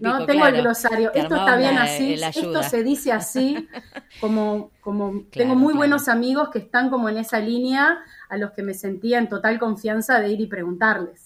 no, 0.00 0.26
tengo 0.26 0.46
el 0.46 0.60
glosario. 0.60 1.12
Esto 1.12 1.34
está 1.34 1.56
bien 1.56 1.78
así, 1.78 2.14
esto 2.14 2.62
se 2.62 2.84
dice 2.84 3.10
así, 3.10 3.68
como, 4.20 4.70
como 4.80 5.24
tengo 5.32 5.54
muy 5.54 5.74
buenos 5.74 6.08
amigos 6.08 6.50
que 6.50 6.60
están 6.60 6.88
como 6.88 7.08
en 7.08 7.16
esa 7.16 7.40
línea 7.40 7.98
a 8.28 8.36
los 8.36 8.52
que 8.52 8.62
me 8.62 8.74
sentía 8.74 9.18
en 9.18 9.28
total 9.28 9.58
confianza 9.58 10.20
de 10.20 10.28
ir 10.28 10.40
y 10.40 10.46
preguntarles. 10.46 11.21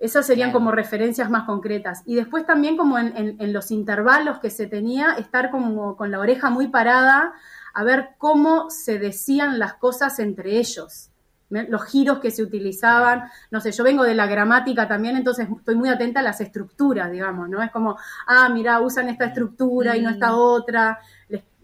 Esas 0.00 0.26
serían 0.26 0.50
como 0.50 0.72
referencias 0.72 1.30
más 1.30 1.44
concretas. 1.44 2.02
Y 2.06 2.16
después 2.16 2.46
también 2.46 2.76
como 2.76 2.98
en, 2.98 3.36
en, 3.38 3.52
los 3.52 3.70
intervalos 3.70 4.40
que 4.40 4.50
se 4.50 4.66
tenía, 4.66 5.12
estar 5.12 5.50
como 5.50 5.96
con 5.96 6.10
la 6.10 6.18
oreja 6.18 6.50
muy 6.50 6.68
parada 6.68 7.34
a 7.74 7.84
ver 7.84 8.10
cómo 8.18 8.70
se 8.70 8.98
decían 8.98 9.58
las 9.58 9.74
cosas 9.74 10.18
entre 10.18 10.58
ellos 10.58 11.10
los 11.50 11.84
giros 11.84 12.20
que 12.20 12.30
se 12.30 12.42
utilizaban, 12.42 13.24
no 13.50 13.60
sé, 13.60 13.72
yo 13.72 13.82
vengo 13.82 14.04
de 14.04 14.14
la 14.14 14.26
gramática 14.26 14.86
también, 14.86 15.16
entonces 15.16 15.48
estoy 15.50 15.74
muy 15.74 15.88
atenta 15.88 16.20
a 16.20 16.22
las 16.22 16.40
estructuras, 16.40 17.10
digamos, 17.10 17.48
¿no? 17.48 17.62
Es 17.62 17.70
como, 17.72 17.98
ah, 18.26 18.48
mira, 18.48 18.80
usan 18.80 19.08
esta 19.08 19.26
estructura 19.26 19.96
y 19.96 20.02
no 20.02 20.10
esta 20.10 20.30
mm. 20.30 20.38
otra, 20.38 20.98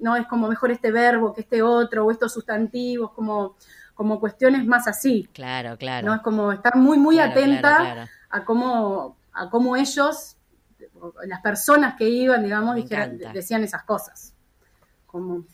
no 0.01 0.17
es 0.17 0.27
como 0.27 0.49
mejor 0.49 0.73
este 0.73 0.91
verbo 0.91 1.33
que 1.33 1.43
este 1.43 1.63
otro, 1.63 2.05
o 2.05 2.11
estos 2.11 2.33
sustantivos, 2.33 3.13
como, 3.13 3.57
como 3.95 4.19
cuestiones 4.19 4.67
más 4.67 4.89
así. 4.89 5.29
Claro, 5.33 5.77
claro. 5.79 6.09
¿no? 6.09 6.15
Es 6.15 6.21
como 6.21 6.53
estar 6.53 6.75
muy, 6.75 6.99
muy 6.99 7.21
atenta 7.21 8.09
a 8.31 8.45
cómo, 8.45 9.17
a 9.33 9.51
cómo 9.51 9.77
ellos, 9.77 10.37
las 11.27 11.41
personas 11.41 11.97
que 11.97 12.09
iban, 12.09 12.43
digamos, 12.43 12.77
decían 13.33 13.65
esas 13.65 13.85
cosas. 13.85 14.35
Como, 15.07 15.45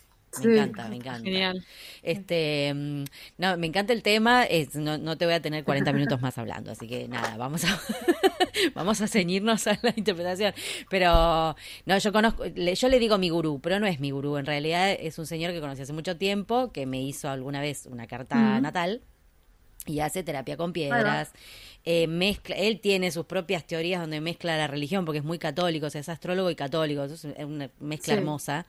me 0.41 0.55
encanta, 0.55 0.89
me 0.89 0.97
encanta. 0.97 1.25
Genial. 1.25 1.65
Este, 2.03 2.73
mm, 2.75 3.05
no, 3.37 3.57
me 3.59 3.67
encanta 3.67 3.93
el 3.93 4.03
tema. 4.03 4.45
no, 4.75 4.97
no, 4.97 5.19
te 5.19 5.27
voy 5.27 5.35
a 5.35 5.43
tener 5.43 5.63
40 5.65 5.93
minutos 5.93 6.21
más 6.23 6.39
hablando, 6.39 6.71
así 6.71 6.89
que 6.89 7.07
nada, 7.07 7.37
vamos 7.37 7.65
a 7.65 7.79
vamos 8.75 9.01
a 9.03 9.09
ceñirnos 9.09 9.67
a 9.67 9.79
la 9.83 9.93
interpretación. 9.95 10.55
Pero 10.89 11.55
no, 11.85 11.99
yo 11.99 12.13
conozco, 12.13 12.47
yo 12.47 12.89
le 12.89 12.99
digo 12.99 13.19
mi 13.19 13.29
gurú, 13.29 13.61
pero 13.61 13.79
no 13.79 13.87
es 13.87 14.01
mi 14.01 14.11
gurú. 14.11 14.39
En 14.39 14.47
realidad 14.47 14.91
es 14.91 15.19
un 15.19 15.27
señor 15.27 15.53
que 15.53 15.61
conocí 15.61 15.83
hace 15.83 15.93
mucho 15.93 16.17
tiempo, 16.17 16.73
que 16.73 16.87
me 16.87 17.03
hizo 17.03 17.29
alguna 17.29 17.61
vez 17.61 17.87
una 17.87 18.07
carta 18.07 18.61
natal 18.61 19.03
y 19.87 20.01
hace 20.01 20.23
terapia 20.23 20.57
con 20.57 20.73
piedras. 20.73 21.33
Eh, 21.85 22.07
mezcla, 22.07 22.55
él 22.55 22.81
tiene 22.81 23.11
sus 23.11 23.27
propias 23.27 23.67
teorías 23.67 24.01
donde 24.01 24.21
mezcla 24.21 24.57
la 24.57 24.69
religión, 24.69 25.05
porque 25.05 25.19
es 25.19 25.25
muy 25.25 25.39
católico, 25.39 25.87
o 25.87 25.91
sea, 25.91 26.01
es 26.01 26.09
astrólogo 26.09 26.49
y 26.49 26.55
católico, 26.55 27.03
es 27.03 27.25
una 27.25 27.71
mezcla 27.81 28.15
hermosa. 28.15 28.67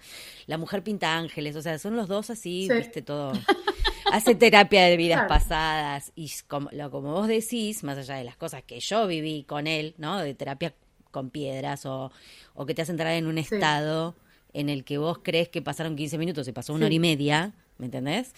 La 0.48 0.58
mujer 0.58 0.84
pinta 0.84 1.16
ángeles, 1.16 1.56
o 1.56 1.62
sea, 1.62 1.78
son 1.78 1.96
los 1.96 2.08
dos 2.08 2.32
así, 2.32 2.68
viste, 2.70 3.04
todo. 3.04 3.34
Hace 4.12 4.34
terapia 4.36 4.86
de 4.86 4.98
vidas 4.98 5.28
pasadas 5.28 6.12
y 6.16 6.32
como, 6.48 6.70
lo, 6.72 6.90
como 6.90 7.14
vos 7.14 7.28
decís, 7.28 7.84
más 7.84 7.98
allá 8.00 8.16
de 8.16 8.24
las 8.24 8.36
cosas 8.36 8.64
que 8.64 8.80
yo 8.80 9.06
viví 9.06 9.44
con 9.44 9.68
él, 9.68 9.94
¿no? 9.98 10.20
De 10.20 10.34
terapia 10.34 10.74
con 11.12 11.30
piedras 11.30 11.86
o, 11.86 12.12
o 12.56 12.66
que 12.66 12.74
te 12.74 12.82
hace 12.82 12.92
entrar 12.92 13.14
en 13.14 13.28
un 13.28 13.38
estado 13.38 14.16
en 14.54 14.70
el 14.70 14.84
que 14.84 14.98
vos 14.98 15.20
crees 15.22 15.50
que 15.50 15.62
pasaron 15.62 15.96
15 15.96 16.18
minutos 16.18 16.48
y 16.48 16.52
pasó 16.52 16.74
una 16.74 16.86
hora 16.88 16.96
y 16.96 17.00
media, 17.00 17.54
¿me 17.78 17.86
entendés? 17.86 18.34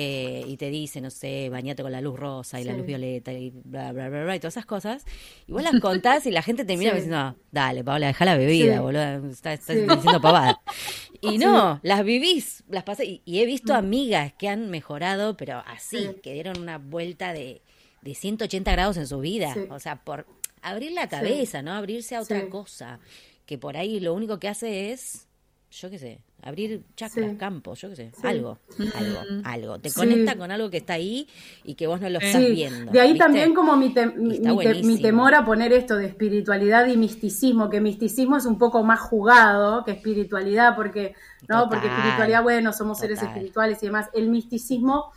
Eh, 0.00 0.44
y 0.46 0.56
te 0.56 0.70
dice, 0.70 1.00
no 1.00 1.10
sé, 1.10 1.48
bañate 1.50 1.82
con 1.82 1.90
la 1.90 2.00
luz 2.00 2.16
rosa 2.16 2.60
y 2.60 2.64
la 2.64 2.72
luz 2.72 2.86
violeta 2.86 3.32
y 3.32 3.50
bla, 3.50 3.90
bla, 3.90 4.08
bla, 4.08 4.22
bla, 4.22 4.36
y 4.36 4.38
todas 4.38 4.54
esas 4.54 4.64
cosas. 4.64 5.04
Y 5.48 5.50
vos 5.50 5.60
las 5.60 5.72
contás 5.80 6.24
y 6.26 6.30
la 6.30 6.40
gente 6.40 6.64
termina 6.64 6.92
diciendo, 6.92 7.34
dale, 7.50 7.82
Paola, 7.82 8.06
deja 8.06 8.24
la 8.24 8.36
bebida, 8.36 8.80
boludo, 8.80 9.28
estás, 9.28 9.66
diciendo 9.66 10.20
pavada. 10.20 10.60
Y 11.20 11.38
no, 11.38 11.80
las 11.82 12.04
vivís, 12.04 12.62
las 12.68 12.84
pasé. 12.84 13.22
Y, 13.24 13.40
he 13.40 13.44
visto 13.44 13.72
mm. 13.72 13.76
amigas 13.76 14.32
que 14.38 14.48
han 14.48 14.70
mejorado, 14.70 15.36
pero 15.36 15.64
así, 15.66 16.10
que 16.22 16.32
dieron 16.32 16.60
una 16.60 16.78
vuelta 16.78 17.32
de, 17.32 17.60
de 18.02 18.14
180 18.14 18.70
grados 18.70 18.96
en 18.98 19.08
su 19.08 19.18
vida. 19.18 19.52
O 19.70 19.80
sea, 19.80 20.04
por 20.04 20.26
abrir 20.62 20.92
la 20.92 21.08
cabeza, 21.08 21.60
¿no? 21.60 21.72
Abrirse 21.72 22.14
a 22.14 22.20
otra 22.20 22.48
cosa. 22.48 23.00
Que 23.46 23.58
por 23.58 23.76
ahí 23.76 23.98
lo 23.98 24.14
único 24.14 24.38
que 24.38 24.46
hace 24.46 24.92
es, 24.92 25.26
yo 25.70 25.90
qué 25.90 25.98
sé, 25.98 26.20
abrir 26.42 26.82
chakras, 26.96 27.36
campos, 27.36 27.80
yo 27.80 27.90
qué 27.90 27.96
sé, 27.96 28.12
algo, 28.22 28.58
algo, 28.94 29.18
algo. 29.44 29.78
Te 29.78 29.92
conecta 29.92 30.36
con 30.36 30.50
algo 30.50 30.70
que 30.70 30.78
está 30.78 30.94
ahí 30.94 31.28
y 31.62 31.74
que 31.74 31.86
vos 31.86 32.00
no 32.00 32.08
lo 32.08 32.18
estás 32.18 32.40
viendo. 32.40 32.90
De 32.90 33.00
ahí 33.00 33.18
también 33.18 33.54
como 33.54 33.76
mi, 33.76 33.94
mi, 34.16 35.02
temor 35.02 35.34
a 35.34 35.44
poner 35.44 35.72
esto 35.74 35.96
de 35.96 36.06
espiritualidad 36.06 36.86
y 36.86 36.96
misticismo, 36.96 37.68
que 37.68 37.80
misticismo 37.80 38.38
es 38.38 38.46
un 38.46 38.56
poco 38.56 38.82
más 38.82 39.00
jugado 39.00 39.84
que 39.84 39.92
espiritualidad, 39.92 40.74
porque, 40.74 41.14
¿no? 41.48 41.68
porque 41.68 41.86
espiritualidad, 41.86 42.42
bueno, 42.42 42.72
somos 42.72 42.98
seres 42.98 43.22
espirituales 43.22 43.82
y 43.82 43.86
demás. 43.86 44.08
El 44.14 44.28
misticismo, 44.30 45.12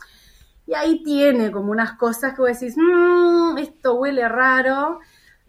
y 0.68 0.74
ahí 0.74 1.02
tiene 1.04 1.50
como 1.50 1.72
unas 1.72 1.94
cosas 1.94 2.34
que 2.34 2.42
vos 2.42 2.60
decís, 2.60 2.76
mmm, 2.78 3.58
esto 3.58 3.96
huele 3.96 4.28
raro. 4.28 5.00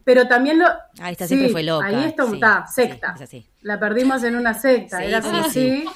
Pero 0.05 0.26
también 0.28 0.59
lo. 0.59 0.66
Ahí 1.00 1.12
está, 1.12 1.26
siempre 1.26 1.50
fue 1.50 1.62
loca. 1.62 1.86
Ahí 1.86 2.05
está, 2.05 2.66
secta. 2.66 3.14
La 3.62 3.78
perdimos 3.78 4.22
en 4.24 4.36
una 4.36 4.55
secta, 4.55 5.05
era 5.05 5.18
así. 5.18 5.84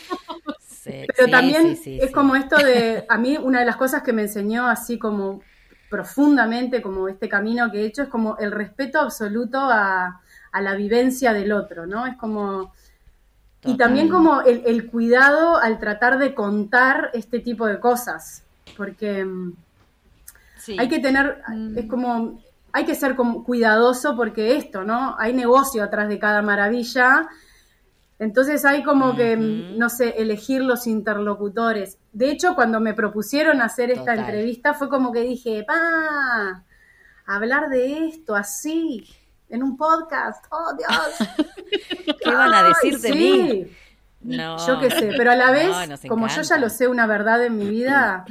Pero 0.85 1.31
también 1.31 1.79
es 1.85 2.13
como 2.13 2.37
esto 2.37 2.57
de. 2.57 3.05
A 3.09 3.19
mí, 3.19 3.37
una 3.37 3.61
de 3.61 3.67
las 3.67 3.77
cosas 3.77 4.03
que 4.03 4.13
me 4.13 4.23
enseñó 4.23 4.69
así 4.69 4.99
como 4.99 5.41
profundamente, 5.91 6.83
como 6.83 7.09
este 7.09 7.29
camino 7.29 7.71
que 7.71 7.83
he 7.83 7.87
hecho, 7.87 8.03
es 8.03 8.09
como 8.09 8.37
el 8.39 8.53
respeto 8.53 9.01
absoluto 9.01 9.59
a, 9.61 10.21
la 10.61 10.75
vivencia 10.75 11.33
del 11.33 11.53
otro, 11.53 11.87
¿no? 11.87 12.07
Es 12.07 12.17
como. 12.17 12.73
Y 13.65 13.77
también 13.77 14.09
como 14.09 14.43
el, 14.43 14.87
cuidado 14.87 15.57
al 15.57 15.81
tratar 15.81 16.19
de 16.19 16.35
contar 16.35 17.11
este 17.15 17.41
tipo 17.41 17.67
de 17.67 17.81
cosas. 17.81 18.45
Porque. 18.77 19.25
Mm, 19.25 19.55
hay 20.79 20.89
que 20.89 20.99
tener, 20.99 21.43
es 21.77 21.85
mm. 21.85 21.89
como, 21.89 22.41
hay 22.77 22.85
que 22.85 22.95
ser 22.95 23.17
cuidadoso 23.17 24.15
porque 24.17 24.59
esto, 24.59 24.85
¿no? 24.85 25.17
Hay 25.19 25.33
negocio 25.33 25.83
atrás 25.83 26.11
de 26.11 26.19
cada 26.19 26.43
maravilla. 26.43 27.27
Entonces 28.19 28.67
hay 28.67 28.83
como 28.83 29.17
que, 29.17 29.35
no 29.35 29.89
sé, 29.89 30.11
elegir 30.19 30.61
los 30.61 30.87
interlocutores. 30.87 31.97
De 32.13 32.29
hecho, 32.31 32.55
cuando 32.55 32.79
me 32.79 32.93
propusieron 32.93 33.63
hacer 33.63 33.91
esta 33.91 34.15
entrevista 34.15 34.75
fue 34.75 34.91
como 34.91 35.11
que 35.11 35.23
dije, 35.23 35.65
pa, 35.67 36.65
hablar 37.25 37.71
de 37.71 38.09
esto 38.09 38.35
así, 38.35 39.09
en 39.49 39.63
un 39.63 39.79
podcast, 39.79 40.45
oh 40.51 40.75
Dios. 40.77 41.47
¿Qué 42.23 42.31
van 42.31 42.53
a 42.53 42.63
decir 42.69 42.99
de 42.99 43.13
mí? 43.15 43.67
No. 44.21 44.59
Yo 44.67 44.81
qué 44.81 44.91
sé, 44.91 45.13
pero 45.17 45.31
a 45.31 45.37
la 45.37 45.51
vez, 45.91 46.01
como 46.07 46.29
yo 46.29 46.43
ya 46.43 46.59
lo 46.59 46.69
sé 46.69 46.89
una 46.89 47.07
verdad 47.07 47.43
en 47.43 47.57
mi 47.57 47.71
vida, 47.71 48.27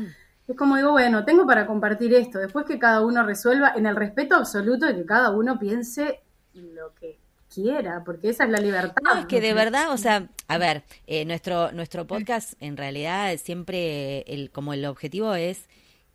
es 0.47 0.55
como 0.55 0.75
digo, 0.75 0.91
bueno, 0.91 1.25
tengo 1.25 1.45
para 1.45 1.65
compartir 1.65 2.13
esto, 2.13 2.39
después 2.39 2.65
que 2.65 2.79
cada 2.79 3.01
uno 3.01 3.23
resuelva 3.23 3.73
en 3.75 3.85
el 3.85 3.95
respeto 3.95 4.35
absoluto 4.35 4.85
de 4.85 4.95
que 4.95 5.05
cada 5.05 5.31
uno 5.31 5.57
piense 5.57 6.21
lo 6.53 6.93
que 6.93 7.19
quiera, 7.53 8.03
porque 8.03 8.29
esa 8.29 8.45
es 8.45 8.51
la 8.51 8.59
libertad. 8.59 9.01
No, 9.03 9.19
es 9.19 9.25
que 9.25 9.41
de 9.41 9.53
verdad, 9.53 9.91
o 9.91 9.97
sea, 9.97 10.29
a 10.47 10.57
ver, 10.57 10.83
eh, 11.07 11.25
nuestro, 11.25 11.71
nuestro 11.71 12.05
podcast 12.05 12.53
en 12.59 12.77
realidad 12.77 13.35
siempre, 13.37 14.21
el, 14.27 14.51
como 14.51 14.73
el 14.73 14.85
objetivo 14.85 15.33
es 15.35 15.67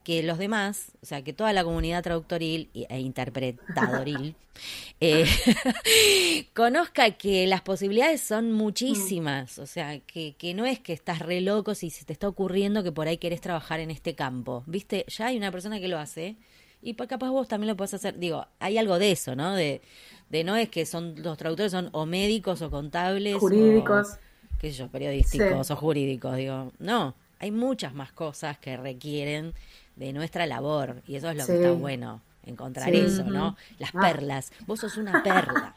que 0.04 0.22
los 0.22 0.38
demás, 0.38 0.92
o 1.02 1.06
sea, 1.06 1.22
que 1.22 1.32
toda 1.32 1.52
la 1.52 1.62
comunidad 1.62 2.02
traductoril 2.02 2.70
e 2.74 3.00
interpretadoril 3.00 4.34
eh, 5.00 5.26
conozca 6.54 7.10
que 7.12 7.46
las 7.46 7.60
posibilidades 7.60 8.20
son 8.20 8.52
muchísimas, 8.52 9.58
o 9.58 9.66
sea, 9.66 10.00
que, 10.00 10.34
que 10.38 10.54
no 10.54 10.64
es 10.64 10.78
que 10.78 10.92
estás 10.92 11.18
re 11.18 11.40
loco 11.40 11.74
si 11.74 11.90
se 11.90 12.04
te 12.04 12.12
está 12.12 12.28
ocurriendo 12.28 12.82
que 12.82 12.92
por 12.92 13.08
ahí 13.08 13.18
querés 13.18 13.40
trabajar 13.40 13.80
en 13.80 13.90
este 13.90 14.14
campo, 14.14 14.64
¿viste? 14.66 15.04
Ya 15.08 15.26
hay 15.26 15.36
una 15.36 15.52
persona 15.52 15.80
que 15.80 15.88
lo 15.88 15.98
hace 15.98 16.36
y 16.82 16.94
capaz 16.94 17.30
vos 17.30 17.48
también 17.48 17.68
lo 17.68 17.76
podés 17.76 17.94
hacer. 17.94 18.18
Digo, 18.18 18.46
hay 18.58 18.78
algo 18.78 18.98
de 18.98 19.12
eso, 19.12 19.36
¿no? 19.36 19.54
De, 19.54 19.82
de 20.30 20.44
no 20.44 20.56
es 20.56 20.68
que 20.68 20.86
son 20.86 21.14
los 21.22 21.36
traductores 21.36 21.72
son 21.72 21.90
o 21.92 22.06
médicos 22.06 22.62
o 22.62 22.70
contables. 22.70 23.36
Jurídicos. 23.36 24.16
qué 24.58 24.70
sé 24.70 24.78
yo, 24.78 24.88
periodísticos 24.88 25.70
o 25.70 25.76
jurídicos, 25.76 26.36
digo, 26.36 26.72
no, 26.78 27.14
hay 27.38 27.50
muchas 27.50 27.94
más 27.94 28.12
cosas 28.12 28.58
que 28.58 28.76
requieren 28.76 29.54
de 30.00 30.14
nuestra 30.14 30.46
labor 30.46 31.02
y 31.06 31.16
eso 31.16 31.28
es 31.28 31.36
lo 31.36 31.44
que 31.44 31.54
está 31.56 31.72
bueno 31.72 32.22
encontrar 32.46 32.92
eso, 32.92 33.22
¿no? 33.24 33.56
Las 33.78 33.90
ah. 33.94 34.00
perlas. 34.00 34.50
Vos 34.66 34.80
sos 34.80 34.96
una 34.96 35.22
perla. 35.22 35.76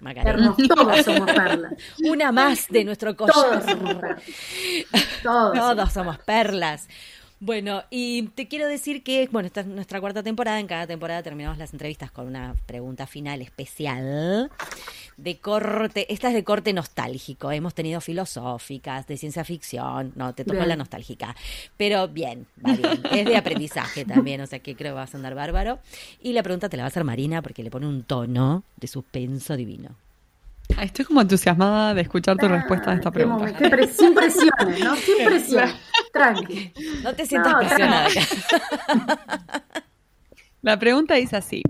Macarena. 0.00 0.56
todos 0.56 1.04
somos 1.04 1.30
perlas. 1.30 1.74
Una 2.04 2.32
más 2.32 2.66
de 2.68 2.84
nuestro 2.84 3.14
collar. 3.14 3.34
Todos 3.34 3.64
somos 3.64 3.94
perlas. 3.94 4.22
Todos 5.22 5.92
somos 5.92 6.18
perlas. 6.18 6.88
Bueno, 7.38 7.84
y 7.90 8.28
te 8.28 8.48
quiero 8.48 8.66
decir 8.66 9.02
que, 9.02 9.28
bueno, 9.30 9.46
esta 9.46 9.60
es 9.60 9.66
nuestra 9.66 10.00
cuarta 10.00 10.22
temporada. 10.22 10.58
En 10.58 10.66
cada 10.66 10.86
temporada 10.86 11.22
terminamos 11.22 11.58
las 11.58 11.72
entrevistas 11.72 12.10
con 12.10 12.26
una 12.26 12.54
pregunta 12.66 13.06
final 13.06 13.40
especial 13.40 14.50
de 15.22 15.38
corte. 15.38 16.12
Esta 16.12 16.28
es 16.28 16.34
de 16.34 16.44
corte 16.44 16.72
nostálgico. 16.72 17.52
Hemos 17.52 17.74
tenido 17.74 18.00
filosóficas, 18.00 19.06
de 19.06 19.16
ciencia 19.16 19.44
ficción. 19.44 20.12
No, 20.16 20.34
te 20.34 20.44
tocó 20.44 20.64
la 20.64 20.76
nostálgica. 20.76 21.36
Pero 21.76 22.08
bien, 22.08 22.46
va 22.64 22.74
bien. 22.74 23.00
Es 23.12 23.26
de 23.26 23.36
aprendizaje 23.36 24.04
también, 24.04 24.40
o 24.40 24.46
sea 24.46 24.58
que 24.60 24.74
creo 24.74 24.92
que 24.92 25.00
vas 25.00 25.14
a 25.14 25.16
andar 25.16 25.34
bárbaro. 25.34 25.78
Y 26.20 26.32
la 26.32 26.42
pregunta 26.42 26.68
te 26.68 26.76
la 26.76 26.84
va 26.84 26.86
a 26.86 26.88
hacer 26.88 27.04
Marina 27.04 27.42
porque 27.42 27.62
le 27.62 27.70
pone 27.70 27.86
un 27.86 28.04
tono 28.04 28.64
de 28.76 28.86
suspenso 28.86 29.56
divino. 29.56 29.90
Estoy 30.80 31.04
como 31.04 31.20
entusiasmada 31.20 31.94
de 31.94 32.02
escuchar 32.02 32.36
tu 32.36 32.48
respuesta 32.48 32.92
a 32.92 32.94
esta 32.94 33.10
pregunta. 33.10 33.48
sin 33.88 34.14
presiones, 34.14 34.84
¿no? 34.84 34.96
Sin 34.96 35.16
presión. 35.24 35.68
Tranqui. 36.12 36.72
No 37.02 37.14
te 37.14 37.26
sientas 37.26 37.54
presionada. 37.56 38.08
La 40.62 40.78
pregunta 40.78 41.14
dice 41.14 41.36
así. 41.36 41.62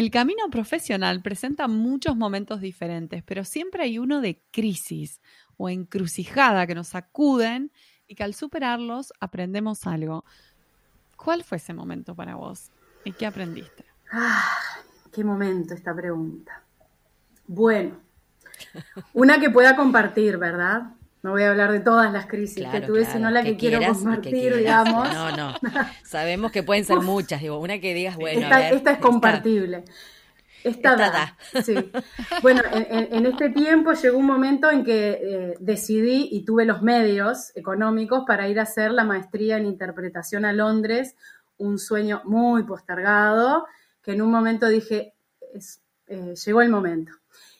El 0.00 0.10
camino 0.10 0.48
profesional 0.50 1.20
presenta 1.20 1.68
muchos 1.68 2.16
momentos 2.16 2.62
diferentes, 2.62 3.22
pero 3.22 3.44
siempre 3.44 3.82
hay 3.82 3.98
uno 3.98 4.22
de 4.22 4.42
crisis 4.50 5.20
o 5.58 5.68
encrucijada 5.68 6.66
que 6.66 6.74
nos 6.74 6.88
sacuden 6.88 7.70
y 8.06 8.14
que 8.14 8.22
al 8.22 8.32
superarlos 8.32 9.12
aprendemos 9.20 9.86
algo. 9.86 10.24
¿Cuál 11.18 11.44
fue 11.44 11.58
ese 11.58 11.74
momento 11.74 12.14
para 12.14 12.36
vos? 12.36 12.70
¿Y 13.04 13.12
qué 13.12 13.26
aprendiste? 13.26 13.84
Ah, 14.10 14.42
qué 15.12 15.22
momento 15.22 15.74
esta 15.74 15.94
pregunta. 15.94 16.62
Bueno, 17.46 17.98
una 19.12 19.38
que 19.38 19.50
pueda 19.50 19.76
compartir, 19.76 20.38
¿verdad? 20.38 20.94
No 21.22 21.32
voy 21.32 21.42
a 21.42 21.50
hablar 21.50 21.70
de 21.70 21.80
todas 21.80 22.10
las 22.12 22.26
crisis 22.26 22.66
que 22.68 22.80
tuve, 22.80 23.04
sino 23.04 23.30
la 23.30 23.42
que, 23.42 23.56
quiero 23.56 23.80
compartir, 23.92 24.56
digamos. 24.56 25.12
No, 25.12 25.36
no. 25.36 25.54
Sabemos 26.02 26.50
que 26.50 26.62
pueden 26.62 26.84
ser 26.84 27.00
muchas. 27.00 27.42
Digo, 27.42 27.58
una 27.58 27.78
que 27.78 27.92
digas, 27.92 28.16
bueno. 28.16 28.40
Esta, 28.40 28.92
es 28.92 28.98
compartible. 28.98 29.84
Esta, 30.64 30.96
da. 30.96 31.36
Sí. 31.62 31.74
Bueno, 32.42 32.62
en, 32.72 33.26
este 33.26 33.50
tiempo 33.50 33.92
llegó 33.92 34.16
un 34.16 34.26
momento 34.26 34.70
en 34.70 34.84
que 34.84 35.18
eh, 35.22 35.54
decidí 35.60 36.28
y 36.32 36.44
tuve 36.44 36.64
los 36.64 36.80
medios 36.80 37.54
económicos 37.54 38.24
para 38.26 38.48
ir 38.48 38.58
a 38.58 38.62
hacer 38.62 38.90
la 38.90 39.04
maestría 39.04 39.58
en 39.58 39.66
interpretación 39.66 40.44
a 40.46 40.52
Londres, 40.52 41.16
un 41.58 41.78
sueño 41.78 42.22
muy 42.24 42.62
postergado, 42.62 43.66
que 44.02 44.12
en 44.12 44.22
un 44.22 44.30
momento 44.30 44.68
dije, 44.68 45.12
eh, 46.08 46.34
llegó 46.34 46.62
el 46.62 46.70
momento 46.70 47.12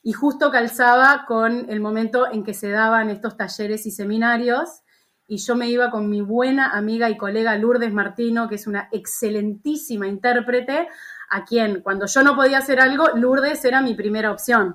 y 0.02 0.12
justo 0.12 0.50
calzaba 0.50 1.24
con 1.26 1.68
el 1.70 1.80
momento 1.80 2.30
en 2.30 2.44
que 2.44 2.54
se 2.54 2.70
daban 2.70 3.10
estos 3.10 3.36
talleres 3.36 3.86
y 3.86 3.90
seminarios 3.90 4.82
y 5.30 5.36
yo 5.36 5.54
me 5.54 5.68
iba 5.68 5.92
con 5.92 6.10
mi 6.10 6.22
buena 6.22 6.72
amiga 6.76 7.08
y 7.08 7.16
colega 7.16 7.56
Lourdes 7.56 7.92
Martino, 7.92 8.48
que 8.48 8.56
es 8.56 8.66
una 8.66 8.88
excelentísima 8.90 10.08
intérprete, 10.08 10.88
a 11.30 11.44
quien 11.44 11.82
cuando 11.82 12.06
yo 12.06 12.24
no 12.24 12.34
podía 12.34 12.58
hacer 12.58 12.80
algo, 12.80 13.10
Lourdes 13.14 13.64
era 13.64 13.80
mi 13.80 13.94
primera 13.94 14.32
opción, 14.32 14.74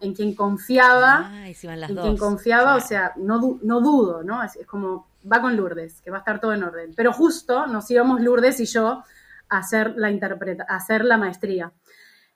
en 0.00 0.14
quien 0.14 0.36
confiaba, 0.36 1.32
en 1.44 1.96
quien 1.96 2.16
confiaba, 2.16 2.76
o 2.76 2.80
sea, 2.80 3.12
no, 3.16 3.58
no 3.60 3.80
dudo, 3.80 4.22
¿no? 4.22 4.40
Es, 4.44 4.56
como, 4.68 5.08
va 5.30 5.40
con 5.40 5.56
Lourdes, 5.56 6.00
que 6.00 6.12
va 6.12 6.18
a 6.18 6.20
estar 6.20 6.40
todo 6.40 6.52
en 6.52 6.62
orden. 6.62 6.92
Pero 6.96 7.12
justo 7.12 7.66
nos 7.66 7.90
íbamos 7.90 8.20
Lourdes 8.20 8.60
y 8.60 8.66
yo 8.66 9.02
a 9.48 9.58
hacer 9.58 9.94
la, 9.96 10.12
interpreta 10.12 10.64
a 10.68 10.76
hacer 10.76 11.04
la 11.04 11.16
maestría. 11.16 11.72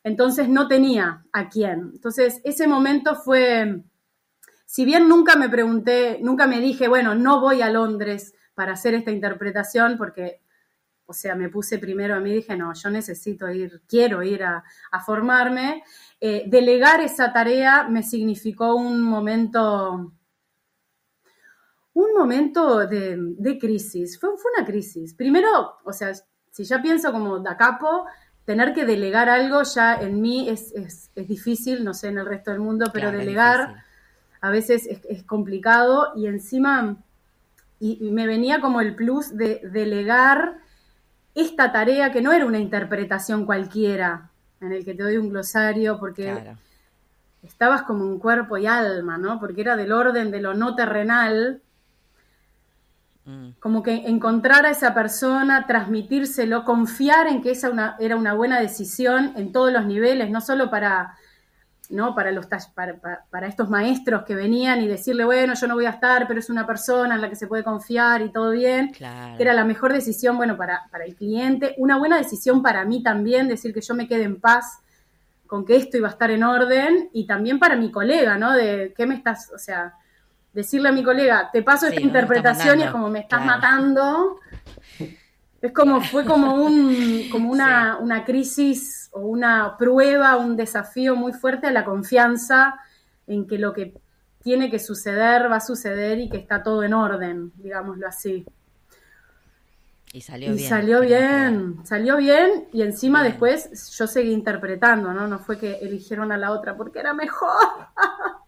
Entonces 0.05 0.49
no 0.49 0.69
tenía 0.69 1.25
a 1.33 1.49
quién. 1.49 1.91
Entonces 1.95 2.41
ese 2.45 2.67
momento 2.67 3.15
fue, 3.15 3.83
si 4.67 4.85
bien 4.85 5.09
nunca 5.09 5.37
me 5.37 5.49
pregunté, 5.49 6.19
nunca 6.23 6.47
me 6.47 6.61
dije, 6.61 6.89
bueno, 6.89 7.15
no 7.15 7.41
voy 7.41 7.63
a 7.63 7.71
Londres 7.71 8.35
para 8.55 8.73
hacer 8.73 8.95
esta 8.95 9.11
interpretación 9.11 9.97
porque, 9.97 10.43
o 11.07 11.13
sea, 11.13 11.35
me 11.35 11.49
puse 11.49 11.79
primero 11.79 12.15
a 12.17 12.21
mí, 12.21 12.33
dije, 12.33 12.57
no, 12.57 12.73
yo 12.75 12.91
necesito 12.91 13.49
ir, 13.51 13.83
quiero 13.87 14.23
ir 14.23 14.43
a, 14.43 14.65
formarme. 15.05 15.85
Eh, 16.21 16.45
delegar 16.47 17.01
esa 17.01 17.33
tarea 17.33 17.85
me 17.89 18.03
significó 18.03 18.75
un 18.75 19.01
momento 19.03 20.13
un 21.95 22.15
momento 22.15 22.87
de, 22.87 23.59
crisis. 23.61 24.19
Fue, 24.19 24.31
fue, 24.37 24.51
una 24.57 24.67
crisis. 24.67 25.15
Primero, 25.15 25.77
o 25.85 25.93
sea, 25.93 26.13
si 26.51 26.65
ya 26.65 26.81
pienso 26.81 27.13
como 27.13 27.39
da 27.39 27.57
capo, 27.57 28.07
tener 28.45 28.75
que 28.75 28.85
delegar 28.85 29.29
algo 29.29 29.63
ya 29.63 29.95
en 29.95 30.21
mí 30.21 30.49
es, 30.49 30.73
difícil, 31.15 31.85
no 31.85 31.95
sé 31.95 32.09
en 32.09 32.19
el 32.19 32.27
resto 32.27 32.51
del 32.51 32.61
mundo, 32.61 32.91
pero 32.93 33.13
delegar 33.13 33.85
a 34.41 34.51
veces 34.51 34.89
es, 35.09 35.23
complicado 35.23 36.13
y 36.17 36.27
encima 36.27 36.97
y, 37.79 38.11
me 38.11 38.27
venía 38.27 38.61
como 38.61 38.81
el 38.81 38.95
plus 38.95 39.37
de 39.37 39.61
delegar 39.73 40.59
esta 41.35 41.73
tarea 41.73 42.13
que 42.13 42.21
no 42.21 42.33
era 42.33 42.45
una 42.45 42.59
interpretación 42.59 43.47
cualquiera 43.47 44.31
en 44.61 44.73
el 44.73 44.85
que 44.85 44.95
te 44.95 45.03
doy 45.03 45.17
un 45.17 45.31
glosario 45.31 45.99
porque 45.99 46.55
estabas 47.43 47.83
como 47.83 48.05
un 48.05 48.19
cuerpo 48.19 48.57
y 48.59 48.67
alma, 48.67 49.19
¿no? 49.19 49.41
Porque 49.41 49.63
era 49.63 49.77
del 49.77 49.93
orden 49.93 50.31
de 50.31 50.41
lo 50.41 50.55
no 50.55 50.75
terrenal. 50.75 51.61
Como 53.61 53.85
que 53.85 54.09
encontrar 54.09 54.67
a 54.67 54.71
esa 54.71 54.95
persona, 54.95 55.67
transmitírselo, 55.67 56.65
confiar 56.65 57.29
en 57.29 57.41
que 57.41 57.53
esa 57.53 57.97
era 58.01 58.17
una 58.17 58.35
buena 58.35 58.61
decisión 58.61 59.33
en 59.37 59.53
todos 59.53 59.73
los 59.73 59.87
niveles, 59.87 60.29
no 60.29 60.41
solo 60.41 60.71
para, 60.71 61.15
¿no? 61.89 62.17
para, 62.17 62.33
los, 62.33 62.47
para, 62.75 62.97
para, 63.31 63.47
estos 63.47 63.71
maestros 63.71 64.25
que 64.25 64.35
venían 64.35 64.81
y 64.83 64.89
decirle, 64.89 65.25
bueno, 65.25 65.55
yo 65.55 65.67
no 65.69 65.75
voy 65.75 65.87
a 65.87 65.91
estar, 65.91 66.27
pero 66.27 66.41
es 66.41 66.51
una 66.51 66.67
persona 66.67 67.15
en 67.15 67.21
la 67.21 67.29
que 67.29 67.37
se 67.37 67.47
puede 67.47 67.63
confiar 67.63 68.23
y 68.23 68.33
todo 68.33 68.51
bien. 68.51 68.93
Era 69.39 69.55
la 69.55 69.65
mejor 69.65 69.93
decisión, 69.93 70.37
bueno, 70.37 70.57
para, 70.57 70.83
para 70.91 71.05
el 71.05 71.15
cliente. 71.15 71.77
Una 71.79 71.99
buena 71.99 72.19
decisión 72.19 72.61
para 72.61 72.85
mí 72.85 73.05
también, 73.05 73.47
decir 73.47 73.73
que 73.73 73.83
yo 73.83 73.95
me 73.95 74.09
quede 74.09 74.25
en 74.25 74.41
paz 74.41 74.81
con 75.53 75.67
que 75.67 75.77
esto 75.77 75.99
iba 75.99 76.09
a 76.09 76.13
estar 76.13 76.31
en 76.31 76.45
orden 76.45 77.11
y 77.13 77.27
también 77.27 77.59
para 77.59 77.77
mi 77.77 77.91
colega, 77.91 78.39
¿no? 78.39 78.53
De 78.53 78.95
qué 78.97 79.07
me 79.07 79.15
estás, 79.15 79.53
o 79.55 79.59
sea, 79.59 79.95
decirle 80.53 80.89
a 80.89 80.93
mi 80.93 81.03
colega, 81.03 81.51
te 81.53 81.63
paso 81.63 81.87
esta 81.87 82.01
interpretación 82.01 82.81
y 82.81 82.85
es 82.85 82.91
como 82.91 83.09
me 83.09 83.21
estás 83.21 83.45
matando. 83.45 84.39
Es 85.61 85.73
como, 85.73 86.01
fue 86.01 86.25
como 86.25 86.55
un, 86.55 87.29
como 87.31 87.51
una, 87.51 87.99
una 87.99 88.25
crisis 88.25 89.09
o 89.13 89.21
una 89.21 89.77
prueba, 89.79 90.37
un 90.37 90.57
desafío 90.57 91.15
muy 91.15 91.33
fuerte 91.33 91.69
a 91.69 91.73
la 91.73 91.85
confianza 91.85 92.75
en 93.27 93.47
que 93.47 93.59
lo 93.59 93.73
que 93.73 93.95
tiene 94.43 94.71
que 94.71 94.81
suceder 94.81 95.51
va 95.51 95.57
a 95.57 95.61
suceder 95.61 96.19
y 96.19 96.29
que 96.29 96.37
está 96.37 96.63
todo 96.63 96.83
en 96.83 96.95
orden, 96.95 97.53
digámoslo 97.57 98.09
así. 98.09 98.45
Y 100.13 100.21
salió 100.21 100.53
bien. 100.53 100.69
Salió 100.69 101.01
bien, 101.01 101.77
salió 101.85 102.17
bien 102.19 102.69
y 102.73 102.83
encima 102.83 103.23
después 103.23 103.97
yo 103.97 104.07
seguí 104.07 104.33
interpretando, 104.33 105.15
¿no? 105.15 105.27
No 105.27 105.39
fue 105.39 105.59
que 105.59 105.77
eligieron 105.77 106.33
a 106.33 106.37
la 106.37 106.51
otra 106.51 106.77
porque 106.77 106.99
era 106.99 107.15
mejor. 107.15 107.49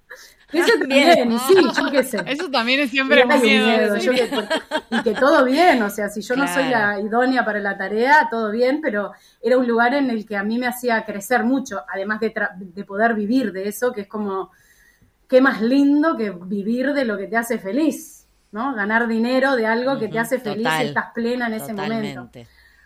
Eso 0.52 0.78
también, 0.78 1.38
sí, 1.38 1.54
yo 1.54 1.90
qué 1.90 2.02
sé. 2.04 2.22
Eso 2.26 2.50
también 2.50 2.80
es 2.80 2.90
siempre 2.90 3.24
miedo. 3.24 3.96
y 3.96 5.02
que 5.02 5.14
todo 5.14 5.44
bien, 5.44 5.82
o 5.82 5.90
sea, 5.90 6.08
si 6.08 6.20
yo 6.20 6.36
no 6.36 6.46
soy 6.46 6.68
la 6.68 7.00
idónea 7.00 7.44
para 7.44 7.60
la 7.60 7.76
tarea, 7.76 8.28
todo 8.30 8.50
bien, 8.50 8.80
pero 8.82 9.12
era 9.40 9.58
un 9.58 9.66
lugar 9.66 9.94
en 9.94 10.10
el 10.10 10.26
que 10.26 10.36
a 10.36 10.42
mí 10.42 10.58
me 10.58 10.66
hacía 10.66 11.04
crecer 11.04 11.44
mucho, 11.44 11.82
además 11.88 12.20
de, 12.20 12.32
de 12.58 12.84
poder 12.84 13.14
vivir 13.14 13.52
de 13.52 13.68
eso, 13.68 13.92
que 13.92 14.02
es 14.02 14.08
como, 14.08 14.50
qué 15.28 15.40
más 15.40 15.60
lindo 15.60 16.16
que 16.16 16.30
vivir 16.30 16.92
de 16.92 17.04
lo 17.04 17.16
que 17.16 17.26
te 17.26 17.36
hace 17.36 17.58
feliz, 17.58 18.26
¿no? 18.52 18.74
Ganar 18.74 19.08
dinero 19.08 19.56
de 19.56 19.66
algo 19.66 19.98
que 19.98 20.08
te 20.08 20.18
hace 20.18 20.38
feliz 20.38 20.68
y 20.80 20.84
estás 20.84 21.06
plena 21.14 21.48
en 21.48 21.54
ese 21.54 21.72
momento. 21.72 22.30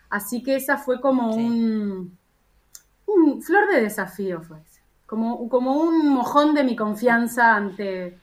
Así 0.08 0.42
que 0.42 0.56
esa 0.56 0.78
fue 0.78 1.00
como 1.00 1.34
un, 1.34 2.16
un 3.06 3.42
flor 3.42 3.70
de 3.70 3.82
desafío, 3.82 4.40
fue 4.40 4.58
como, 5.08 5.48
como 5.48 5.72
un 5.72 6.10
mojón 6.10 6.54
de 6.54 6.64
mi 6.64 6.76
confianza 6.76 7.56
ante 7.56 8.18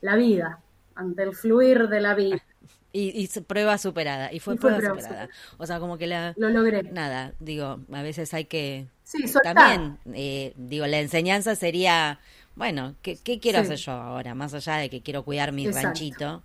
la 0.00 0.16
vida, 0.16 0.60
ante 0.94 1.22
el 1.22 1.34
fluir 1.34 1.88
de 1.88 2.00
la 2.00 2.14
vida. 2.14 2.42
Y, 2.98 3.28
prueba 3.40 3.76
superada, 3.76 4.32
y 4.32 4.40
fue, 4.40 4.56
prueba, 4.56 4.80
superada. 4.80 5.28
O 5.58 5.66
sea, 5.66 5.80
como 5.80 5.98
que 5.98 6.06
la... 6.06 6.32
Lo 6.38 6.48
logré. 6.48 6.82
Nada, 6.82 7.34
digo, 7.40 7.78
a 7.92 8.00
veces 8.00 8.32
hay 8.32 8.46
que... 8.46 8.86
Sí, 9.04 9.18
También, 9.42 9.98
eh, 10.14 10.54
digo, 10.56 10.86
la 10.86 11.00
enseñanza 11.00 11.56
sería, 11.56 12.20
bueno, 12.54 12.94
¿qué, 13.02 13.18
quiero 13.38 13.58
hacer 13.58 13.76
yo 13.76 13.92
ahora? 13.92 14.34
Más 14.34 14.54
allá 14.54 14.76
de 14.76 14.88
que 14.88 15.02
quiero 15.02 15.24
cuidar 15.24 15.52
mi 15.52 15.70
ranchito, 15.70 16.42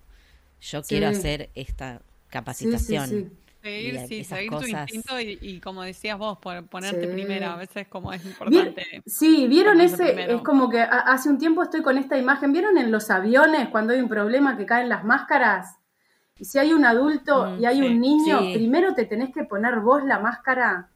yo 0.59 0.83
quiero 0.83 1.07
hacer 1.07 1.49
esta 1.55 2.01
capacitación. 2.29 3.31
Seguir, 3.61 3.99
sí, 4.07 4.23
seguir 4.23 4.51
tu 4.51 4.65
instinto 4.65 5.19
y, 5.19 5.59
como 5.59 5.83
decías 5.83 6.17
vos, 6.17 6.39
ponerte 6.39 7.07
primero, 7.07 7.47
a 7.47 7.55
veces 7.57 7.87
como 7.87 8.11
es 8.11 8.25
importante. 8.25 9.03
sí, 9.05 9.47
vieron 9.47 9.79
ese, 9.81 10.33
es 10.33 10.41
como 10.41 10.69
que 10.69 10.81
hace 10.81 11.29
un 11.29 11.37
tiempo 11.37 11.61
estoy 11.61 11.83
con 11.83 11.97
esta 11.97 12.17
imagen, 12.17 12.51
¿vieron 12.53 12.77
en 12.77 12.91
los 12.91 13.11
aviones 13.11 13.69
cuando 13.69 13.93
hay 13.93 13.99
un 13.99 14.09
problema 14.09 14.57
que 14.57 14.65
caen 14.65 14.89
las 14.89 15.03
máscaras? 15.03 15.77
Y 16.37 16.45
si 16.45 16.57
hay 16.57 16.73
un 16.73 16.85
adulto 16.85 17.51
mm, 17.51 17.61
y 17.61 17.65
hay 17.67 17.81
un 17.83 18.01
niño, 18.01 18.39
primero 18.53 18.95
te 18.95 19.05
tenés 19.05 19.31
que 19.31 19.43
poner 19.43 19.79
vos 19.79 20.03
la 20.03 20.17
máscara 20.17 20.89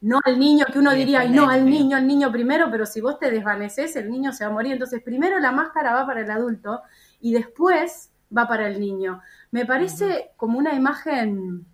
no 0.00 0.18
al 0.24 0.38
niño, 0.38 0.64
que 0.72 0.78
uno 0.78 0.92
diría, 0.92 1.24
no, 1.24 1.50
al 1.50 1.66
niño, 1.66 1.96
al 1.96 2.06
niño 2.06 2.32
primero, 2.32 2.70
pero 2.70 2.86
si 2.86 3.00
vos 3.00 3.18
te 3.18 3.30
desvaneces, 3.30 3.94
el 3.96 4.10
niño 4.10 4.32
se 4.32 4.44
va 4.44 4.50
a 4.50 4.54
morir. 4.54 4.72
Entonces, 4.72 5.02
primero 5.02 5.38
la 5.38 5.52
máscara 5.52 5.92
va 5.92 6.06
para 6.06 6.22
el 6.22 6.30
adulto 6.30 6.80
y 7.20 7.34
después 7.34 8.10
va 8.36 8.48
para 8.48 8.66
el 8.68 8.80
niño. 8.80 9.20
Me 9.50 9.66
parece 9.66 10.30
como 10.36 10.58
una 10.58 10.74
imagen 10.74 11.66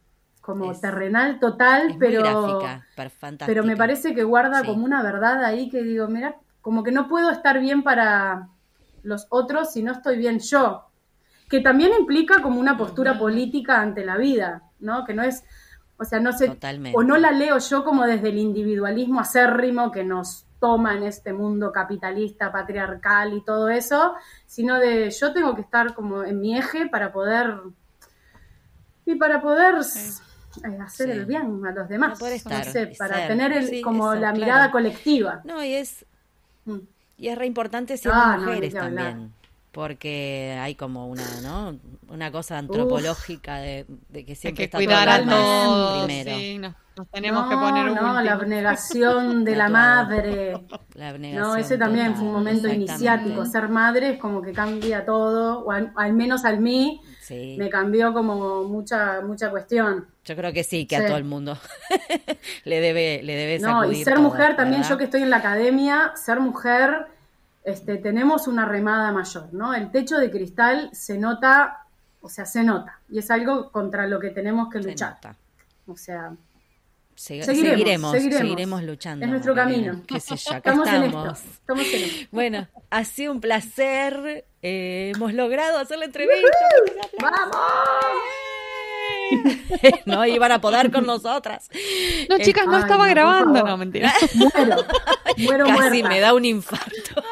como 0.46 0.72
terrenal 0.78 1.40
total, 1.40 1.96
pero, 1.98 2.22
pero 3.44 3.64
me 3.64 3.76
parece 3.76 4.14
que 4.14 4.22
guarda 4.22 4.62
como 4.62 4.84
una 4.84 5.02
verdad 5.02 5.44
ahí 5.44 5.68
que 5.68 5.82
digo, 5.82 6.06
mira, 6.06 6.36
como 6.62 6.84
que 6.84 6.92
no 6.92 7.08
puedo 7.08 7.32
estar 7.32 7.58
bien 7.58 7.82
para 7.82 8.48
los 9.02 9.26
otros 9.30 9.72
si 9.72 9.82
no 9.82 9.90
estoy 9.90 10.18
bien 10.18 10.38
yo, 10.38 10.84
que 11.50 11.60
también 11.60 11.90
implica 11.98 12.42
como 12.42 12.60
una 12.60 12.78
postura 12.78 13.18
política 13.18 13.80
ante 13.80 14.04
la 14.04 14.16
vida, 14.16 14.62
¿no? 14.78 15.04
Que 15.04 15.14
no 15.14 15.24
es, 15.24 15.42
o 15.96 16.04
sea, 16.04 16.20
no 16.20 16.32
sé, 16.32 16.56
o 16.94 17.02
no 17.02 17.16
la 17.16 17.32
leo 17.32 17.58
yo 17.58 17.82
como 17.82 18.04
desde 18.04 18.28
el 18.28 18.38
individualismo 18.38 19.18
acérrimo 19.18 19.90
que 19.90 20.04
nos 20.04 20.46
toma 20.60 20.94
en 20.94 21.02
este 21.02 21.32
mundo 21.32 21.72
capitalista, 21.72 22.52
patriarcal 22.52 23.34
y 23.34 23.42
todo 23.42 23.68
eso, 23.68 24.14
sino 24.46 24.78
de 24.78 25.10
yo 25.10 25.32
tengo 25.32 25.56
que 25.56 25.62
estar 25.62 25.92
como 25.92 26.22
en 26.22 26.38
mi 26.38 26.56
eje 26.56 26.86
para 26.86 27.12
poder 27.12 27.62
y 29.04 29.14
para 29.14 29.40
poder 29.40 29.76
hacer 30.82 31.10
el 31.10 31.26
bien 31.26 31.64
a 31.66 31.72
los 31.72 31.88
demás, 31.88 32.20
no, 32.20 32.64
sé, 32.64 32.92
para 32.98 33.28
tener 33.28 33.52
el, 33.52 33.80
como 33.82 34.14
la 34.14 34.32
mirada 34.32 34.70
colectiva. 34.70 35.40
No, 35.44 35.62
y 35.62 35.74
es 35.74 36.04
mm. 36.64 36.78
y 37.18 37.28
es 37.28 37.38
re 37.38 37.46
importante 37.46 37.96
siendo 37.96 38.20
ah, 38.20 38.36
mujeres 38.38 38.74
también 38.74 39.32
porque 39.76 40.56
hay 40.58 40.74
como 40.74 41.06
una, 41.06 41.22
¿no? 41.42 41.78
Una 42.08 42.32
cosa 42.32 42.56
antropológica 42.56 43.58
de, 43.58 43.84
que 44.10 44.34
siempre 44.34 44.64
hay 44.64 44.70
que 44.70 44.76
cuidar 44.78 45.06
a 45.06 45.22
todos, 45.22 46.06
primero. 46.06 46.74
nos, 46.96 47.10
tenemos 47.10 47.50
que 47.50 47.56
poner 47.56 47.92
No, 47.92 48.22
la 48.22 48.32
abnegación 48.32 49.44
de 49.44 49.54
la 49.54 49.68
madre. 49.68 50.54
La 50.94 51.10
abnegación 51.10 51.46
no, 51.46 51.56
ese 51.56 51.76
también 51.76 52.16
fue 52.16 52.26
un 52.26 52.32
momento 52.32 52.68
iniciático. 52.68 53.44
Ser 53.44 53.68
madre 53.68 54.12
es 54.12 54.18
como 54.18 54.40
que 54.40 54.54
cambia 54.54 55.04
todo, 55.04 55.66
o 55.66 55.70
al, 55.70 56.12
menos 56.14 56.46
al 56.46 56.58
mí 56.58 57.02
me 57.28 57.68
cambió 57.68 58.14
como 58.14 58.64
mucha 58.64 59.20
mucha 59.20 59.50
cuestión. 59.50 60.06
Yo 60.26 60.34
creo 60.34 60.52
que 60.52 60.64
sí, 60.64 60.86
que 60.86 60.96
a 60.96 61.06
todo 61.06 61.16
el 61.16 61.24
mundo 61.24 61.56
le 62.64 62.80
debe 62.80 63.22
le 63.22 63.36
debe 63.36 63.58
No, 63.60 63.90
y 63.90 64.02
ser 64.04 64.18
mujer 64.18 64.56
también, 64.56 64.82
yo 64.82 64.98
que 64.98 65.04
estoy 65.04 65.22
en 65.22 65.30
la 65.30 65.36
academia, 65.36 66.12
ser 66.16 66.40
mujer 66.40 67.06
este, 67.66 67.96
tenemos 67.96 68.46
una 68.46 68.64
remada 68.64 69.10
mayor, 69.10 69.52
¿no? 69.52 69.74
El 69.74 69.90
techo 69.90 70.18
de 70.18 70.30
cristal 70.30 70.88
se 70.92 71.18
nota, 71.18 71.84
o 72.20 72.28
sea, 72.28 72.46
se 72.46 72.62
nota, 72.62 73.00
y 73.10 73.18
es 73.18 73.28
algo 73.30 73.72
contra 73.72 74.06
lo 74.06 74.20
que 74.20 74.30
tenemos 74.30 74.68
que 74.70 74.78
luchar. 74.78 75.16
O 75.88 75.96
sea, 75.96 76.32
seguiremos, 77.16 78.12
seguiremos, 78.12 78.84
luchando. 78.84 79.24
Es 79.24 79.30
nuestro 79.30 79.54
camino. 79.54 80.00
estamos, 80.14 80.88
En 80.88 81.02
esto, 81.04 81.36
Bueno, 82.30 82.68
ha 82.90 83.04
sido 83.04 83.32
un 83.32 83.40
placer. 83.40 84.44
Eh, 84.62 85.12
hemos 85.14 85.34
logrado 85.34 85.78
hacer 85.78 85.98
la 85.98 86.04
entrevista. 86.04 86.48
¡Vamos! 87.20 87.56
no 90.06 90.26
iban 90.26 90.52
a 90.52 90.60
poder 90.60 90.90
con 90.90 91.06
nosotras. 91.06 91.68
No, 92.28 92.38
chicas, 92.38 92.66
no 92.66 92.78
estaba 92.78 93.08
grabando, 93.08 93.62
no, 93.62 93.76
mentira. 93.76 94.12
Muero, 94.34 94.76
muero 95.36 95.66
Casi 95.78 96.02
me 96.02 96.20
da 96.20 96.34
un 96.34 96.44
infarto. 96.44 97.22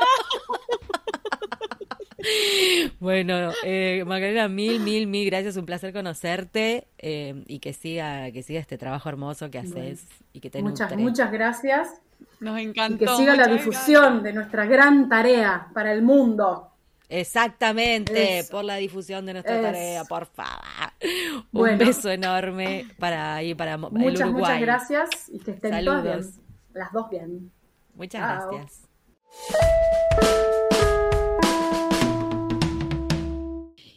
Bueno, 3.00 3.52
eh, 3.64 4.02
Magdalena, 4.06 4.48
mil, 4.48 4.80
mil, 4.80 5.06
mil 5.06 5.26
gracias, 5.26 5.56
un 5.56 5.66
placer 5.66 5.92
conocerte 5.92 6.88
eh, 6.98 7.44
y 7.46 7.58
que 7.58 7.72
siga, 7.72 8.30
que 8.30 8.42
siga 8.42 8.60
este 8.60 8.78
trabajo 8.78 9.08
hermoso 9.08 9.50
que 9.50 9.58
haces 9.58 10.06
y 10.32 10.40
que 10.40 10.50
te 10.50 10.62
Muchas, 10.62 10.96
muchas 10.96 11.30
gracias. 11.30 12.00
Nos 12.40 12.58
encantó. 12.58 13.04
Y 13.04 13.06
que 13.06 13.16
siga 13.16 13.36
la 13.36 13.46
difusión 13.46 14.22
de 14.22 14.32
nuestra 14.32 14.64
gran 14.64 15.08
tarea 15.08 15.68
para 15.74 15.92
el 15.92 16.02
mundo. 16.02 16.73
Exactamente, 17.08 18.44
por 18.50 18.64
la 18.64 18.76
difusión 18.76 19.26
de 19.26 19.34
nuestra 19.34 19.60
tarea, 19.60 20.04
por 20.04 20.26
favor. 20.26 20.64
Un 21.52 21.78
beso 21.78 22.10
enorme 22.10 22.86
para 22.98 23.36
ahí, 23.36 23.54
para 23.54 23.76
muchas, 23.76 24.20
el 24.20 24.28
Uruguay. 24.28 24.32
Muchas 24.32 24.60
gracias 24.60 25.08
y 25.32 25.38
que 25.38 25.50
estén 25.52 25.70
Saludos. 25.70 26.02
bien. 26.02 26.44
Las 26.72 26.92
dos 26.92 27.10
bien. 27.10 27.52
Muchas 27.94 28.20
gracias. 28.50 28.88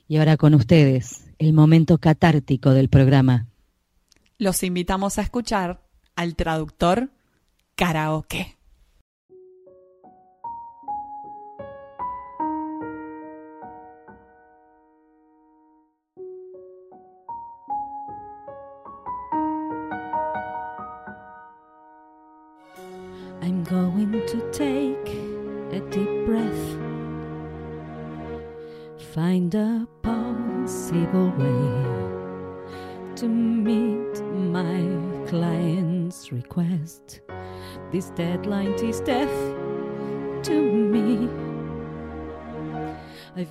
Y 0.07 0.17
ahora 0.17 0.37
con 0.37 0.53
ustedes, 0.53 1.25
el 1.37 1.53
momento 1.53 1.97
catártico 1.97 2.71
del 2.71 2.89
programa. 2.89 3.47
Los 4.37 4.63
invitamos 4.63 5.17
a 5.17 5.21
escuchar 5.21 5.81
al 6.15 6.35
traductor 6.35 7.09
karaoke. 7.75 8.56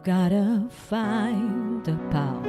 Gotta 0.07 0.63
find 0.71 1.89
a 1.89 1.97
pal 2.13 2.41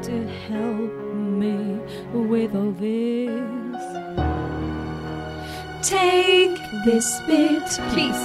to 0.00 0.24
help 0.46 1.14
me 1.16 1.80
with 2.12 2.54
all 2.54 2.70
this. 2.70 3.82
Take 5.82 6.60
this 6.84 7.20
bit, 7.26 7.66
please. 7.90 8.22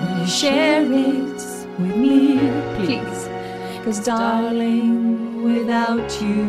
Will 0.00 0.20
you 0.20 0.26
share 0.26 0.82
it 0.90 1.42
with 1.78 1.96
me, 1.98 2.38
please? 2.76 3.28
Cause, 3.84 4.02
darling, 4.02 5.42
without 5.42 6.10
you, 6.22 6.48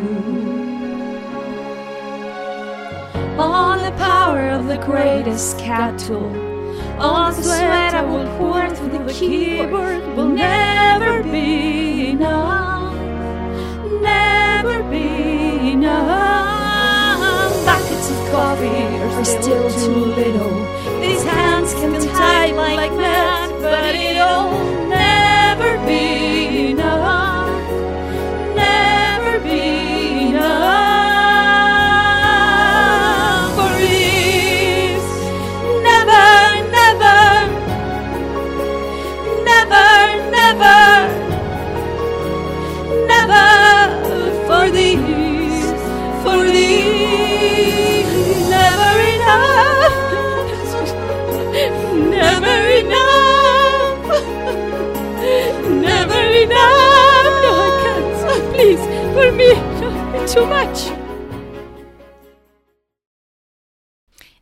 all 3.38 3.78
the 3.78 3.94
power 3.98 4.48
of 4.48 4.66
the 4.66 4.78
greatest 4.78 5.58
cattle, 5.58 6.51
Oh, 6.98 7.00
all 7.00 7.32
the 7.32 7.42
sweat 7.42 7.94
I 7.94 8.02
will 8.02 8.26
pour 8.38 8.68
through 8.74 9.04
the 9.06 9.12
keyboard. 9.12 10.02
will 10.16 10.28
never 10.28 11.22
be 11.22 12.10
enough, 12.10 12.94
never 14.00 14.82
be 14.84 15.72
enough. 15.72 17.64
Buckets 17.64 18.10
of 18.10 18.30
coffee 18.30 18.66
are 18.66 19.24
still 19.24 19.70
too 19.84 20.04
little. 20.20 20.54
These 21.00 21.24
hands 21.24 21.72
can 21.74 21.92
tie 22.14 22.52
like 22.52 22.96
that, 22.98 23.50
but 23.60 23.94
it'll 23.94 24.50
never 24.50 24.81
too 60.32 60.46
much. 60.46 61.01